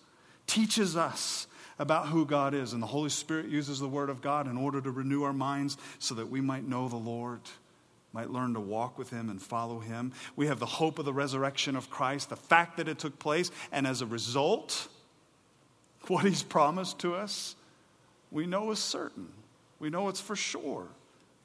teaches 0.46 0.96
us 0.96 1.47
about 1.78 2.08
who 2.08 2.26
God 2.26 2.54
is. 2.54 2.72
And 2.72 2.82
the 2.82 2.86
Holy 2.86 3.10
Spirit 3.10 3.46
uses 3.46 3.78
the 3.78 3.88
Word 3.88 4.10
of 4.10 4.20
God 4.20 4.46
in 4.46 4.56
order 4.56 4.80
to 4.80 4.90
renew 4.90 5.22
our 5.22 5.32
minds 5.32 5.76
so 5.98 6.14
that 6.16 6.28
we 6.28 6.40
might 6.40 6.66
know 6.66 6.88
the 6.88 6.96
Lord, 6.96 7.40
might 8.12 8.30
learn 8.30 8.54
to 8.54 8.60
walk 8.60 8.98
with 8.98 9.10
Him 9.10 9.30
and 9.30 9.40
follow 9.40 9.78
Him. 9.78 10.12
We 10.36 10.46
have 10.46 10.58
the 10.58 10.66
hope 10.66 10.98
of 10.98 11.04
the 11.04 11.12
resurrection 11.12 11.76
of 11.76 11.90
Christ, 11.90 12.30
the 12.30 12.36
fact 12.36 12.76
that 12.78 12.88
it 12.88 12.98
took 12.98 13.18
place, 13.18 13.50
and 13.70 13.86
as 13.86 14.02
a 14.02 14.06
result, 14.06 14.88
what 16.08 16.24
He's 16.24 16.42
promised 16.42 16.98
to 17.00 17.14
us, 17.14 17.54
we 18.30 18.46
know 18.46 18.70
is 18.70 18.78
certain. 18.78 19.28
We 19.78 19.90
know 19.90 20.08
it's 20.08 20.20
for 20.20 20.36
sure. 20.36 20.86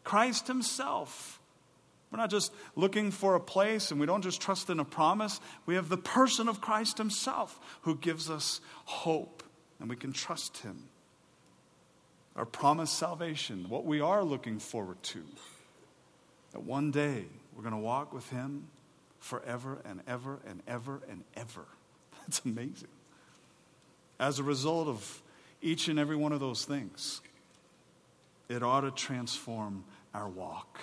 Christ 0.04 0.48
Himself. 0.48 1.40
We're 2.12 2.20
not 2.20 2.30
just 2.30 2.52
looking 2.76 3.10
for 3.10 3.34
a 3.34 3.40
place 3.40 3.90
and 3.90 4.00
we 4.00 4.06
don't 4.06 4.22
just 4.22 4.40
trust 4.40 4.70
in 4.70 4.80
a 4.80 4.86
promise. 4.86 5.40
We 5.66 5.76
have 5.76 5.90
the 5.90 5.98
person 5.98 6.48
of 6.48 6.62
Christ 6.62 7.00
Himself 7.00 7.60
who 7.82 7.96
gives 7.96 8.30
us 8.30 8.62
hope 8.86 9.43
and 9.84 9.90
we 9.90 9.98
can 9.98 10.14
trust 10.14 10.60
Him. 10.60 10.78
Our 12.38 12.46
promised 12.46 12.98
salvation, 12.98 13.66
what 13.68 13.84
we 13.84 14.00
are 14.00 14.24
looking 14.24 14.58
forward 14.58 15.04
to, 15.04 15.22
that 16.54 16.64
one 16.64 16.90
day 16.90 17.26
we're 17.54 17.64
going 17.64 17.76
to 17.76 17.82
walk 17.82 18.14
with 18.14 18.28
Him 18.30 18.70
forever 19.20 19.80
and 19.84 20.00
ever 20.08 20.40
and 20.48 20.62
ever 20.70 21.02
and 21.10 21.26
ever. 21.36 21.66
That's 22.22 22.40
amazing. 22.46 22.88
As 24.22 24.40
a 24.40 24.44
result 24.44 24.88
of 24.88 25.22
each 25.62 25.90
and 25.90 26.00
every 26.00 26.16
one 26.16 26.32
of 26.32 26.40
those 26.40 26.64
things, 26.64 27.20
it 28.48 28.64
ought 28.64 28.82
to 28.82 28.92
transform 28.92 29.84
our 30.14 30.30
walk. 30.30 30.80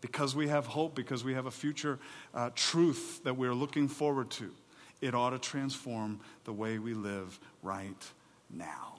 Because 0.00 0.32
we 0.36 0.46
have 0.46 0.66
hope, 0.66 0.94
because 0.94 1.24
we 1.24 1.34
have 1.34 1.46
a 1.46 1.50
future 1.50 1.98
uh, 2.32 2.50
truth 2.54 3.24
that 3.24 3.36
we're 3.36 3.52
looking 3.52 3.88
forward 3.88 4.30
to 4.30 4.52
it 5.00 5.14
ought 5.14 5.30
to 5.30 5.38
transform 5.38 6.20
the 6.44 6.52
way 6.52 6.78
we 6.78 6.94
live 6.94 7.38
right 7.62 8.10
now. 8.50 8.94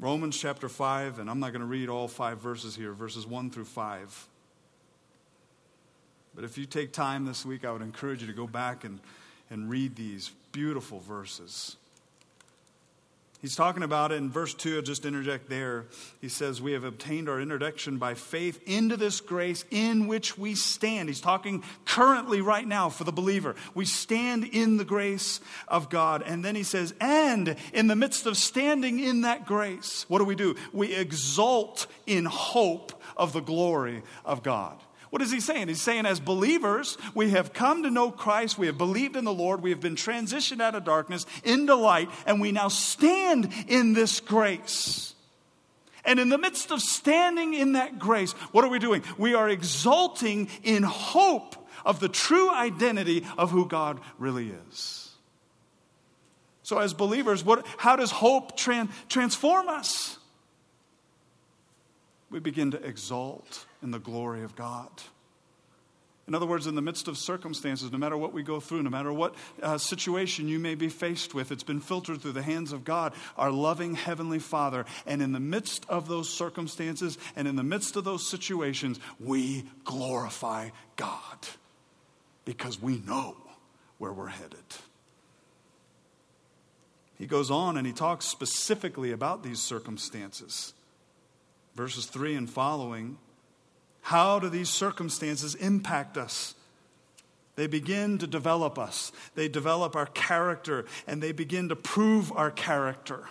Romans 0.00 0.36
chapter 0.36 0.68
5, 0.68 1.18
and 1.18 1.30
I'm 1.30 1.40
not 1.40 1.52
going 1.52 1.60
to 1.60 1.66
read 1.66 1.88
all 1.88 2.08
five 2.08 2.38
verses 2.38 2.76
here, 2.76 2.92
verses 2.92 3.26
1 3.26 3.50
through 3.50 3.64
5. 3.64 4.28
But 6.34 6.44
if 6.44 6.58
you 6.58 6.66
take 6.66 6.92
time 6.92 7.24
this 7.24 7.46
week, 7.46 7.64
I 7.64 7.70
would 7.70 7.82
encourage 7.82 8.20
you 8.20 8.26
to 8.26 8.32
go 8.32 8.46
back 8.46 8.84
and, 8.84 8.98
and 9.50 9.70
read 9.70 9.94
these 9.94 10.30
beautiful 10.52 10.98
verses. 10.98 11.76
He's 13.44 13.56
talking 13.56 13.82
about 13.82 14.10
it 14.10 14.14
in 14.14 14.30
verse 14.30 14.54
2. 14.54 14.76
I'll 14.76 14.80
just 14.80 15.04
interject 15.04 15.50
there. 15.50 15.84
He 16.22 16.30
says, 16.30 16.62
We 16.62 16.72
have 16.72 16.84
obtained 16.84 17.28
our 17.28 17.38
introduction 17.38 17.98
by 17.98 18.14
faith 18.14 18.58
into 18.64 18.96
this 18.96 19.20
grace 19.20 19.66
in 19.70 20.06
which 20.06 20.38
we 20.38 20.54
stand. 20.54 21.10
He's 21.10 21.20
talking 21.20 21.62
currently, 21.84 22.40
right 22.40 22.66
now, 22.66 22.88
for 22.88 23.04
the 23.04 23.12
believer. 23.12 23.54
We 23.74 23.84
stand 23.84 24.44
in 24.44 24.78
the 24.78 24.84
grace 24.86 25.42
of 25.68 25.90
God. 25.90 26.22
And 26.22 26.42
then 26.42 26.56
he 26.56 26.62
says, 26.62 26.94
And 27.02 27.56
in 27.74 27.86
the 27.86 27.94
midst 27.94 28.24
of 28.24 28.38
standing 28.38 28.98
in 28.98 29.20
that 29.20 29.44
grace, 29.44 30.06
what 30.08 30.20
do 30.20 30.24
we 30.24 30.36
do? 30.36 30.56
We 30.72 30.94
exult 30.94 31.86
in 32.06 32.24
hope 32.24 32.98
of 33.14 33.34
the 33.34 33.42
glory 33.42 34.04
of 34.24 34.42
God. 34.42 34.80
What 35.14 35.22
is 35.22 35.30
he 35.30 35.38
saying? 35.38 35.68
He's 35.68 35.80
saying, 35.80 36.06
as 36.06 36.18
believers, 36.18 36.98
we 37.14 37.30
have 37.30 37.52
come 37.52 37.84
to 37.84 37.88
know 37.88 38.10
Christ, 38.10 38.58
we 38.58 38.66
have 38.66 38.76
believed 38.76 39.14
in 39.14 39.24
the 39.24 39.32
Lord, 39.32 39.62
we 39.62 39.70
have 39.70 39.78
been 39.78 39.94
transitioned 39.94 40.60
out 40.60 40.74
of 40.74 40.82
darkness 40.82 41.24
into 41.44 41.76
light, 41.76 42.10
and 42.26 42.40
we 42.40 42.50
now 42.50 42.66
stand 42.66 43.48
in 43.68 43.92
this 43.92 44.18
grace. 44.18 45.14
And 46.04 46.18
in 46.18 46.30
the 46.30 46.36
midst 46.36 46.72
of 46.72 46.82
standing 46.82 47.54
in 47.54 47.74
that 47.74 48.00
grace, 48.00 48.32
what 48.50 48.64
are 48.64 48.68
we 48.68 48.80
doing? 48.80 49.04
We 49.16 49.34
are 49.34 49.48
exulting 49.48 50.48
in 50.64 50.82
hope 50.82 51.64
of 51.84 52.00
the 52.00 52.08
true 52.08 52.52
identity 52.52 53.24
of 53.38 53.52
who 53.52 53.68
God 53.68 54.00
really 54.18 54.52
is. 54.68 55.10
So, 56.64 56.80
as 56.80 56.92
believers, 56.92 57.44
what, 57.44 57.64
how 57.76 57.94
does 57.94 58.10
hope 58.10 58.58
tran- 58.58 58.90
transform 59.08 59.68
us? 59.68 60.18
We 62.34 62.40
begin 62.40 62.72
to 62.72 62.84
exalt 62.84 63.64
in 63.80 63.92
the 63.92 64.00
glory 64.00 64.42
of 64.42 64.56
God. 64.56 64.90
In 66.26 66.34
other 66.34 66.46
words, 66.46 66.66
in 66.66 66.74
the 66.74 66.82
midst 66.82 67.06
of 67.06 67.16
circumstances, 67.16 67.92
no 67.92 67.98
matter 67.98 68.16
what 68.16 68.32
we 68.32 68.42
go 68.42 68.58
through, 68.58 68.82
no 68.82 68.90
matter 68.90 69.12
what 69.12 69.36
uh, 69.62 69.78
situation 69.78 70.48
you 70.48 70.58
may 70.58 70.74
be 70.74 70.88
faced 70.88 71.32
with, 71.32 71.52
it's 71.52 71.62
been 71.62 71.80
filtered 71.80 72.20
through 72.20 72.32
the 72.32 72.42
hands 72.42 72.72
of 72.72 72.84
God, 72.84 73.12
our 73.36 73.52
loving 73.52 73.94
Heavenly 73.94 74.40
Father. 74.40 74.84
And 75.06 75.22
in 75.22 75.30
the 75.30 75.38
midst 75.38 75.86
of 75.88 76.08
those 76.08 76.28
circumstances 76.28 77.18
and 77.36 77.46
in 77.46 77.54
the 77.54 77.62
midst 77.62 77.94
of 77.94 78.02
those 78.02 78.28
situations, 78.28 78.98
we 79.20 79.62
glorify 79.84 80.70
God 80.96 81.38
because 82.44 82.82
we 82.82 82.98
know 83.06 83.36
where 83.98 84.12
we're 84.12 84.26
headed. 84.26 84.58
He 87.16 87.26
goes 87.26 87.52
on 87.52 87.76
and 87.76 87.86
he 87.86 87.92
talks 87.92 88.26
specifically 88.26 89.12
about 89.12 89.44
these 89.44 89.60
circumstances. 89.60 90.74
Verses 91.74 92.06
3 92.06 92.36
and 92.36 92.50
following 92.50 93.18
how 94.04 94.38
do 94.38 94.50
these 94.50 94.68
circumstances 94.68 95.54
impact 95.54 96.18
us? 96.18 96.54
They 97.56 97.66
begin 97.66 98.18
to 98.18 98.26
develop 98.26 98.78
us. 98.78 99.12
They 99.34 99.48
develop 99.48 99.96
our 99.96 100.06
character 100.06 100.84
and 101.06 101.22
they 101.22 101.32
begin 101.32 101.70
to 101.70 101.76
prove 101.76 102.30
our 102.32 102.50
character. 102.50 103.28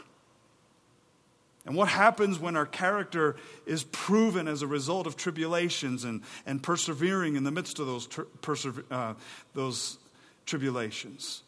And 1.65 1.75
what 1.75 1.89
happens 1.89 2.39
when 2.39 2.57
our 2.57 2.65
character 2.65 3.35
is 3.65 3.83
proven 3.83 4.47
as 4.47 4.63
a 4.63 4.67
result 4.67 5.05
of 5.05 5.15
tribulations 5.15 6.03
and, 6.03 6.21
and 6.45 6.61
persevering 6.61 7.35
in 7.35 7.43
the 7.43 7.51
midst 7.51 7.79
of 7.79 7.85
those, 7.85 8.07
persever, 8.41 8.83
uh, 8.91 9.13
those 9.53 9.97
tribulations? 10.45 11.43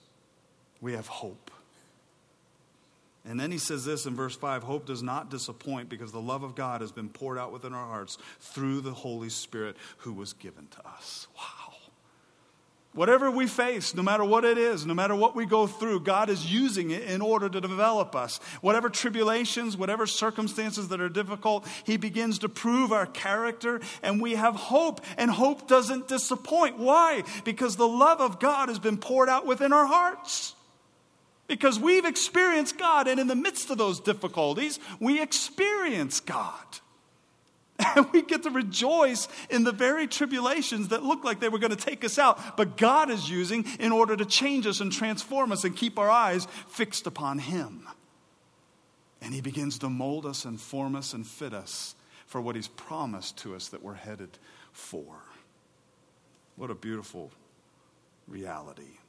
We 0.81 0.93
have 0.93 1.08
hope. 1.08 1.51
And 3.28 3.40
then 3.40 3.52
he 3.52 3.58
says 3.58 3.86
this 3.86 4.06
in 4.06 4.16
verse 4.16 4.36
5 4.36 4.64
Hope 4.64 4.86
does 4.86 5.02
not 5.02 5.30
disappoint 5.30 5.90
because 5.90 6.12
the 6.12 6.22
love 6.22 6.44
of 6.44 6.56
God 6.56 6.82
has 6.82 6.92
been 6.92 7.10
poured 7.10 7.38
out 7.38 7.52
within 7.52 7.74
our 7.74 7.88
hearts 7.88 8.18
through 8.40 8.82
the 8.82 8.94
Holy 8.94 9.30
Spirit 9.30 9.76
who 9.98 10.14
was 10.14 10.34
given 10.34 10.68
to 10.68 10.88
us. 10.88 11.28
Wow. 11.38 11.66
Whatever 12.96 13.30
we 13.30 13.46
face, 13.46 13.94
no 13.94 14.02
matter 14.02 14.24
what 14.24 14.46
it 14.46 14.58
is, 14.58 14.86
no 14.86 14.94
matter 14.94 15.14
what 15.14 15.36
we 15.36 15.46
go 15.46 15.68
through, 15.68 16.00
God 16.00 16.30
is 16.30 16.50
using 16.50 16.92
it 16.92 17.04
in 17.04 17.22
order 17.22 17.50
to 17.50 17.60
develop 17.60 18.16
us. 18.16 18.38
Whatever 18.62 18.90
tribulations, 18.90 19.76
whatever 19.76 20.08
circumstances 20.08 20.88
that 20.88 21.02
are 21.02 21.10
difficult, 21.10 21.68
He 21.84 21.98
begins 21.98 22.40
to 22.40 22.50
prove 22.50 22.94
our 22.94 23.06
character, 23.06 23.82
and 24.02 24.22
we 24.22 24.36
have 24.36 24.56
hope, 24.56 25.02
and 25.18 25.30
hope 25.30 25.68
doesn't 25.68 26.08
disappoint. 26.08 26.78
Why? 26.78 27.24
Because 27.44 27.76
the 27.76 27.88
love 27.88 28.22
of 28.22 28.40
God 28.40 28.70
has 28.70 28.80
been 28.80 28.98
poured 28.98 29.28
out 29.28 29.46
within 29.46 29.74
our 29.74 29.86
hearts. 29.86 30.44
Because 31.47 31.79
we've 31.79 32.05
experienced 32.05 32.77
God, 32.77 33.08
and 33.08 33.19
in 33.19 33.27
the 33.27 33.36
midst 33.36 33.69
of 33.69 33.77
those 33.77 33.99
difficulties, 33.99 34.79
we 34.99 35.21
experience 35.21 36.19
God. 36.19 36.63
And 37.77 38.08
we 38.13 38.21
get 38.21 38.43
to 38.43 38.49
rejoice 38.49 39.27
in 39.49 39.63
the 39.63 39.71
very 39.71 40.08
tribulations 40.08 40.89
that 40.89 41.03
look 41.03 41.23
like 41.23 41.39
they 41.39 41.49
were 41.49 41.60
going 41.60 41.75
to 41.75 41.86
take 41.86 42.03
us 42.03 42.17
out, 42.17 42.58
but 42.58 42.77
God 42.77 43.10
is 43.10 43.29
using 43.29 43.65
in 43.79 43.91
order 43.91 44.15
to 44.15 44.25
change 44.25 44.65
us 44.65 44.79
and 44.79 44.91
transform 44.91 45.51
us 45.51 45.63
and 45.65 45.75
keep 45.75 45.99
our 45.99 46.10
eyes 46.10 46.47
fixed 46.67 47.05
upon 47.05 47.39
Him. 47.39 47.88
And 49.21 49.34
He 49.34 49.41
begins 49.41 49.79
to 49.79 49.89
mold 49.89 50.25
us 50.25 50.45
and 50.45 50.60
form 50.60 50.95
us 50.95 51.13
and 51.13 51.27
fit 51.27 51.53
us 51.53 51.95
for 52.25 52.39
what 52.39 52.55
He's 52.55 52.69
promised 52.69 53.38
to 53.39 53.55
us 53.55 53.67
that 53.69 53.84
we're 53.84 53.93
headed 53.93 54.38
for. 54.71 55.17
What 56.55 56.71
a 56.71 56.75
beautiful 56.75 57.31
reality. 58.27 58.99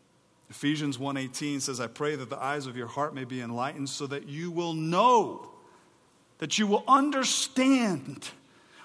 Ephesians 0.50 0.98
1:18 0.98 1.60
says 1.60 1.80
I 1.80 1.88
pray 1.88 2.14
that 2.16 2.30
the 2.30 2.42
eyes 2.42 2.66
of 2.66 2.76
your 2.76 2.86
heart 2.86 3.14
may 3.14 3.24
be 3.24 3.40
enlightened 3.40 3.88
so 3.88 4.06
that 4.06 4.28
you 4.28 4.50
will 4.50 4.74
know 4.74 5.50
that 6.38 6.58
you 6.58 6.66
will 6.66 6.84
understand 6.86 8.28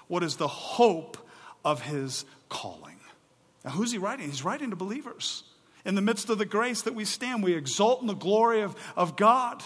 what 0.08 0.22
is 0.22 0.36
the 0.36 0.48
hope 0.48 1.16
of 1.64 1.82
his 1.82 2.24
calling. 2.48 2.98
Now 3.64 3.70
who's 3.72 3.92
he 3.92 3.98
writing? 3.98 4.26
He's 4.26 4.44
writing 4.44 4.70
to 4.70 4.76
believers. 4.76 5.44
In 5.84 5.94
the 5.94 6.00
midst 6.00 6.30
of 6.30 6.38
the 6.38 6.44
grace 6.44 6.82
that 6.82 6.94
we 6.94 7.04
stand, 7.04 7.42
we 7.42 7.54
exult 7.54 8.00
in 8.00 8.06
the 8.06 8.14
glory 8.14 8.62
of, 8.62 8.76
of 8.96 9.16
God. 9.16 9.62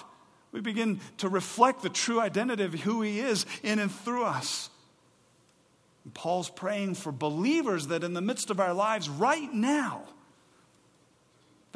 We 0.51 0.61
begin 0.61 1.01
to 1.19 1.29
reflect 1.29 1.83
the 1.83 1.91
true 1.91 2.21
identity 2.21 2.65
of 2.65 2.75
who 2.75 3.03
he 3.03 3.21
is 3.21 3.45
in 3.63 3.79
and 3.79 3.91
through 3.91 4.25
us. 4.25 4.71
And 6.05 6.15
Paul's 6.15 6.49
praying 6.49 6.95
for 6.95 7.13
believers 7.13 7.89
that 7.89 8.05
in 8.05 8.15
the 8.15 8.23
midst 8.23 8.51
of 8.51 8.61
our 8.61 8.73
lives 8.73 9.09
right 9.11 9.53
now, 9.53 10.05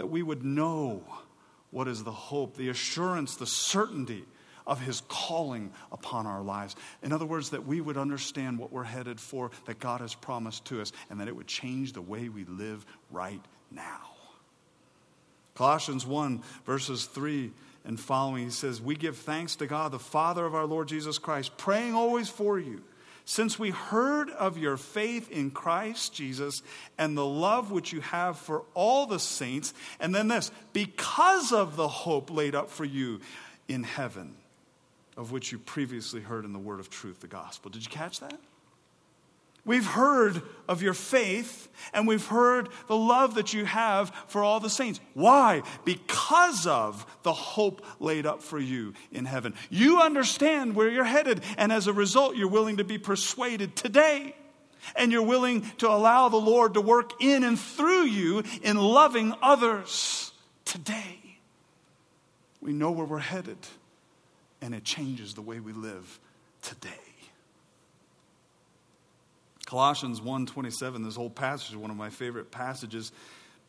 that 0.00 0.06
we 0.06 0.22
would 0.22 0.42
know 0.42 1.02
what 1.72 1.86
is 1.86 2.04
the 2.04 2.10
hope, 2.10 2.56
the 2.56 2.70
assurance, 2.70 3.36
the 3.36 3.46
certainty 3.46 4.24
of 4.66 4.80
his 4.80 5.02
calling 5.08 5.70
upon 5.92 6.26
our 6.26 6.40
lives. 6.40 6.74
In 7.02 7.12
other 7.12 7.26
words, 7.26 7.50
that 7.50 7.66
we 7.66 7.82
would 7.82 7.98
understand 7.98 8.58
what 8.58 8.72
we're 8.72 8.82
headed 8.82 9.20
for, 9.20 9.50
that 9.66 9.78
God 9.78 10.00
has 10.00 10.14
promised 10.14 10.64
to 10.68 10.80
us, 10.80 10.90
and 11.10 11.20
that 11.20 11.28
it 11.28 11.36
would 11.36 11.46
change 11.46 11.92
the 11.92 12.00
way 12.00 12.30
we 12.30 12.46
live 12.46 12.86
right 13.10 13.42
now. 13.70 14.00
Colossians 15.54 16.06
1, 16.06 16.42
verses 16.64 17.04
3 17.04 17.52
and 17.84 18.00
following, 18.00 18.44
he 18.44 18.50
says, 18.50 18.80
We 18.80 18.96
give 18.96 19.18
thanks 19.18 19.56
to 19.56 19.66
God, 19.66 19.92
the 19.92 19.98
Father 19.98 20.46
of 20.46 20.54
our 20.54 20.64
Lord 20.64 20.88
Jesus 20.88 21.18
Christ, 21.18 21.58
praying 21.58 21.92
always 21.92 22.30
for 22.30 22.58
you 22.58 22.82
since 23.30 23.60
we 23.60 23.70
heard 23.70 24.28
of 24.30 24.58
your 24.58 24.76
faith 24.76 25.30
in 25.30 25.52
Christ 25.52 26.12
Jesus 26.12 26.64
and 26.98 27.16
the 27.16 27.24
love 27.24 27.70
which 27.70 27.92
you 27.92 28.00
have 28.00 28.36
for 28.36 28.64
all 28.74 29.06
the 29.06 29.20
saints, 29.20 29.72
and 30.00 30.12
then 30.12 30.26
this, 30.26 30.50
because 30.72 31.52
of 31.52 31.76
the 31.76 31.86
hope 31.86 32.28
laid 32.28 32.56
up 32.56 32.70
for 32.70 32.84
you 32.84 33.20
in 33.68 33.84
heaven, 33.84 34.34
of 35.16 35.30
which 35.30 35.52
you 35.52 35.60
previously 35.60 36.20
heard 36.20 36.44
in 36.44 36.52
the 36.52 36.58
word 36.58 36.80
of 36.80 36.90
truth, 36.90 37.20
the 37.20 37.28
gospel. 37.28 37.70
Did 37.70 37.84
you 37.84 37.90
catch 37.92 38.18
that? 38.18 38.36
We've 39.64 39.86
heard 39.86 40.42
of 40.68 40.82
your 40.82 40.94
faith 40.94 41.68
and 41.92 42.06
we've 42.06 42.26
heard 42.26 42.68
the 42.86 42.96
love 42.96 43.34
that 43.34 43.52
you 43.52 43.64
have 43.64 44.10
for 44.28 44.42
all 44.42 44.60
the 44.60 44.70
saints. 44.70 45.00
Why? 45.14 45.62
Because 45.84 46.66
of 46.66 47.06
the 47.22 47.32
hope 47.32 47.84
laid 47.98 48.26
up 48.26 48.42
for 48.42 48.58
you 48.58 48.94
in 49.12 49.24
heaven. 49.24 49.54
You 49.68 50.00
understand 50.00 50.74
where 50.74 50.88
you're 50.88 51.04
headed, 51.04 51.42
and 51.56 51.72
as 51.72 51.86
a 51.86 51.92
result, 51.92 52.36
you're 52.36 52.48
willing 52.48 52.78
to 52.78 52.84
be 52.84 52.98
persuaded 52.98 53.76
today. 53.76 54.34
And 54.96 55.12
you're 55.12 55.22
willing 55.22 55.62
to 55.78 55.90
allow 55.90 56.30
the 56.30 56.38
Lord 56.38 56.74
to 56.74 56.80
work 56.80 57.22
in 57.22 57.44
and 57.44 57.58
through 57.60 58.04
you 58.04 58.42
in 58.62 58.78
loving 58.78 59.34
others 59.42 60.32
today. 60.64 61.18
We 62.62 62.72
know 62.72 62.90
where 62.90 63.06
we're 63.06 63.18
headed, 63.18 63.58
and 64.62 64.74
it 64.74 64.84
changes 64.84 65.34
the 65.34 65.42
way 65.42 65.60
we 65.60 65.72
live 65.72 66.18
today. 66.62 67.09
Colossians 69.70 70.20
1:27, 70.20 71.04
this 71.04 71.14
whole 71.14 71.30
passage 71.30 71.70
is 71.70 71.76
one 71.76 71.92
of 71.92 71.96
my 71.96 72.10
favorite 72.10 72.50
passages. 72.50 73.12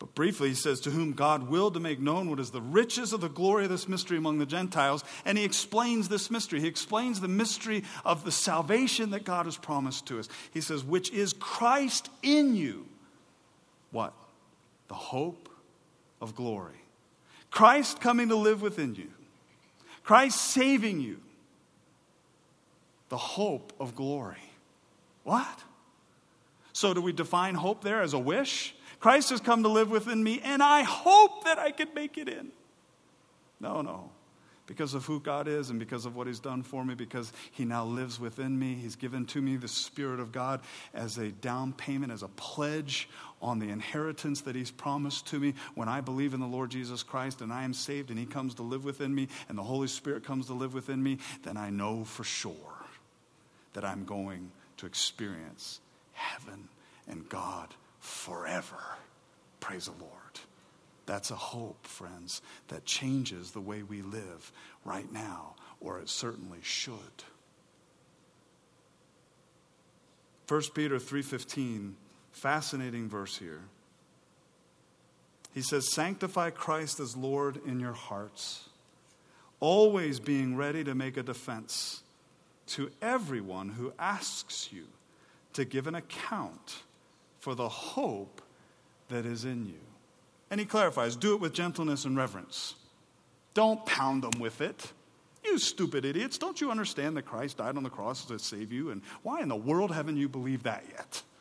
But 0.00 0.16
briefly, 0.16 0.48
he 0.48 0.54
says, 0.56 0.80
To 0.80 0.90
whom 0.90 1.12
God 1.12 1.48
willed 1.48 1.74
to 1.74 1.80
make 1.80 2.00
known 2.00 2.28
what 2.28 2.40
is 2.40 2.50
the 2.50 2.60
riches 2.60 3.12
of 3.12 3.20
the 3.20 3.28
glory 3.28 3.66
of 3.66 3.70
this 3.70 3.86
mystery 3.86 4.18
among 4.18 4.40
the 4.40 4.46
Gentiles. 4.46 5.04
And 5.24 5.38
he 5.38 5.44
explains 5.44 6.08
this 6.08 6.28
mystery. 6.28 6.58
He 6.58 6.66
explains 6.66 7.20
the 7.20 7.28
mystery 7.28 7.84
of 8.04 8.24
the 8.24 8.32
salvation 8.32 9.10
that 9.10 9.22
God 9.22 9.46
has 9.46 9.56
promised 9.56 10.06
to 10.06 10.18
us. 10.18 10.28
He 10.50 10.60
says, 10.60 10.82
Which 10.82 11.12
is 11.12 11.32
Christ 11.34 12.10
in 12.20 12.56
you. 12.56 12.88
What? 13.92 14.12
The 14.88 14.94
hope 14.94 15.48
of 16.20 16.34
glory. 16.34 16.82
Christ 17.52 18.00
coming 18.00 18.28
to 18.30 18.36
live 18.36 18.60
within 18.60 18.96
you. 18.96 19.12
Christ 20.02 20.38
saving 20.38 21.00
you. 21.00 21.20
The 23.08 23.16
hope 23.16 23.72
of 23.78 23.94
glory. 23.94 24.50
What? 25.22 25.62
So, 26.82 26.92
do 26.92 27.00
we 27.00 27.12
define 27.12 27.54
hope 27.54 27.84
there 27.84 28.02
as 28.02 28.12
a 28.12 28.18
wish? 28.18 28.74
Christ 28.98 29.30
has 29.30 29.40
come 29.40 29.62
to 29.62 29.68
live 29.68 29.88
within 29.88 30.20
me, 30.20 30.40
and 30.42 30.60
I 30.60 30.82
hope 30.82 31.44
that 31.44 31.56
I 31.56 31.70
can 31.70 31.86
make 31.94 32.18
it 32.18 32.28
in. 32.28 32.50
No, 33.60 33.82
no. 33.82 34.10
Because 34.66 34.92
of 34.92 35.06
who 35.06 35.20
God 35.20 35.46
is 35.46 35.70
and 35.70 35.78
because 35.78 36.06
of 36.06 36.16
what 36.16 36.26
He's 36.26 36.40
done 36.40 36.64
for 36.64 36.84
me, 36.84 36.96
because 36.96 37.32
He 37.52 37.64
now 37.64 37.84
lives 37.84 38.18
within 38.18 38.58
me, 38.58 38.74
He's 38.74 38.96
given 38.96 39.26
to 39.26 39.40
me 39.40 39.56
the 39.56 39.68
Spirit 39.68 40.18
of 40.18 40.32
God 40.32 40.60
as 40.92 41.18
a 41.18 41.28
down 41.28 41.72
payment, 41.72 42.10
as 42.10 42.24
a 42.24 42.28
pledge 42.34 43.08
on 43.40 43.60
the 43.60 43.68
inheritance 43.68 44.40
that 44.40 44.56
He's 44.56 44.72
promised 44.72 45.28
to 45.28 45.38
me. 45.38 45.54
When 45.76 45.88
I 45.88 46.00
believe 46.00 46.34
in 46.34 46.40
the 46.40 46.46
Lord 46.46 46.72
Jesus 46.72 47.04
Christ 47.04 47.42
and 47.42 47.52
I 47.52 47.62
am 47.62 47.74
saved 47.74 48.10
and 48.10 48.18
He 48.18 48.26
comes 48.26 48.56
to 48.56 48.64
live 48.64 48.84
within 48.84 49.14
me 49.14 49.28
and 49.48 49.56
the 49.56 49.62
Holy 49.62 49.86
Spirit 49.86 50.24
comes 50.24 50.46
to 50.46 50.54
live 50.54 50.74
within 50.74 51.00
me, 51.00 51.18
then 51.44 51.56
I 51.56 51.70
know 51.70 52.02
for 52.02 52.24
sure 52.24 52.88
that 53.74 53.84
I'm 53.84 54.04
going 54.04 54.50
to 54.78 54.86
experience 54.86 55.78
heaven 56.12 56.68
and 57.08 57.28
God 57.28 57.68
forever. 58.00 58.76
Praise 59.60 59.86
the 59.86 59.92
Lord. 60.02 60.12
That's 61.06 61.30
a 61.30 61.36
hope, 61.36 61.86
friends, 61.86 62.42
that 62.68 62.84
changes 62.84 63.50
the 63.50 63.60
way 63.60 63.82
we 63.82 64.02
live 64.02 64.52
right 64.84 65.10
now, 65.12 65.54
or 65.80 65.98
it 65.98 66.08
certainly 66.08 66.60
should. 66.62 67.24
1 70.48 70.74
Peter 70.74 70.98
3:15, 70.98 71.94
fascinating 72.32 73.08
verse 73.08 73.36
here. 73.36 73.62
He 75.54 75.62
says, 75.62 75.92
Sanctify 75.92 76.50
Christ 76.50 76.98
as 76.98 77.16
Lord 77.16 77.60
in 77.66 77.78
your 77.78 77.92
hearts, 77.92 78.68
always 79.60 80.18
being 80.18 80.56
ready 80.56 80.82
to 80.84 80.94
make 80.94 81.16
a 81.16 81.22
defense 81.22 82.02
to 82.68 82.90
everyone 83.02 83.70
who 83.70 83.92
asks 83.98 84.72
you 84.72 84.86
to 85.54 85.64
give 85.64 85.86
an 85.86 85.94
account 85.94 86.82
for 87.40 87.54
the 87.54 87.68
hope 87.68 88.40
that 89.08 89.26
is 89.26 89.44
in 89.44 89.66
you. 89.66 89.80
And 90.50 90.60
he 90.60 90.66
clarifies 90.66 91.16
do 91.16 91.34
it 91.34 91.40
with 91.40 91.52
gentleness 91.52 92.04
and 92.04 92.16
reverence. 92.16 92.74
Don't 93.54 93.84
pound 93.84 94.22
them 94.22 94.40
with 94.40 94.60
it. 94.60 94.92
You 95.44 95.58
stupid 95.58 96.04
idiots, 96.04 96.38
don't 96.38 96.60
you 96.60 96.70
understand 96.70 97.16
that 97.16 97.22
Christ 97.22 97.56
died 97.56 97.76
on 97.76 97.82
the 97.82 97.90
cross 97.90 98.24
to 98.26 98.38
save 98.38 98.70
you? 98.72 98.90
And 98.90 99.02
why 99.22 99.40
in 99.40 99.48
the 99.48 99.56
world 99.56 99.90
haven't 99.90 100.16
you 100.16 100.28
believed 100.28 100.64
that 100.64 100.84
yet? 100.90 101.22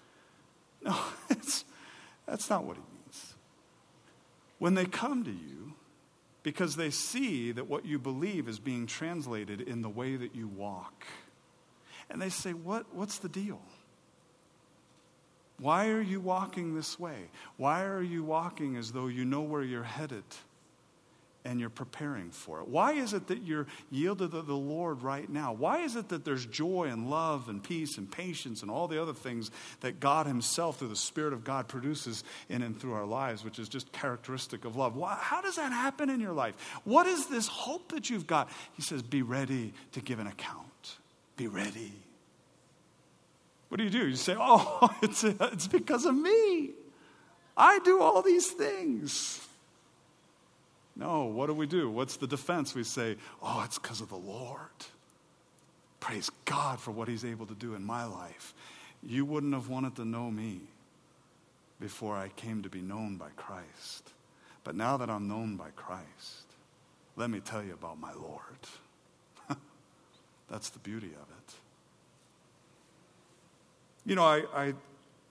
No, 0.84 0.98
that's 2.26 2.50
not 2.50 2.64
what 2.64 2.76
he 2.76 2.82
means. 2.82 3.36
When 4.58 4.74
they 4.74 4.86
come 4.86 5.24
to 5.24 5.30
you, 5.30 5.74
because 6.42 6.76
they 6.76 6.90
see 6.90 7.52
that 7.52 7.68
what 7.68 7.86
you 7.86 8.00
believe 8.00 8.48
is 8.48 8.58
being 8.58 8.88
translated 8.88 9.62
in 9.62 9.84
the 9.84 9.90
way 9.90 10.16
that 10.16 10.34
you 10.34 10.48
walk, 10.48 11.06
and 12.10 12.20
they 12.20 12.30
say, 12.30 12.54
what, 12.54 12.88
What's 12.96 13.20
the 13.20 13.30
deal? 13.30 13.62
Why 15.62 15.90
are 15.90 16.02
you 16.02 16.20
walking 16.20 16.76
this 16.76 17.00
way? 17.00 17.30
Why 17.58 17.86
are 17.86 18.02
you 18.02 18.24
walking 18.24 18.76
as 18.76 18.92
though 18.92 19.08
you 19.08 19.24
know 19.24 19.42
where 19.42 19.64
you're 19.64 19.84
headed? 19.84 20.24
and 21.44 21.60
you're 21.60 21.70
preparing 21.70 22.30
for 22.30 22.60
it? 22.60 22.68
Why 22.68 22.94
is 22.94 23.14
it 23.14 23.28
that 23.28 23.44
you're 23.44 23.68
yielded 23.90 24.32
to 24.32 24.42
the 24.42 24.54
Lord 24.54 25.02
right 25.02 25.28
now? 25.30 25.54
Why 25.54 25.80
is 25.80 25.96
it 25.96 26.10
that 26.10 26.24
there's 26.24 26.46
joy 26.46 26.90
and 26.92 27.10
love 27.10 27.50
and 27.50 27.64
peace 27.64 27.98
and 27.98 28.10
patience 28.10 28.62
and 28.62 28.70
all 28.70 28.88
the 28.88 29.02
other 29.02 29.14
things 29.14 29.50
that 29.80 30.00
God 30.00 30.28
Himself, 30.28 30.80
through 30.80 30.90
the 30.90 30.96
Spirit 30.96 31.34
of 31.34 31.44
God, 31.44 31.68
produces 31.68 32.24
in 32.50 32.62
and 32.62 32.80
through 32.80 32.94
our 32.94 33.06
lives, 33.06 33.44
which 33.44 33.60
is 33.60 33.70
just 33.70 33.92
characteristic 33.92 34.66
of 34.66 34.76
love? 34.76 34.96
Why, 34.96 35.18
how 35.20 35.42
does 35.42 35.56
that 35.56 35.72
happen 35.72 36.10
in 36.10 36.20
your 36.20 36.34
life? 36.34 36.56
What 36.84 37.08
is 37.08 37.28
this 37.28 37.48
hope 37.48 37.92
that 37.92 38.10
you've 38.10 38.28
got? 38.28 38.50
He 38.74 38.82
says, 38.82 39.02
Be 39.02 39.24
ready 39.24 39.74
to 39.94 40.02
give 40.02 40.20
an 40.20 40.28
account. 40.28 40.98
Be 41.38 41.48
ready. 41.48 41.94
What 43.72 43.78
do 43.78 43.86
you 43.86 43.90
do? 43.90 44.06
You 44.10 44.18
say, 44.18 44.36
Oh, 44.38 44.94
it's, 45.02 45.24
it's 45.24 45.68
because 45.68 46.04
of 46.04 46.14
me. 46.14 46.72
I 47.56 47.80
do 47.80 48.02
all 48.02 48.22
these 48.22 48.48
things. 48.48 49.48
No, 50.94 51.24
what 51.24 51.48
do 51.48 51.54
we 51.54 51.68
do? 51.68 51.90
What's 51.90 52.18
the 52.18 52.28
defense? 52.28 52.76
We 52.76 52.84
say, 52.84 53.16
oh, 53.42 53.62
it's 53.64 53.80
because 53.80 54.02
of 54.02 54.10
the 54.10 54.18
Lord. 54.18 54.60
Praise 56.02 56.30
God 56.44 56.82
for 56.82 56.92
what 56.92 57.08
He's 57.08 57.24
able 57.24 57.46
to 57.46 57.54
do 57.54 57.74
in 57.74 57.86
my 57.86 58.04
life. 58.04 58.54
You 59.02 59.24
wouldn't 59.24 59.54
have 59.54 59.70
wanted 59.70 59.96
to 59.96 60.06
know 60.06 60.30
me 60.30 60.60
before 61.80 62.18
I 62.18 62.28
came 62.28 62.62
to 62.64 62.70
be 62.70 62.82
known 62.82 63.16
by 63.16 63.30
Christ. 63.38 64.12
But 64.66 64.76
now 64.76 64.98
that 64.98 65.10
I'm 65.10 65.30
known 65.30 65.56
by 65.56 65.70
Christ, 65.78 66.46
let 67.16 67.30
me 67.30 67.40
tell 67.40 67.64
you 67.64 67.72
about 67.72 68.02
my 68.02 68.12
Lord. 68.14 68.42
That's 70.50 70.70
the 70.72 70.80
beauty 70.80 71.12
of 71.14 71.28
it. 71.38 71.54
You 74.06 74.16
know, 74.16 74.24
I, 74.24 74.44
I, 74.54 74.74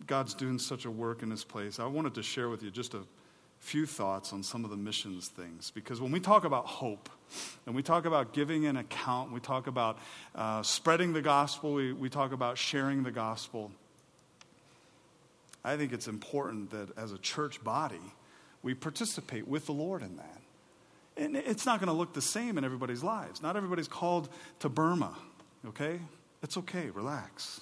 God's 0.07 0.35
doing 0.35 0.59
such 0.59 0.85
a 0.85 0.91
work 0.91 1.23
in 1.23 1.29
this 1.29 1.45
place. 1.45 1.81
I 1.81 1.87
wanted 1.87 2.15
to 2.15 2.23
share 2.23 2.49
with 2.49 2.63
you 2.63 2.71
just 2.71 2.95
a 2.95 3.03
few 3.59 3.85
thoughts 3.85 4.33
on 4.33 4.43
some 4.43 4.65
of 4.65 4.71
the 4.71 4.77
missions 4.77 5.29
things. 5.29 5.71
Because 5.71 6.01
when 6.01 6.13
we 6.13 6.21
talk 6.21 6.45
about 6.45 6.67
hope, 6.67 7.09
and 7.67 7.75
we 7.75 7.83
talk 7.83 8.07
about 8.07 8.33
giving 8.33 8.67
an 8.67 8.77
account, 8.77 9.33
we 9.33 9.41
talk 9.41 9.67
about 9.67 9.99
uh, 10.35 10.63
spreading 10.63 11.13
the 11.13 11.23
gospel, 11.23 11.75
we, 11.75 11.93
we 11.93 12.09
talk 12.09 12.33
about 12.33 12.59
sharing 12.59 13.03
the 13.03 13.11
gospel, 13.11 13.71
I 15.65 15.77
think 15.77 15.93
it's 15.93 16.09
important 16.09 16.71
that 16.71 16.97
as 16.97 17.13
a 17.13 17.19
church 17.19 17.63
body, 17.63 18.01
we 18.63 18.75
participate 18.75 19.47
with 19.47 19.67
the 19.67 19.73
Lord 19.73 20.03
in 20.03 20.17
that. 20.17 20.41
And 21.17 21.37
it's 21.37 21.67
not 21.67 21.81
going 21.81 21.89
to 21.89 21.93
look 21.93 22.15
the 22.15 22.23
same 22.23 22.57
in 22.57 22.65
everybody's 22.65 23.03
lives. 23.03 23.43
Not 23.43 23.57
everybody's 23.57 23.89
called 23.89 24.29
to 24.61 24.69
Burma, 24.69 25.15
okay? 25.69 26.01
It's 26.43 26.57
okay, 26.57 26.89
relax. 26.91 27.61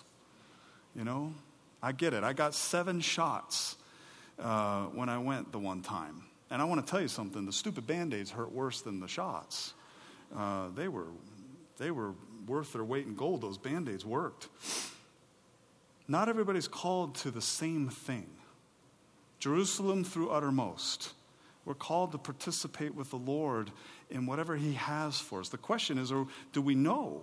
You 0.99 1.05
know, 1.05 1.33
I 1.81 1.93
get 1.93 2.13
it. 2.13 2.25
I 2.25 2.33
got 2.33 2.55
seven 2.55 3.01
shots 3.01 3.77
uh, 4.37 4.87
when 4.87 5.09
I 5.09 5.19
went 5.19 5.53
the 5.53 5.59
one 5.61 5.81
time. 5.81 6.25
And 6.51 6.61
I 6.61 6.65
want 6.65 6.85
to 6.85 6.91
tell 6.91 7.01
you 7.01 7.07
something 7.07 7.47
the 7.47 7.53
stupid 7.53 7.87
band 7.87 8.13
aids 8.13 8.33
hurt 8.33 8.51
worse 8.51 8.81
than 8.81 8.99
the 8.99 9.07
shots. 9.07 9.75
Uh, 10.37 10.71
they, 10.75 10.89
were, 10.89 11.07
they 11.79 11.93
were 11.93 12.15
worth 12.49 12.73
their 12.73 12.83
weight 12.83 13.07
in 13.07 13.15
gold. 13.15 13.43
Those 13.43 13.59
band 13.59 13.89
aids 13.89 14.05
worked. 14.05 14.49
Not 16.09 16.29
everybody's 16.29 16.67
called 16.67 17.15
to 17.17 17.31
the 17.31 17.43
same 17.43 17.91
thing. 17.91 18.27
Jerusalem 19.39 20.03
through 20.03 20.31
uttermost. 20.31 21.13
We're 21.65 21.75
called 21.75 22.11
to 22.11 22.19
participate 22.19 22.97
with 22.97 23.11
the 23.11 23.19
Lord 23.19 23.71
in 24.11 24.27
whatever 24.27 24.57
He 24.57 24.73
has 24.73 25.21
for 25.21 25.39
us. 25.39 25.49
The 25.49 25.59
question 25.59 25.97
is 25.97 26.11
or 26.11 26.27
do 26.53 26.61
we 26.61 26.75
know? 26.75 27.23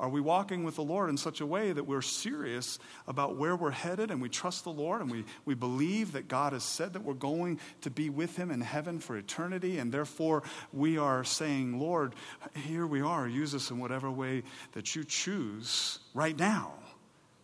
Are 0.00 0.08
we 0.08 0.22
walking 0.22 0.64
with 0.64 0.76
the 0.76 0.82
Lord 0.82 1.10
in 1.10 1.18
such 1.18 1.42
a 1.42 1.46
way 1.46 1.72
that 1.72 1.84
we're 1.84 2.00
serious 2.00 2.78
about 3.06 3.36
where 3.36 3.54
we're 3.54 3.70
headed 3.70 4.10
and 4.10 4.22
we 4.22 4.30
trust 4.30 4.64
the 4.64 4.72
Lord 4.72 5.02
and 5.02 5.10
we, 5.10 5.26
we 5.44 5.54
believe 5.54 6.12
that 6.12 6.26
God 6.26 6.54
has 6.54 6.64
said 6.64 6.94
that 6.94 7.04
we're 7.04 7.12
going 7.12 7.60
to 7.82 7.90
be 7.90 8.08
with 8.08 8.34
Him 8.34 8.50
in 8.50 8.62
heaven 8.62 8.98
for 8.98 9.18
eternity 9.18 9.76
and 9.78 9.92
therefore 9.92 10.42
we 10.72 10.96
are 10.96 11.22
saying, 11.22 11.78
Lord, 11.78 12.14
here 12.54 12.86
we 12.86 13.02
are, 13.02 13.28
use 13.28 13.54
us 13.54 13.70
in 13.70 13.78
whatever 13.78 14.10
way 14.10 14.42
that 14.72 14.96
you 14.96 15.04
choose 15.04 15.98
right 16.14 16.38
now 16.38 16.72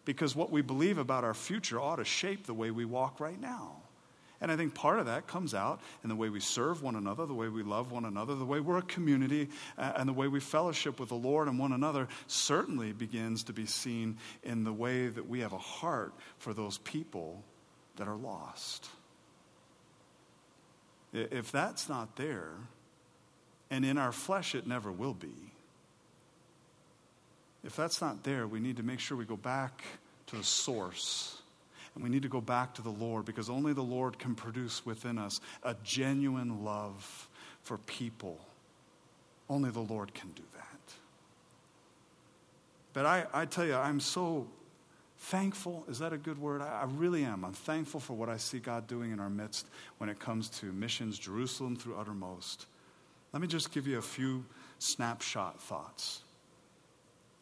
because 0.06 0.34
what 0.34 0.50
we 0.50 0.62
believe 0.62 0.96
about 0.96 1.24
our 1.24 1.34
future 1.34 1.78
ought 1.78 1.96
to 1.96 2.06
shape 2.06 2.46
the 2.46 2.54
way 2.54 2.70
we 2.70 2.86
walk 2.86 3.20
right 3.20 3.38
now. 3.38 3.82
And 4.40 4.52
I 4.52 4.56
think 4.56 4.74
part 4.74 4.98
of 4.98 5.06
that 5.06 5.26
comes 5.26 5.54
out 5.54 5.80
in 6.02 6.10
the 6.10 6.16
way 6.16 6.28
we 6.28 6.40
serve 6.40 6.82
one 6.82 6.94
another, 6.94 7.24
the 7.24 7.34
way 7.34 7.48
we 7.48 7.62
love 7.62 7.90
one 7.90 8.04
another, 8.04 8.34
the 8.34 8.44
way 8.44 8.60
we're 8.60 8.78
a 8.78 8.82
community, 8.82 9.48
uh, 9.78 9.92
and 9.96 10.08
the 10.08 10.12
way 10.12 10.28
we 10.28 10.40
fellowship 10.40 11.00
with 11.00 11.08
the 11.08 11.14
Lord 11.14 11.48
and 11.48 11.58
one 11.58 11.72
another 11.72 12.06
certainly 12.26 12.92
begins 12.92 13.44
to 13.44 13.54
be 13.54 13.64
seen 13.64 14.18
in 14.42 14.64
the 14.64 14.72
way 14.72 15.08
that 15.08 15.26
we 15.26 15.40
have 15.40 15.54
a 15.54 15.58
heart 15.58 16.12
for 16.38 16.52
those 16.52 16.78
people 16.78 17.42
that 17.96 18.08
are 18.08 18.16
lost. 18.16 18.86
If 21.14 21.50
that's 21.50 21.88
not 21.88 22.16
there, 22.16 22.50
and 23.70 23.86
in 23.86 23.96
our 23.96 24.12
flesh 24.12 24.54
it 24.54 24.66
never 24.66 24.92
will 24.92 25.14
be, 25.14 25.52
if 27.64 27.74
that's 27.74 28.02
not 28.02 28.22
there, 28.22 28.46
we 28.46 28.60
need 28.60 28.76
to 28.76 28.82
make 28.82 29.00
sure 29.00 29.16
we 29.16 29.24
go 29.24 29.36
back 29.36 29.82
to 30.26 30.36
the 30.36 30.44
source 30.44 31.35
and 31.96 32.04
we 32.04 32.10
need 32.10 32.22
to 32.22 32.28
go 32.28 32.42
back 32.42 32.74
to 32.74 32.82
the 32.82 32.90
Lord 32.90 33.24
because 33.24 33.48
only 33.48 33.72
the 33.72 33.82
Lord 33.82 34.18
can 34.18 34.34
produce 34.34 34.84
within 34.84 35.16
us 35.16 35.40
a 35.62 35.74
genuine 35.82 36.62
love 36.62 37.28
for 37.62 37.78
people. 37.78 38.38
Only 39.48 39.70
the 39.70 39.80
Lord 39.80 40.12
can 40.12 40.28
do 40.32 40.42
that. 40.54 40.92
But 42.92 43.06
I, 43.06 43.24
I 43.32 43.46
tell 43.46 43.64
you, 43.64 43.74
I'm 43.74 44.00
so 44.00 44.46
thankful. 45.18 45.86
Is 45.88 45.98
that 46.00 46.12
a 46.12 46.18
good 46.18 46.38
word? 46.38 46.60
I, 46.60 46.82
I 46.82 46.84
really 46.84 47.24
am. 47.24 47.46
I'm 47.46 47.54
thankful 47.54 48.00
for 48.00 48.12
what 48.12 48.28
I 48.28 48.36
see 48.36 48.58
God 48.58 48.86
doing 48.86 49.10
in 49.10 49.18
our 49.18 49.30
midst 49.30 49.66
when 49.96 50.10
it 50.10 50.18
comes 50.18 50.50
to 50.60 50.66
missions, 50.66 51.18
Jerusalem 51.18 51.76
through 51.76 51.96
uttermost. 51.96 52.66
Let 53.32 53.40
me 53.40 53.48
just 53.48 53.72
give 53.72 53.86
you 53.86 53.96
a 53.96 54.02
few 54.02 54.44
snapshot 54.80 55.62
thoughts. 55.62 56.20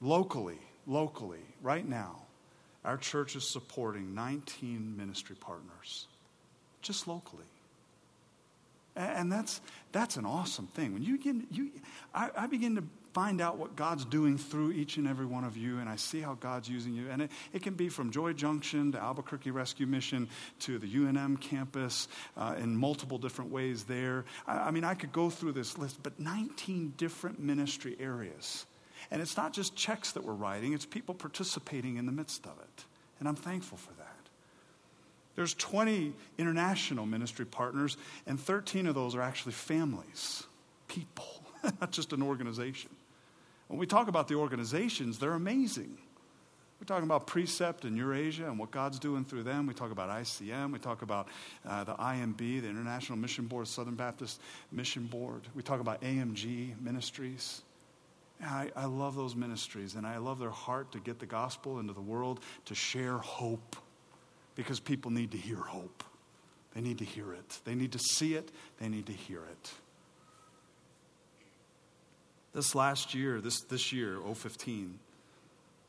Locally, 0.00 0.58
locally, 0.86 1.42
right 1.60 1.86
now, 1.88 2.23
our 2.84 2.96
church 2.96 3.34
is 3.36 3.48
supporting 3.48 4.14
19 4.14 4.96
ministry 4.96 5.36
partners, 5.36 6.06
just 6.82 7.08
locally. 7.08 7.44
And 8.96 9.32
that's, 9.32 9.60
that's 9.90 10.16
an 10.16 10.24
awesome 10.24 10.68
thing. 10.68 10.92
When 10.92 11.02
you 11.02 11.16
begin, 11.16 11.46
you, 11.50 11.70
I, 12.14 12.30
I 12.36 12.46
begin 12.46 12.76
to 12.76 12.84
find 13.12 13.40
out 13.40 13.56
what 13.56 13.74
God's 13.74 14.04
doing 14.04 14.38
through 14.38 14.72
each 14.72 14.98
and 14.98 15.08
every 15.08 15.26
one 15.26 15.44
of 15.44 15.56
you, 15.56 15.78
and 15.78 15.88
I 15.88 15.96
see 15.96 16.20
how 16.20 16.34
God's 16.34 16.68
using 16.68 16.94
you. 16.94 17.10
And 17.10 17.22
it, 17.22 17.30
it 17.52 17.62
can 17.62 17.74
be 17.74 17.88
from 17.88 18.10
Joy 18.10 18.34
Junction 18.34 18.92
to 18.92 19.00
Albuquerque 19.00 19.50
Rescue 19.50 19.86
Mission 19.86 20.28
to 20.60 20.78
the 20.78 20.86
UNM 20.86 21.40
campus 21.40 22.06
uh, 22.36 22.54
in 22.58 22.76
multiple 22.76 23.18
different 23.18 23.50
ways 23.50 23.84
there. 23.84 24.24
I, 24.46 24.58
I 24.58 24.70
mean, 24.70 24.84
I 24.84 24.94
could 24.94 25.12
go 25.12 25.30
through 25.30 25.52
this 25.52 25.76
list, 25.78 26.00
but 26.02 26.20
19 26.20 26.94
different 26.96 27.40
ministry 27.40 27.96
areas 27.98 28.66
and 29.14 29.22
it's 29.22 29.36
not 29.36 29.52
just 29.52 29.76
checks 29.76 30.10
that 30.10 30.24
we're 30.24 30.32
writing, 30.32 30.72
it's 30.72 30.84
people 30.84 31.14
participating 31.14 31.98
in 31.98 32.04
the 32.04 32.10
midst 32.10 32.46
of 32.46 32.58
it. 32.58 32.84
And 33.20 33.28
I'm 33.28 33.36
thankful 33.36 33.78
for 33.78 33.92
that. 33.92 34.08
There's 35.36 35.54
20 35.54 36.12
international 36.36 37.06
ministry 37.06 37.46
partners, 37.46 37.96
and 38.26 38.40
13 38.40 38.88
of 38.88 38.96
those 38.96 39.14
are 39.14 39.22
actually 39.22 39.52
families, 39.52 40.42
people, 40.88 41.44
not 41.80 41.92
just 41.92 42.12
an 42.12 42.22
organization. 42.22 42.90
When 43.68 43.78
we 43.78 43.86
talk 43.86 44.08
about 44.08 44.26
the 44.26 44.34
organizations, 44.34 45.20
they're 45.20 45.34
amazing. 45.34 45.96
We're 46.80 46.86
talking 46.86 47.04
about 47.04 47.28
Precept 47.28 47.84
in 47.84 47.96
Eurasia 47.96 48.46
and 48.46 48.58
what 48.58 48.72
God's 48.72 48.98
doing 48.98 49.24
through 49.24 49.44
them. 49.44 49.68
We 49.68 49.74
talk 49.74 49.92
about 49.92 50.10
ICM. 50.10 50.72
We 50.72 50.80
talk 50.80 51.02
about 51.02 51.28
uh, 51.64 51.84
the 51.84 51.94
IMB, 51.94 52.62
the 52.62 52.68
International 52.68 53.16
Mission 53.16 53.46
Board, 53.46 53.68
Southern 53.68 53.94
Baptist 53.94 54.40
Mission 54.72 55.06
Board. 55.06 55.42
We 55.54 55.62
talk 55.62 55.78
about 55.78 56.02
AMG 56.02 56.80
Ministries. 56.80 57.62
I, 58.42 58.70
I 58.76 58.86
love 58.86 59.14
those 59.14 59.34
ministries, 59.34 59.94
and 59.94 60.06
I 60.06 60.18
love 60.18 60.38
their 60.38 60.50
heart 60.50 60.92
to 60.92 60.98
get 60.98 61.18
the 61.18 61.26
gospel 61.26 61.78
into 61.78 61.92
the 61.92 62.00
world, 62.00 62.40
to 62.66 62.74
share 62.74 63.18
hope, 63.18 63.76
because 64.54 64.80
people 64.80 65.10
need 65.10 65.30
to 65.32 65.38
hear 65.38 65.56
hope. 65.56 66.04
They 66.74 66.80
need 66.80 66.98
to 66.98 67.04
hear 67.04 67.32
it. 67.32 67.60
They 67.64 67.74
need 67.74 67.92
to 67.92 67.98
see 67.98 68.34
it. 68.34 68.50
They 68.80 68.88
need 68.88 69.06
to 69.06 69.12
hear 69.12 69.40
it. 69.40 69.72
This 72.52 72.74
last 72.74 73.14
year, 73.14 73.40
this, 73.40 73.62
this 73.62 73.92
year, 73.92 74.18
015, 74.20 74.98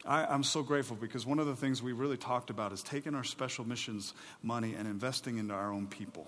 I, 0.05 0.25
I'm 0.25 0.43
so 0.43 0.63
grateful 0.63 0.95
because 0.95 1.25
one 1.25 1.39
of 1.39 1.47
the 1.47 1.55
things 1.55 1.81
we 1.81 1.93
really 1.93 2.17
talked 2.17 2.49
about 2.49 2.71
is 2.71 2.83
taking 2.83 3.15
our 3.15 3.23
special 3.23 3.65
missions 3.65 4.13
money 4.43 4.75
and 4.75 4.87
investing 4.87 5.37
into 5.37 5.53
our 5.53 5.71
own 5.71 5.87
people. 5.87 6.27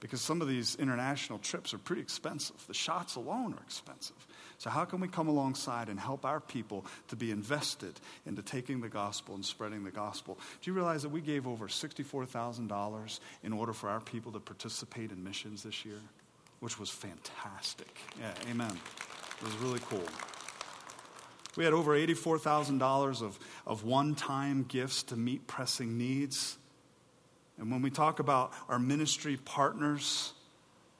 Because 0.00 0.22
some 0.22 0.40
of 0.40 0.48
these 0.48 0.76
international 0.76 1.38
trips 1.38 1.74
are 1.74 1.78
pretty 1.78 2.00
expensive. 2.00 2.56
The 2.66 2.74
shots 2.74 3.16
alone 3.16 3.52
are 3.52 3.62
expensive. 3.62 4.16
So, 4.60 4.68
how 4.68 4.84
can 4.84 5.00
we 5.00 5.08
come 5.08 5.26
alongside 5.26 5.88
and 5.88 5.98
help 5.98 6.26
our 6.26 6.38
people 6.38 6.84
to 7.08 7.16
be 7.16 7.30
invested 7.30 7.98
into 8.26 8.42
taking 8.42 8.82
the 8.82 8.90
gospel 8.90 9.34
and 9.34 9.42
spreading 9.42 9.84
the 9.84 9.90
gospel? 9.90 10.38
Do 10.60 10.70
you 10.70 10.74
realize 10.74 11.00
that 11.00 11.08
we 11.08 11.22
gave 11.22 11.48
over 11.48 11.66
$64,000 11.66 13.20
in 13.42 13.54
order 13.54 13.72
for 13.72 13.88
our 13.88 14.02
people 14.02 14.32
to 14.32 14.38
participate 14.38 15.12
in 15.12 15.24
missions 15.24 15.62
this 15.62 15.86
year? 15.86 16.02
Which 16.58 16.78
was 16.78 16.90
fantastic. 16.90 17.88
Yeah, 18.20 18.34
amen. 18.50 18.78
It 19.38 19.44
was 19.44 19.56
really 19.62 19.80
cool. 19.88 20.04
We 21.56 21.64
had 21.64 21.72
over 21.72 21.96
$84,000 21.96 23.22
of, 23.22 23.38
of 23.66 23.84
one 23.84 24.14
time 24.14 24.66
gifts 24.68 25.04
to 25.04 25.16
meet 25.16 25.46
pressing 25.46 25.96
needs. 25.96 26.58
And 27.56 27.72
when 27.72 27.80
we 27.80 27.88
talk 27.88 28.18
about 28.18 28.52
our 28.68 28.78
ministry 28.78 29.38
partners, 29.38 30.34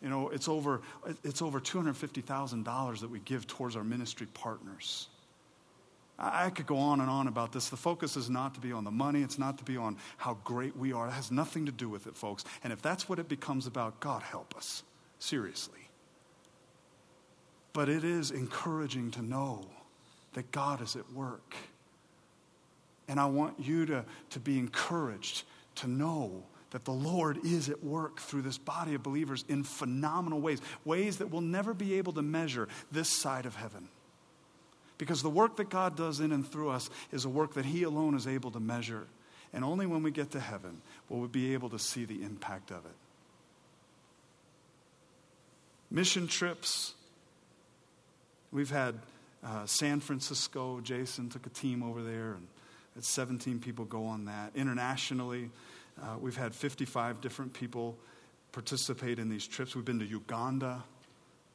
you 0.02 0.08
know, 0.08 0.30
it's 0.30 0.48
over, 0.48 0.80
it's 1.24 1.42
over 1.42 1.60
$250,000 1.60 3.00
that 3.00 3.10
we 3.10 3.18
give 3.20 3.46
towards 3.46 3.76
our 3.76 3.84
ministry 3.84 4.26
partners. 4.32 5.08
I 6.18 6.50
could 6.50 6.66
go 6.66 6.76
on 6.76 7.00
and 7.00 7.08
on 7.08 7.28
about 7.28 7.52
this. 7.52 7.70
The 7.70 7.78
focus 7.78 8.16
is 8.16 8.28
not 8.28 8.54
to 8.54 8.60
be 8.60 8.72
on 8.72 8.84
the 8.84 8.90
money, 8.90 9.22
it's 9.22 9.38
not 9.38 9.56
to 9.58 9.64
be 9.64 9.78
on 9.78 9.96
how 10.18 10.36
great 10.44 10.76
we 10.76 10.92
are. 10.92 11.08
It 11.08 11.12
has 11.12 11.30
nothing 11.30 11.64
to 11.66 11.72
do 11.72 11.88
with 11.88 12.06
it, 12.06 12.14
folks. 12.14 12.44
And 12.62 12.72
if 12.72 12.82
that's 12.82 13.08
what 13.08 13.18
it 13.18 13.28
becomes 13.28 13.66
about, 13.66 14.00
God 14.00 14.22
help 14.22 14.54
us. 14.56 14.82
Seriously. 15.18 15.88
But 17.72 17.88
it 17.88 18.04
is 18.04 18.30
encouraging 18.30 19.12
to 19.12 19.22
know 19.22 19.64
that 20.34 20.50
God 20.50 20.82
is 20.82 20.96
at 20.96 21.10
work. 21.12 21.54
And 23.08 23.18
I 23.18 23.26
want 23.26 23.58
you 23.58 23.86
to, 23.86 24.04
to 24.30 24.40
be 24.40 24.58
encouraged 24.58 25.44
to 25.76 25.88
know 25.88 26.42
that 26.70 26.84
the 26.84 26.92
Lord 26.92 27.38
is 27.44 27.68
at 27.68 27.82
work 27.82 28.20
through 28.20 28.42
this 28.42 28.58
body 28.58 28.94
of 28.94 29.02
believers 29.02 29.44
in 29.48 29.64
phenomenal 29.64 30.40
ways, 30.40 30.60
ways 30.84 31.18
that 31.18 31.30
we'll 31.30 31.40
never 31.40 31.74
be 31.74 31.94
able 31.94 32.12
to 32.14 32.22
measure 32.22 32.68
this 32.92 33.08
side 33.08 33.46
of 33.46 33.56
heaven. 33.56 33.88
Because 34.98 35.22
the 35.22 35.30
work 35.30 35.56
that 35.56 35.70
God 35.70 35.96
does 35.96 36.20
in 36.20 36.30
and 36.30 36.46
through 36.46 36.68
us 36.68 36.90
is 37.10 37.24
a 37.24 37.28
work 37.28 37.54
that 37.54 37.64
He 37.64 37.82
alone 37.82 38.14
is 38.14 38.26
able 38.26 38.50
to 38.50 38.60
measure. 38.60 39.06
And 39.52 39.64
only 39.64 39.86
when 39.86 40.02
we 40.02 40.10
get 40.10 40.32
to 40.32 40.40
heaven 40.40 40.80
will 41.08 41.20
we 41.20 41.28
be 41.28 41.54
able 41.54 41.70
to 41.70 41.78
see 41.78 42.04
the 42.04 42.22
impact 42.22 42.70
of 42.70 42.84
it. 42.84 42.92
Mission 45.90 46.28
trips. 46.28 46.94
We've 48.52 48.70
had 48.70 48.94
uh, 49.44 49.66
San 49.66 50.00
Francisco. 50.00 50.80
Jason 50.80 51.30
took 51.30 51.46
a 51.46 51.50
team 51.50 51.82
over 51.82 52.02
there, 52.02 52.34
and 52.34 52.46
had 52.94 53.04
17 53.04 53.58
people 53.58 53.84
go 53.86 54.04
on 54.04 54.26
that. 54.26 54.52
Internationally, 54.54 55.50
uh, 56.02 56.16
we've 56.18 56.36
had 56.36 56.54
55 56.54 57.20
different 57.20 57.52
people 57.52 57.98
participate 58.52 59.18
in 59.18 59.28
these 59.28 59.46
trips. 59.46 59.74
We've 59.74 59.84
been 59.84 60.00
to 60.00 60.06
Uganda, 60.06 60.82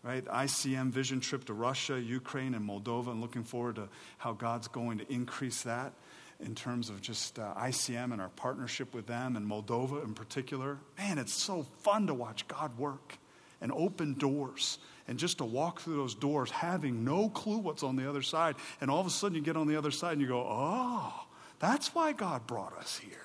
right? 0.04 0.24
ICM 0.26 0.91
vision 0.91 1.20
trip 1.20 1.46
to 1.46 1.54
Russia, 1.54 2.00
Ukraine, 2.00 2.54
and 2.54 2.68
Moldova, 2.68 3.08
and 3.08 3.22
looking 3.22 3.43
forward 3.43 3.76
to 3.76 3.89
how 4.18 4.34
God's 4.34 4.68
going 4.68 5.00
to 5.00 5.12
increase 5.12 5.64
that 5.64 5.93
in 6.39 6.54
terms 6.54 6.89
of 6.89 7.02
just 7.02 7.39
uh, 7.39 7.54
ICM 7.56 8.12
and 8.12 8.22
our 8.22 8.30
partnership 8.30 8.93
with 8.93 9.08
them 9.08 9.36
and 9.36 9.50
Moldova 9.50 10.04
in 10.04 10.14
particular. 10.14 10.78
Man, 10.98 11.18
it's 11.18 11.34
so 11.34 11.66
fun 11.82 12.08
to 12.08 12.14
watch 12.14 12.48
God 12.48 12.78
work 12.78 13.18
and 13.62 13.72
open 13.72 14.14
doors 14.14 14.80
and 15.08 15.18
just 15.18 15.38
to 15.38 15.46
walk 15.46 15.82
through 15.82 15.96
those 15.96 16.16
doors 16.16 16.52
having 16.52 17.04
no 17.04 17.30
clue 17.30 17.58
what's 17.58 17.84
on 17.84 17.96
the 17.96 18.10
other 18.10 18.22
side. 18.22 18.56
And 18.82 18.91
all 18.91 19.00
of 19.00 19.08
a 19.08 19.12
sudden 19.12 19.36
you 19.36 19.41
get 19.41 19.56
on 19.56 19.68
the 19.68 19.78
other 19.78 19.91
side 19.91 20.14
and 20.14 20.22
you 20.22 20.28
go, 20.28 20.46
oh, 20.48 21.14
that's 21.60 21.96
why 21.96 22.12
God 22.12 22.46
brought 22.48 22.78
us 22.78 22.98
here. 22.98 23.24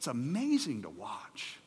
It's 0.00 0.06
amazing 0.06 0.80
to 0.84 0.88
watch. 0.88 1.58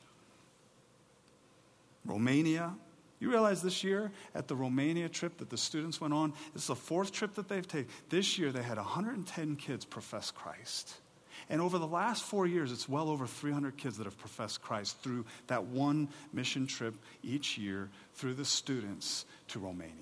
Romania. 2.03 2.73
You 3.19 3.29
realize 3.29 3.61
this 3.61 3.83
year 3.83 4.11
at 4.33 4.47
the 4.47 4.55
Romania 4.55 5.07
trip 5.07 5.37
that 5.37 5.51
the 5.51 5.57
students 5.57 6.01
went 6.01 6.15
on, 6.15 6.33
it's 6.55 6.65
the 6.65 6.75
fourth 6.75 7.11
trip 7.11 7.35
that 7.35 7.47
they've 7.47 7.67
taken. 7.67 7.91
This 8.09 8.39
year 8.39 8.51
they 8.51 8.63
had 8.63 8.77
110 8.77 9.55
kids 9.57 9.85
profess 9.85 10.31
Christ. 10.31 10.95
And 11.47 11.61
over 11.61 11.77
the 11.77 11.85
last 11.85 12.23
four 12.23 12.47
years, 12.47 12.71
it's 12.71 12.89
well 12.89 13.07
over 13.07 13.27
300 13.27 13.77
kids 13.77 13.97
that 13.97 14.05
have 14.05 14.17
professed 14.17 14.63
Christ 14.63 14.97
through 15.03 15.25
that 15.45 15.65
one 15.65 16.09
mission 16.33 16.65
trip 16.65 16.95
each 17.21 17.59
year 17.59 17.91
through 18.15 18.33
the 18.33 18.45
students 18.45 19.25
to 19.49 19.59
Romania. 19.59 19.93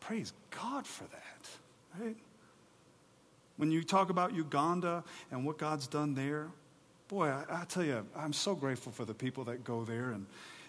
Praise 0.00 0.32
God 0.50 0.88
for 0.88 1.04
that, 1.04 2.02
right? 2.04 2.16
When 3.58 3.70
you 3.70 3.84
talk 3.84 4.10
about 4.10 4.34
Uganda 4.34 5.04
and 5.30 5.46
what 5.46 5.56
God's 5.56 5.86
done 5.86 6.14
there, 6.14 6.48
boy, 7.08 7.28
I, 7.28 7.62
I, 7.62 7.64
tell 7.64 7.84
you, 7.84 8.06
I'm 8.16 8.32
so 8.32 8.54
grateful 8.54 8.92
for 8.92 9.04
the 9.04 9.14
people 9.14 9.44
that 9.44 9.64
go 9.64 9.84
there. 9.84 10.10
And 10.10 10.26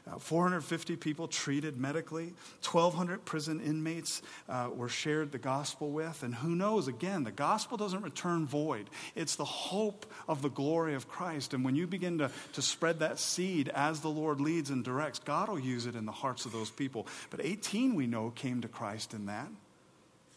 uh, 0.08 0.18
450 0.20 0.96
people 0.96 1.28
treated 1.28 1.78
medically, 1.78 2.34
1,200 2.64 3.26
prison 3.26 3.60
inmates 3.60 4.22
uh, 4.48 4.70
were 4.74 4.88
shared 4.88 5.32
the 5.32 5.38
gospel 5.38 5.92
with. 5.92 6.24
And 6.24 6.34
who 6.34 6.56
knows, 6.56 6.88
again, 6.88 7.24
the 7.24 7.32
gospel 7.32 7.78
doesn't 7.78 8.02
return 8.02 8.46
void. 8.46 8.90
It's 9.16 9.36
the 9.36 9.46
hope 9.46 10.06
of 10.28 10.42
the 10.42 10.50
glory 10.50 10.94
of 10.94 11.10
Christ. 11.10 11.54
And 11.54 11.66
when 11.66 11.76
you 11.76 11.88
begin 11.88 12.20
to, 12.20 12.32
to 12.54 12.62
spread 12.62 13.00
that 13.00 13.20
seed 13.20 13.70
as 13.70 14.00
the 14.00 14.10
Lord 14.10 14.40
leads 14.40 14.70
and 14.70 14.84
directs, 14.84 15.20
God 15.20 15.50
will 15.50 15.60
use 15.60 15.86
it 15.86 15.96
in 15.96 16.06
the 16.06 16.12
hearts 16.12 16.46
of 16.46 16.52
those 16.52 16.70
people. 16.70 17.08
But 17.30 17.42
18, 17.44 17.96
we 17.96 18.08
know, 18.08 18.30
came 18.30 18.62
to 18.62 18.68
Christ 18.68 19.14
in 19.14 19.26
that. 19.26 19.48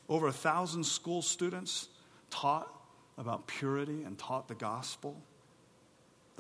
Over 0.09 0.27
a 0.27 0.33
thousand 0.33 0.85
school 0.85 1.23
students 1.23 1.89
taught 2.31 2.69
about 3.17 3.47
purity 3.47 4.03
and 4.03 4.19
taught 4.19 4.49
the 4.49 4.55
gospel 4.55 5.23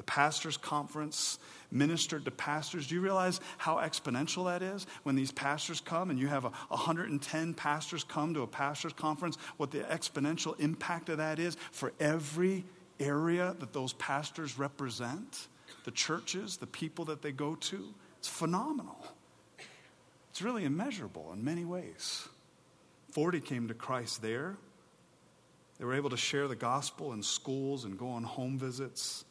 the 0.00 0.04
pastors' 0.04 0.56
conference, 0.56 1.38
ministered 1.70 2.24
to 2.24 2.30
pastors. 2.30 2.86
Do 2.86 2.94
you 2.94 3.02
realize 3.02 3.38
how 3.58 3.76
exponential 3.76 4.46
that 4.46 4.62
is 4.62 4.86
when 5.02 5.14
these 5.14 5.30
pastors 5.30 5.78
come 5.78 6.08
and 6.08 6.18
you 6.18 6.26
have 6.26 6.46
a 6.46 6.52
110 6.68 7.52
pastors 7.52 8.02
come 8.02 8.32
to 8.32 8.40
a 8.40 8.46
pastors' 8.46 8.94
conference? 8.94 9.36
What 9.58 9.72
the 9.72 9.80
exponential 9.80 10.58
impact 10.58 11.10
of 11.10 11.18
that 11.18 11.38
is 11.38 11.58
for 11.70 11.92
every 12.00 12.64
area 12.98 13.54
that 13.60 13.74
those 13.74 13.92
pastors 13.92 14.58
represent, 14.58 15.48
the 15.84 15.90
churches, 15.90 16.56
the 16.56 16.66
people 16.66 17.04
that 17.04 17.20
they 17.20 17.30
go 17.30 17.54
to. 17.56 17.92
It's 18.20 18.28
phenomenal. 18.28 19.06
It's 20.30 20.40
really 20.40 20.64
immeasurable 20.64 21.30
in 21.34 21.44
many 21.44 21.66
ways. 21.66 22.26
40 23.10 23.40
came 23.40 23.68
to 23.68 23.74
Christ 23.74 24.22
there. 24.22 24.56
They 25.78 25.84
were 25.84 25.94
able 25.94 26.08
to 26.08 26.16
share 26.16 26.48
the 26.48 26.56
gospel 26.56 27.12
in 27.12 27.22
schools 27.22 27.84
and 27.84 27.98
go 27.98 28.08
on 28.08 28.22
home 28.22 28.56
visits. 28.56 29.26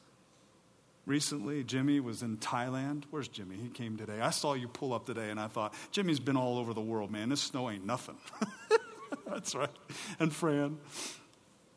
Recently, 1.10 1.64
Jimmy 1.64 2.00
was 2.00 2.22
in 2.22 2.38
Thailand. 2.38 3.06
Where's 3.10 3.28
Jimmy? 3.28 3.56
He 3.56 3.70
came 3.70 3.98
today. 3.98 4.22
I 4.22 4.30
saw 4.30 4.54
you 4.54 4.68
pull 4.68 4.94
up 4.94 5.08
today, 5.08 5.32
and 5.32 5.40
I 5.40 5.48
thought, 5.48 5.74
Jimmy's 5.90 6.20
been 6.20 6.38
all 6.38 6.60
over 6.60 6.72
the 6.72 6.82
world, 6.82 7.10
man. 7.10 7.30
This 7.30 7.42
snow 7.42 7.68
ain't 7.72 7.84
nothing. 7.84 8.16
That's 9.28 9.56
right. 9.56 9.72
And 10.20 10.32
Fran 10.32 10.78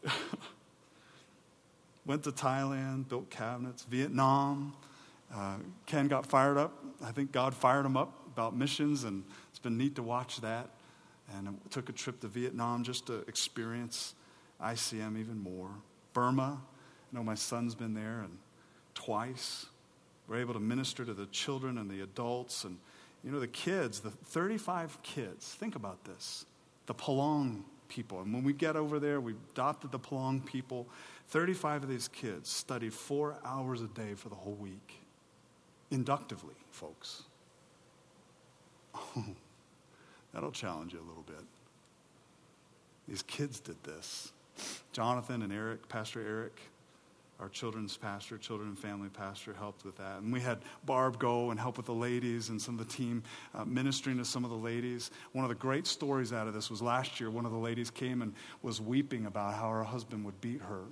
went 2.05 2.25
to 2.25 2.31
Thailand, 2.31 3.09
built 3.09 3.31
cabinets, 3.31 3.85
Vietnam. 3.85 4.75
Uh, 5.35 5.57
Ken 5.87 6.09
got 6.09 6.27
fired 6.27 6.59
up. 6.59 6.85
I 7.03 7.13
think 7.13 7.33
God 7.33 7.55
fired 7.55 7.87
him 7.87 7.97
up 7.97 8.13
about 8.35 8.55
missions, 8.55 9.05
and 9.05 9.25
it's 9.49 9.59
been 9.59 9.79
neat 9.79 9.95
to 9.95 10.03
watch 10.03 10.43
that. 10.43 10.69
And 11.35 11.59
took 11.71 11.89
a 11.89 11.93
trip 11.93 12.21
to 12.21 12.29
Vietnam 12.29 12.85
just 12.85 13.07
to 13.07 13.21
experience 13.21 14.13
ICM 14.63 15.19
even 15.19 15.39
more. 15.39 15.71
Burma, 16.13 16.61
I 16.61 17.17
know 17.17 17.25
my 17.25 17.35
son's 17.35 17.75
been 17.75 17.95
there, 17.95 18.21
and 18.21 18.37
twice. 18.95 19.67
We're 20.29 20.41
able 20.41 20.55
to 20.55 20.61
minister 20.61 21.05
to 21.05 21.15
the 21.15 21.27
children 21.27 21.79
and 21.79 21.91
the 21.91 22.01
adults 22.01 22.65
and, 22.65 22.79
you 23.25 23.31
know, 23.31 23.41
the 23.41 23.49
kids, 23.49 24.01
the 24.01 24.11
35 24.11 25.03
kids. 25.03 25.55
Think 25.55 25.77
about 25.77 26.05
this. 26.05 26.47
The 26.87 26.95
Palong 26.95 27.63
people. 27.89 28.21
And 28.21 28.33
when 28.33 28.43
we 28.43 28.53
get 28.53 28.77
over 28.77 28.99
there, 28.99 29.21
we 29.21 29.35
adopted 29.53 29.93
the 29.93 29.99
Palong 29.99 30.45
people. 30.45 30.89
35 31.29 31.85
of 31.85 31.89
these 31.89 32.09
kids 32.09 32.49
studied 32.49 32.93
four 32.93 33.37
hours 33.45 33.83
a 33.83 33.89
day 33.89 34.15
for 34.15 34.29
the 34.29 34.35
whole 34.35 34.55
week. 34.55 35.01
Inductively, 35.91 36.55
folks. 36.71 37.25
Oh, 38.95 39.25
that'll 40.33 40.53
challenge 40.53 40.93
you 40.93 41.01
a 41.01 41.09
little 41.09 41.25
bit. 41.27 41.45
These 43.09 43.23
kids 43.23 43.61
did 43.61 43.83
this. 43.85 44.33
Jonathan 44.93 45.43
and 45.43 45.53
Eric, 45.53 45.89
Pastor 45.89 46.21
Eric, 46.27 46.61
our 47.43 47.49
children's 47.49 47.97
pastor, 47.97 48.39
children 48.39 48.69
and 48.69 48.79
family 48.79 49.09
pastor, 49.09 49.53
helped 49.53 49.85
with 49.85 49.97
that. 49.97 50.21
And 50.21 50.33
we 50.33 50.41
had 50.41 50.59
Barb 50.87 51.19
go 51.19 51.51
and 51.51 51.59
help 51.59 51.77
with 51.77 51.87
the 51.87 51.93
ladies 51.93 52.51
and 52.51 52.63
some 52.63 52.79
of 52.79 52.87
the 52.87 52.95
team 52.95 53.25
uh, 53.53 53.65
ministering 53.65 54.19
to 54.19 54.25
some 54.25 54.45
of 54.45 54.51
the 54.51 54.57
ladies. 54.57 55.11
One 55.33 55.45
of 55.45 55.49
the 55.49 55.57
great 55.57 55.89
stories 55.89 56.33
out 56.33 56.47
of 56.47 56.55
this 56.55 56.71
was 56.71 56.81
last 56.81 57.19
year, 57.19 57.31
one 57.31 57.45
of 57.45 57.51
the 57.51 57.59
ladies 57.59 57.91
came 57.91 58.23
and 58.23 58.33
was 58.63 58.81
weeping 58.81 59.27
about 59.27 59.55
how 59.55 59.71
her 59.71 59.83
husband 59.83 60.25
would 60.25 60.41
beat 60.41 60.61
her. 60.63 60.83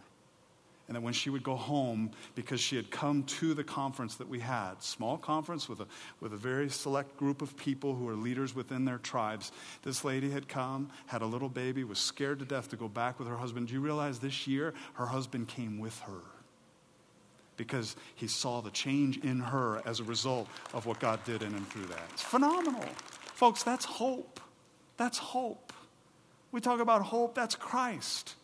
And 0.89 0.97
that 0.97 1.03
when 1.03 1.13
she 1.13 1.31
would 1.31 1.45
go 1.45 1.55
home, 1.55 2.11
because 2.35 2.61
she 2.61 2.75
had 2.75 2.91
come 2.91 3.23
to 3.23 3.55
the 3.55 3.63
conference 3.63 4.17
that 4.17 4.29
we 4.29 4.41
had, 4.41 4.83
small 4.83 5.17
conference 5.17 5.69
with 5.69 5.79
a, 5.79 5.87
with 6.19 6.33
a 6.33 6.37
very 6.37 6.69
select 6.69 7.17
group 7.17 7.43
of 7.43 7.57
people 7.57 7.95
who 7.95 8.09
are 8.09 8.17
leaders 8.17 8.57
within 8.57 8.85
their 8.85 8.99
tribes, 8.99 9.53
this 9.85 10.05
lady 10.05 10.31
had 10.31 10.49
come, 10.49 10.91
had 11.07 11.23
a 11.23 11.27
little 11.27 11.49
baby, 11.49 11.85
was 11.85 12.01
scared 12.01 12.41
to 12.41 12.45
death 12.45 12.71
to 12.71 12.77
go 12.77 12.89
back 12.89 13.21
with 13.21 13.29
her 13.29 13.37
husband. 13.37 13.69
Do 13.69 13.75
you 13.75 13.81
realize 13.81 14.19
this 14.19 14.49
year 14.49 14.75
her 14.95 15.07
husband 15.07 15.47
came 15.47 15.79
with 15.79 15.97
her? 16.01 16.23
Because 17.61 17.95
he 18.15 18.27
saw 18.27 18.63
the 18.63 18.71
change 18.71 19.19
in 19.19 19.39
her 19.39 19.83
as 19.85 20.01
a 20.01 20.05
result 20.05 20.49
of 20.73 20.87
what 20.87 20.99
God 20.99 21.23
did 21.25 21.43
in 21.43 21.55
and 21.55 21.69
through 21.69 21.85
that. 21.89 22.01
It's 22.15 22.23
phenomenal. 22.23 22.87
Folks, 23.35 23.63
that's 23.63 23.85
hope. 23.85 24.41
That's 24.97 25.19
hope. 25.19 25.75
We 26.53 26.63
talk 26.63 26.81
about 26.81 27.03
hope, 27.03 27.35
that's 27.35 27.55
Christ. 27.55 28.35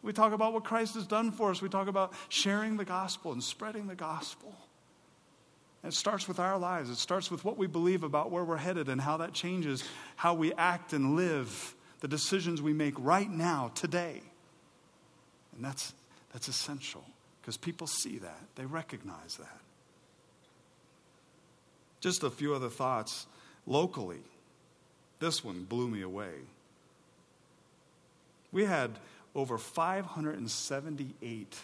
We 0.00 0.12
talk 0.12 0.32
about 0.32 0.52
what 0.52 0.62
Christ 0.62 0.94
has 0.94 1.08
done 1.08 1.32
for 1.32 1.50
us. 1.50 1.60
We 1.60 1.68
talk 1.68 1.88
about 1.88 2.12
sharing 2.28 2.76
the 2.76 2.84
gospel 2.84 3.32
and 3.32 3.42
spreading 3.42 3.88
the 3.88 3.96
gospel. 3.96 4.54
it 5.82 5.92
starts 5.92 6.28
with 6.28 6.38
our 6.38 6.56
lives. 6.56 6.88
It 6.88 6.98
starts 6.98 7.32
with 7.32 7.44
what 7.44 7.58
we 7.58 7.66
believe 7.66 8.04
about 8.04 8.30
where 8.30 8.44
we're 8.44 8.58
headed 8.58 8.88
and 8.88 9.00
how 9.00 9.16
that 9.16 9.32
changes 9.32 9.82
how 10.14 10.34
we 10.34 10.52
act 10.54 10.92
and 10.92 11.16
live, 11.16 11.74
the 11.98 12.06
decisions 12.06 12.62
we 12.62 12.72
make 12.72 12.94
right 12.96 13.28
now, 13.28 13.72
today. 13.74 14.22
And 15.56 15.64
that's, 15.64 15.94
that's 16.32 16.46
essential 16.46 17.04
because 17.42 17.56
people 17.56 17.88
see 17.88 18.18
that, 18.18 18.40
they 18.54 18.64
recognize 18.64 19.36
that. 19.36 19.58
Just 22.00 22.22
a 22.22 22.30
few 22.30 22.54
other 22.54 22.68
thoughts 22.68 23.26
locally. 23.66 24.22
This 25.18 25.44
one 25.44 25.64
blew 25.64 25.88
me 25.88 26.02
away. 26.02 26.34
We 28.52 28.64
had 28.64 28.92
over 29.34 29.58
578 29.58 31.58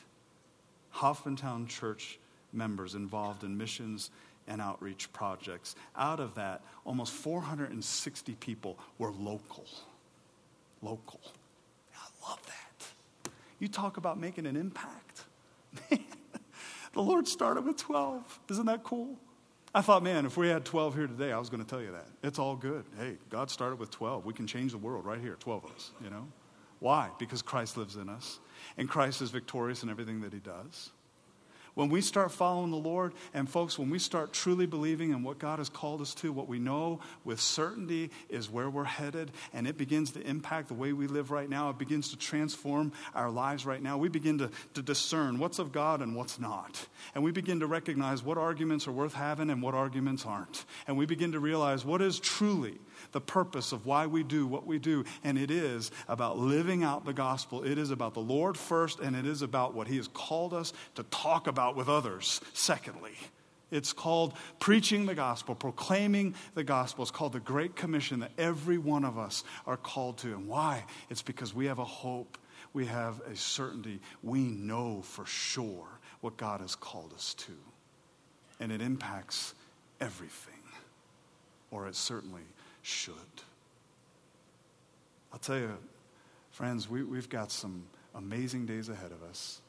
Hoffmantown 0.97 1.69
Church 1.69 2.19
members 2.53 2.95
involved 2.95 3.45
in 3.45 3.57
missions 3.57 4.11
and 4.49 4.61
outreach 4.61 5.13
projects. 5.13 5.77
Out 5.97 6.19
of 6.19 6.35
that, 6.37 6.63
almost 6.85 7.13
460 7.13 8.35
people 8.37 8.79
were 8.99 9.13
local. 9.13 9.67
Local. 10.83 11.21
I 11.95 12.29
love 12.29 12.41
that. 12.47 13.31
You 13.59 13.69
talk 13.69 13.97
about 13.97 14.19
making 14.19 14.47
an 14.47 14.57
impact. 14.57 15.08
The 16.99 17.05
Lord 17.05 17.29
started 17.29 17.65
with 17.65 17.77
12. 17.77 18.41
Isn't 18.51 18.67
that 18.67 18.83
cool? 18.83 19.17
I 19.73 19.83
thought, 19.83 20.03
man, 20.03 20.27
if 20.27 20.37
we 20.37 20.49
had 20.49 20.65
12 20.65 20.97
here 20.97 21.07
today, 21.07 21.31
I 21.31 21.39
was 21.39 21.49
going 21.49 21.63
to 21.63 21.69
tell 21.69 21.81
you 21.81 21.93
that. 21.93 22.09
It's 22.25 22.41
all 22.41 22.57
good. 22.57 22.85
Hey, 22.99 23.19
God 23.29 23.51
started 23.51 23.79
with 23.79 23.93
12. 23.93 24.25
We 24.25 24.33
can 24.33 24.49
change 24.49 24.73
the 24.73 24.79
world 24.79 25.05
right 25.05 25.21
here, 25.21 25.37
12 25.39 25.65
of 25.65 25.71
us, 25.71 25.93
you 26.03 26.11
know? 26.11 26.27
Why? 26.81 27.11
Because 27.19 27.41
Christ 27.41 27.77
lives 27.77 27.95
in 27.95 28.09
us, 28.09 28.41
and 28.79 28.89
Christ 28.89 29.23
is 29.23 29.31
victorious 29.31 29.85
in 29.85 29.91
everything 29.91 30.23
that 30.23 30.33
he 30.33 30.41
does. 30.41 30.91
When 31.79 31.91
we 31.91 32.01
start 32.01 32.33
following 32.33 32.73
the 32.73 32.77
Lord, 32.77 33.13
and 33.33 33.49
folks, 33.49 33.79
when 33.79 33.89
we 33.89 34.01
start 34.01 34.33
truly 34.33 34.67
believing 34.67 35.13
in 35.13 35.23
what 35.23 35.39
God 35.39 35.61
has 35.61 35.69
called 35.69 36.01
us 36.01 36.13
to, 36.15 36.33
what 36.33 36.49
we 36.49 36.59
know 36.59 36.99
with 37.25 37.41
certainty 37.41 38.11
is 38.29 38.51
where 38.51 38.69
we're 38.69 38.83
headed, 38.83 39.31
and 39.53 39.65
it 39.65 39.79
begins 39.79 40.11
to 40.11 40.21
impact 40.23 40.67
the 40.67 40.75
way 40.75 40.93
we 40.93 41.07
live 41.07 41.31
right 41.31 41.49
now, 41.49 41.71
it 41.71 41.79
begins 41.79 42.09
to 42.09 42.17
transform 42.17 42.91
our 43.15 43.31
lives 43.31 43.65
right 43.65 43.81
now. 43.81 43.97
We 43.97 44.09
begin 44.09 44.39
to, 44.39 44.51
to 44.75 44.83
discern 44.83 45.39
what's 45.39 45.61
of 45.61 45.71
God 45.71 46.03
and 46.03 46.17
what's 46.17 46.41
not. 46.41 46.85
And 47.15 47.23
we 47.23 47.31
begin 47.31 47.61
to 47.61 47.69
recognize 47.69 48.25
what 48.25 48.39
arguments 48.39 48.89
are 48.89 48.93
worth 48.93 49.15
having 49.15 49.49
and 49.49 49.63
what 49.63 49.75
arguments 49.75 50.27
aren't. 50.27 50.65
And 50.89 50.97
we 50.97 51.07
begin 51.07 51.31
to 51.31 51.39
realize 51.39 51.85
what 51.85 52.03
is 52.03 52.19
truly 52.19 52.81
the 53.13 53.21
purpose 53.21 53.73
of 53.73 53.87
why 53.87 54.07
we 54.07 54.23
do 54.23 54.47
what 54.47 54.67
we 54.67 54.79
do. 54.79 55.05
And 55.25 55.39
it 55.39 55.51
is 55.51 55.91
about 56.09 56.39
living 56.39 56.83
out 56.83 57.05
the 57.05 57.13
gospel. 57.13 57.63
It 57.63 57.79
is 57.79 57.91
about 57.91 58.15
the 58.15 58.21
Lord 58.21 58.57
first, 58.57 59.01
and 59.01 59.15
it 59.17 59.27
is 59.27 59.43
about 59.43 59.75
what 59.75 59.89
He 59.89 59.97
has 59.97 60.09
called 60.09 60.55
us 60.55 60.73
to 60.95 61.03
talk 61.05 61.47
about 61.47 61.77
with 61.77 61.89
others, 61.89 62.41
secondly. 62.53 63.15
It's 63.71 63.93
called 63.93 64.33
preaching 64.61 65.05
the 65.05 65.15
gospel, 65.15 65.55
proclaiming 65.55 66.35
the 66.55 66.65
gospel. 66.65 67.03
It's 67.03 67.11
called 67.11 67.35
the 67.35 67.41
Great 67.41 67.77
Commission 67.77 68.21
that 68.21 68.33
every 68.39 68.79
one 68.79 69.05
of 69.05 69.19
us 69.19 69.45
are 69.67 69.77
called 69.77 70.19
to. 70.19 70.29
And 70.29 70.49
why? 70.49 70.85
It's 71.11 71.23
because 71.23 71.55
we 71.55 71.67
have 71.67 71.79
a 71.79 71.85
hope, 71.85 72.39
we 72.73 72.87
have 72.87 73.21
a 73.31 73.37
certainty. 73.37 74.01
We 74.23 74.41
know 74.41 75.03
for 75.03 75.27
sure 75.27 75.87
what 76.23 76.37
God 76.37 76.61
has 76.63 76.75
called 76.75 77.13
us 77.13 77.35
to. 77.35 77.53
And 78.59 78.73
it 78.73 78.81
impacts 78.81 79.55
everything, 80.01 80.55
or 81.71 81.87
it 81.89 81.95
certainly 81.95 82.43
should. 82.83 83.15
I'll 85.33 85.39
tell 85.39 85.59
you, 85.59 85.77
friends, 86.51 86.89
we, 86.89 87.03
we've 87.03 87.29
got 87.29 87.51
some 87.51 87.85
amazing 88.15 88.67
days 88.67 88.89
ahead 88.89 89.13
of 89.13 89.23
us. 89.23 89.61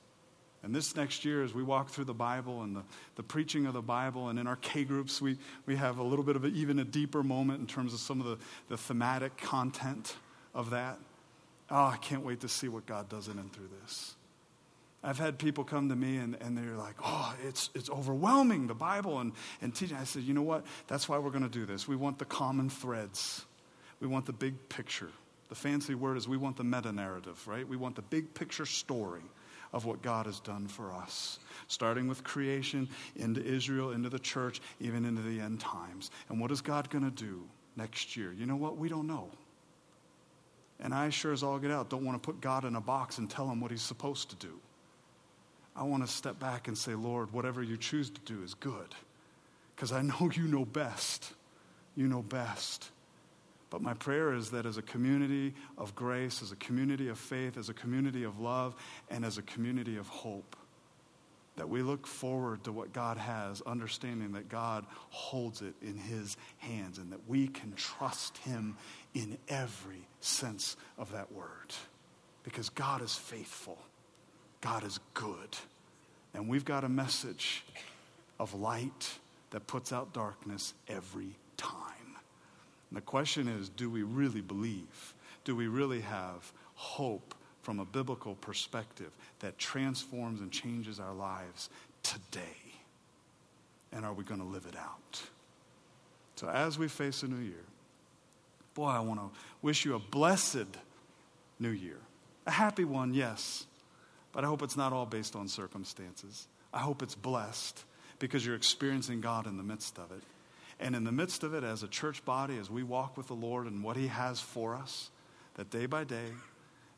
And 0.62 0.76
this 0.76 0.96
next 0.96 1.24
year, 1.24 1.44
as 1.44 1.54
we 1.54 1.64
walk 1.64 1.90
through 1.90 2.06
the 2.06 2.14
Bible 2.14 2.64
and 2.64 2.76
the, 2.76 2.84
the 3.16 3.24
preaching 3.24 3.66
of 3.66 3.74
the 3.74 3.82
Bible, 3.82 4.28
and 4.28 4.38
in 4.38 4.46
our 4.46 4.58
K 4.58 4.84
groups, 4.84 5.22
we, 5.22 5.38
we 5.66 5.76
have 5.78 6.00
a 6.00 6.04
little 6.04 6.26
bit 6.26 6.36
of 6.36 6.44
a, 6.44 6.48
even 6.48 6.80
a 6.80 6.84
deeper 6.84 7.24
moment 7.24 7.62
in 7.62 7.68
terms 7.68 7.94
of 7.94 8.00
some 8.00 8.20
of 8.20 8.28
the, 8.28 8.38
the 8.68 8.78
thematic 8.78 9.38
content 9.38 10.16
of 10.54 10.72
that. 10.72 10.98
Oh, 11.70 11.86
I 11.86 11.98
can't 11.98 12.26
wait 12.26 12.42
to 12.42 12.50
see 12.50 12.68
what 12.68 12.86
God 12.86 13.08
does 13.08 13.28
in 13.28 13.38
and 13.38 13.52
through 13.54 13.70
this. 13.82 14.16
I've 15.04 15.18
had 15.18 15.38
people 15.38 15.64
come 15.64 15.90
to 15.90 15.96
me 15.96 16.18
and, 16.18 16.36
and 16.42 16.58
they're 16.58 16.76
like, 16.76 16.96
oh, 17.04 17.34
it's, 17.48 17.70
it's 17.74 17.90
overwhelming, 17.90 18.68
the 18.68 18.74
Bible 18.74 19.20
and, 19.20 19.32
and 19.62 19.74
teaching. 19.74 19.96
I 19.96 20.04
said, 20.04 20.24
you 20.24 20.34
know 20.34 20.42
what? 20.42 20.66
That's 20.88 21.08
why 21.08 21.18
we're 21.20 21.30
going 21.32 21.44
to 21.44 21.50
do 21.50 21.66
this. 21.66 21.88
We 21.88 21.96
want 21.96 22.20
the 22.20 22.26
common 22.26 22.70
threads, 22.70 23.46
we 24.00 24.08
want 24.08 24.26
the 24.26 24.34
big 24.34 24.70
picture. 24.70 25.10
The 25.48 25.56
fancy 25.56 25.96
word 25.96 26.16
is 26.18 26.28
we 26.28 26.38
want 26.38 26.58
the 26.58 26.64
meta 26.64 26.92
narrative, 26.92 27.48
right? 27.48 27.68
We 27.68 27.76
want 27.76 27.96
the 27.96 28.04
big 28.04 28.36
picture 28.36 28.68
story 28.68 29.24
of 29.74 29.86
what 29.86 30.02
God 30.02 30.28
has 30.28 30.40
done 30.40 30.68
for 30.68 30.92
us, 30.92 31.40
starting 31.68 32.08
with 32.08 32.24
creation, 32.24 32.88
into 33.16 33.44
Israel, 33.44 33.92
into 33.92 34.10
the 34.10 34.20
church, 34.20 34.62
even 34.80 35.06
into 35.06 35.24
the 35.24 35.40
end 35.40 35.60
times. 35.60 36.12
And 36.30 36.40
what 36.40 36.52
is 36.52 36.62
God 36.62 36.90
going 36.92 37.04
to 37.04 37.12
do 37.12 37.44
next 37.76 38.16
year? 38.16 38.32
You 38.32 38.46
know 38.46 38.56
what? 38.56 38.78
We 38.78 38.90
don't 38.90 39.08
know. 39.08 39.30
And 40.80 40.94
I 40.94 41.10
sure 41.10 41.34
as 41.34 41.44
all 41.44 41.58
get 41.60 41.72
out 41.72 41.90
don't 41.90 42.06
want 42.06 42.22
to 42.22 42.26
put 42.26 42.42
God 42.42 42.64
in 42.64 42.76
a 42.76 42.82
box 42.82 43.18
and 43.18 43.30
tell 43.30 43.50
him 43.50 43.60
what 43.60 43.72
he's 43.72 43.82
supposed 43.82 44.30
to 44.30 44.36
do. 44.36 44.60
I 45.76 45.84
want 45.84 46.06
to 46.06 46.12
step 46.12 46.40
back 46.40 46.68
and 46.68 46.78
say, 46.78 46.96
Lord, 46.96 47.32
whatever 47.32 47.64
you 47.64 47.78
choose 47.78 48.10
to 48.10 48.22
do 48.22 48.44
is 48.44 48.54
good. 48.54 48.96
Because 49.76 49.92
I 49.92 50.02
know 50.02 50.30
you 50.34 50.44
know 50.44 50.66
best. 50.66 51.34
You 51.96 52.08
know 52.08 52.22
best. 52.22 52.90
But 53.70 53.82
my 53.82 53.94
prayer 53.94 54.34
is 54.34 54.52
that 54.52 54.66
as 54.66 54.78
a 54.78 54.82
community 54.82 55.54
of 55.78 55.96
grace, 55.96 56.42
as 56.42 56.52
a 56.52 56.56
community 56.56 57.08
of 57.08 57.20
faith, 57.20 57.58
as 57.58 57.70
a 57.70 57.74
community 57.74 58.24
of 58.24 58.40
love, 58.40 58.76
and 59.10 59.24
as 59.24 59.38
a 59.38 59.44
community 59.44 59.98
of 59.98 60.08
hope, 60.08 60.56
that 61.56 61.70
we 61.70 61.82
look 61.82 62.08
forward 62.08 62.64
to 62.64 62.72
what 62.72 62.94
God 62.94 63.18
has, 63.18 63.62
understanding 63.62 64.32
that 64.32 64.48
God 64.48 64.86
holds 65.10 65.62
it 65.62 65.76
in 65.82 65.98
His 65.98 66.38
hands 66.58 66.98
and 66.98 67.12
that 67.12 67.28
we 67.28 67.48
can 67.48 67.74
trust 67.74 68.38
Him 68.40 68.78
in 69.14 69.38
every 69.50 70.08
sense 70.22 70.78
of 70.98 71.12
that 71.12 71.32
word. 71.34 71.74
Because 72.44 72.70
God 72.70 73.02
is 73.02 73.14
faithful, 73.14 73.78
God 74.62 74.84
is 74.84 75.00
good, 75.14 75.58
and 76.34 76.48
we've 76.48 76.66
got 76.66 76.84
a 76.84 76.90
message 76.90 77.64
of 78.40 78.54
light 78.54 79.20
that 79.52 79.68
puts 79.68 79.94
out 79.94 80.14
darkness 80.14 80.74
every 80.88 81.36
time. 81.58 81.74
And 82.90 82.98
the 82.98 83.02
question 83.02 83.48
is 83.48 83.70
do 83.70 83.90
we 83.90 84.04
really 84.04 84.42
believe? 84.42 85.14
Do 85.46 85.56
we 85.56 85.68
really 85.68 86.02
have 86.02 86.52
hope 86.76 87.34
from 87.62 87.80
a 87.80 87.86
biblical 87.86 88.36
perspective 88.36 89.12
that 89.40 89.58
transforms 89.58 90.42
and 90.42 90.52
changes 90.52 91.00
our 91.00 91.14
lives 91.14 91.70
today? 92.04 92.58
And 93.92 94.06
are 94.06 94.14
we 94.14 94.24
going 94.24 94.40
to 94.40 94.46
live 94.46 94.66
it 94.68 94.78
out? 94.78 95.22
So, 96.36 96.48
as 96.48 96.78
we 96.78 96.88
face 96.88 97.24
a 97.24 97.28
new 97.28 97.42
year, 97.42 97.66
boy, 98.74 98.88
I 98.88 99.00
want 99.00 99.20
to 99.20 99.30
wish 99.62 99.84
you 99.84 99.96
a 99.96 100.00
blessed 100.00 100.68
new 101.60 101.72
year. 101.72 101.98
A 102.46 102.52
happy 102.52 102.86
one, 102.86 103.14
yes, 103.14 103.66
but 104.32 104.44
I 104.44 104.48
hope 104.48 104.62
it's 104.62 104.78
not 104.78 104.94
all 104.94 105.06
based 105.06 105.36
on 105.36 105.48
circumstances. 105.48 106.48
I 106.74 106.80
hope 106.80 107.02
it's 107.02 107.16
blessed 107.16 107.84
because 108.20 108.46
you're 108.46 108.56
experiencing 108.56 109.22
God 109.22 109.48
in 109.48 109.58
the 109.58 109.64
midst 109.64 109.98
of 109.98 110.12
it. 110.12 110.24
And 110.80 110.96
in 110.96 111.04
the 111.04 111.12
midst 111.12 111.44
of 111.44 111.54
it, 111.54 111.64
as 111.64 111.84
a 111.84 111.88
church 111.88 112.24
body, 112.24 112.58
as 112.58 112.70
we 112.70 112.84
walk 112.84 113.18
with 113.18 113.28
the 113.28 113.34
Lord 113.34 113.66
and 113.66 113.84
what 113.84 113.98
He 113.98 114.08
has 114.08 114.40
for 114.40 114.76
us, 114.76 115.10
that 115.56 115.70
day 115.70 115.86
by 115.88 116.04
day, 116.04 116.32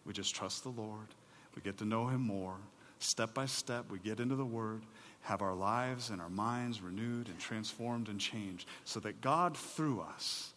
we 0.06 0.14
just 0.14 0.36
trust 0.36 0.64
the 0.64 0.70
Lord. 0.70 1.08
We 1.56 1.62
get 1.62 1.78
to 1.80 1.86
know 1.86 2.08
Him 2.08 2.22
more. 2.22 2.56
Step 3.00 3.34
by 3.34 3.48
step, 3.48 3.86
we 3.90 3.98
get 3.98 4.20
into 4.20 4.36
the 4.36 4.46
Word, 4.46 4.82
have 5.22 5.42
our 5.42 5.56
lives 5.56 6.12
and 6.12 6.22
our 6.22 6.30
minds 6.30 6.82
renewed 6.82 7.28
and 7.28 7.40
transformed 7.40 8.08
and 8.08 8.20
changed, 8.20 8.68
so 8.86 9.00
that 9.00 9.22
God, 9.22 9.58
through 9.58 10.02
us, 10.02 10.54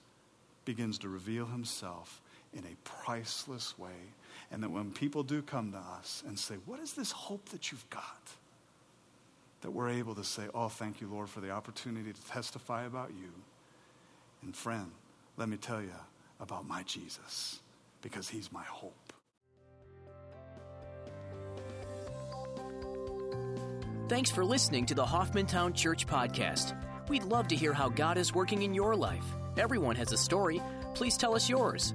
begins 0.66 0.99
to 0.99 1.09
reveal 1.09 1.47
Himself 1.47 2.20
in 2.53 2.61
a 2.61 2.77
priceless 2.85 3.79
way. 3.79 4.12
And 4.55 4.62
that 4.62 4.70
when 4.70 4.92
people 4.92 5.24
do 5.24 5.42
come 5.42 5.72
to 5.72 5.78
us 5.78 6.22
and 6.24 6.38
say, 6.38 6.55
What 6.64 6.78
is 6.78 6.92
this 6.92 7.11
hope 7.11 7.48
that 7.48 7.72
you've 7.72 7.90
got? 7.90 8.22
that 9.62 9.70
we're 9.70 9.88
able 9.88 10.14
to 10.14 10.22
say, 10.22 10.44
Oh, 10.55 10.68
thank 10.68 11.00
you, 11.00 11.09
Lord, 11.09 11.28
for 11.28 11.40
the 11.40 11.50
opportunity 11.50 12.12
to 12.12 12.26
testify 12.26 12.84
about 12.84 13.11
you. 13.11 13.30
And 14.42 14.55
friend, 14.55 14.92
let 15.36 15.48
me 15.48 15.57
tell 15.57 15.82
you 15.82 15.94
about 16.38 16.68
my 16.68 16.84
Jesus, 16.84 17.61
because 18.00 18.28
he's 18.28 18.52
my 18.52 18.62
hope. 18.62 19.12
Thanks 24.09 24.30
for 24.30 24.44
listening 24.44 24.86
to 24.86 24.94
the 24.94 25.05
Hoffmantown 25.05 25.74
Church 25.74 26.07
Podcast. 26.07 26.76
We'd 27.09 27.24
love 27.24 27.48
to 27.48 27.57
hear 27.57 27.72
how 27.72 27.88
God 27.88 28.18
is 28.18 28.34
working 28.34 28.62
in 28.62 28.74
your 28.74 28.94
life. 28.94 29.24
Everyone 29.57 29.96
has 29.96 30.12
a 30.12 30.18
story. 30.18 30.62
Please 30.94 31.16
tell 31.16 31.34
us 31.34 31.48
yours. 31.48 31.94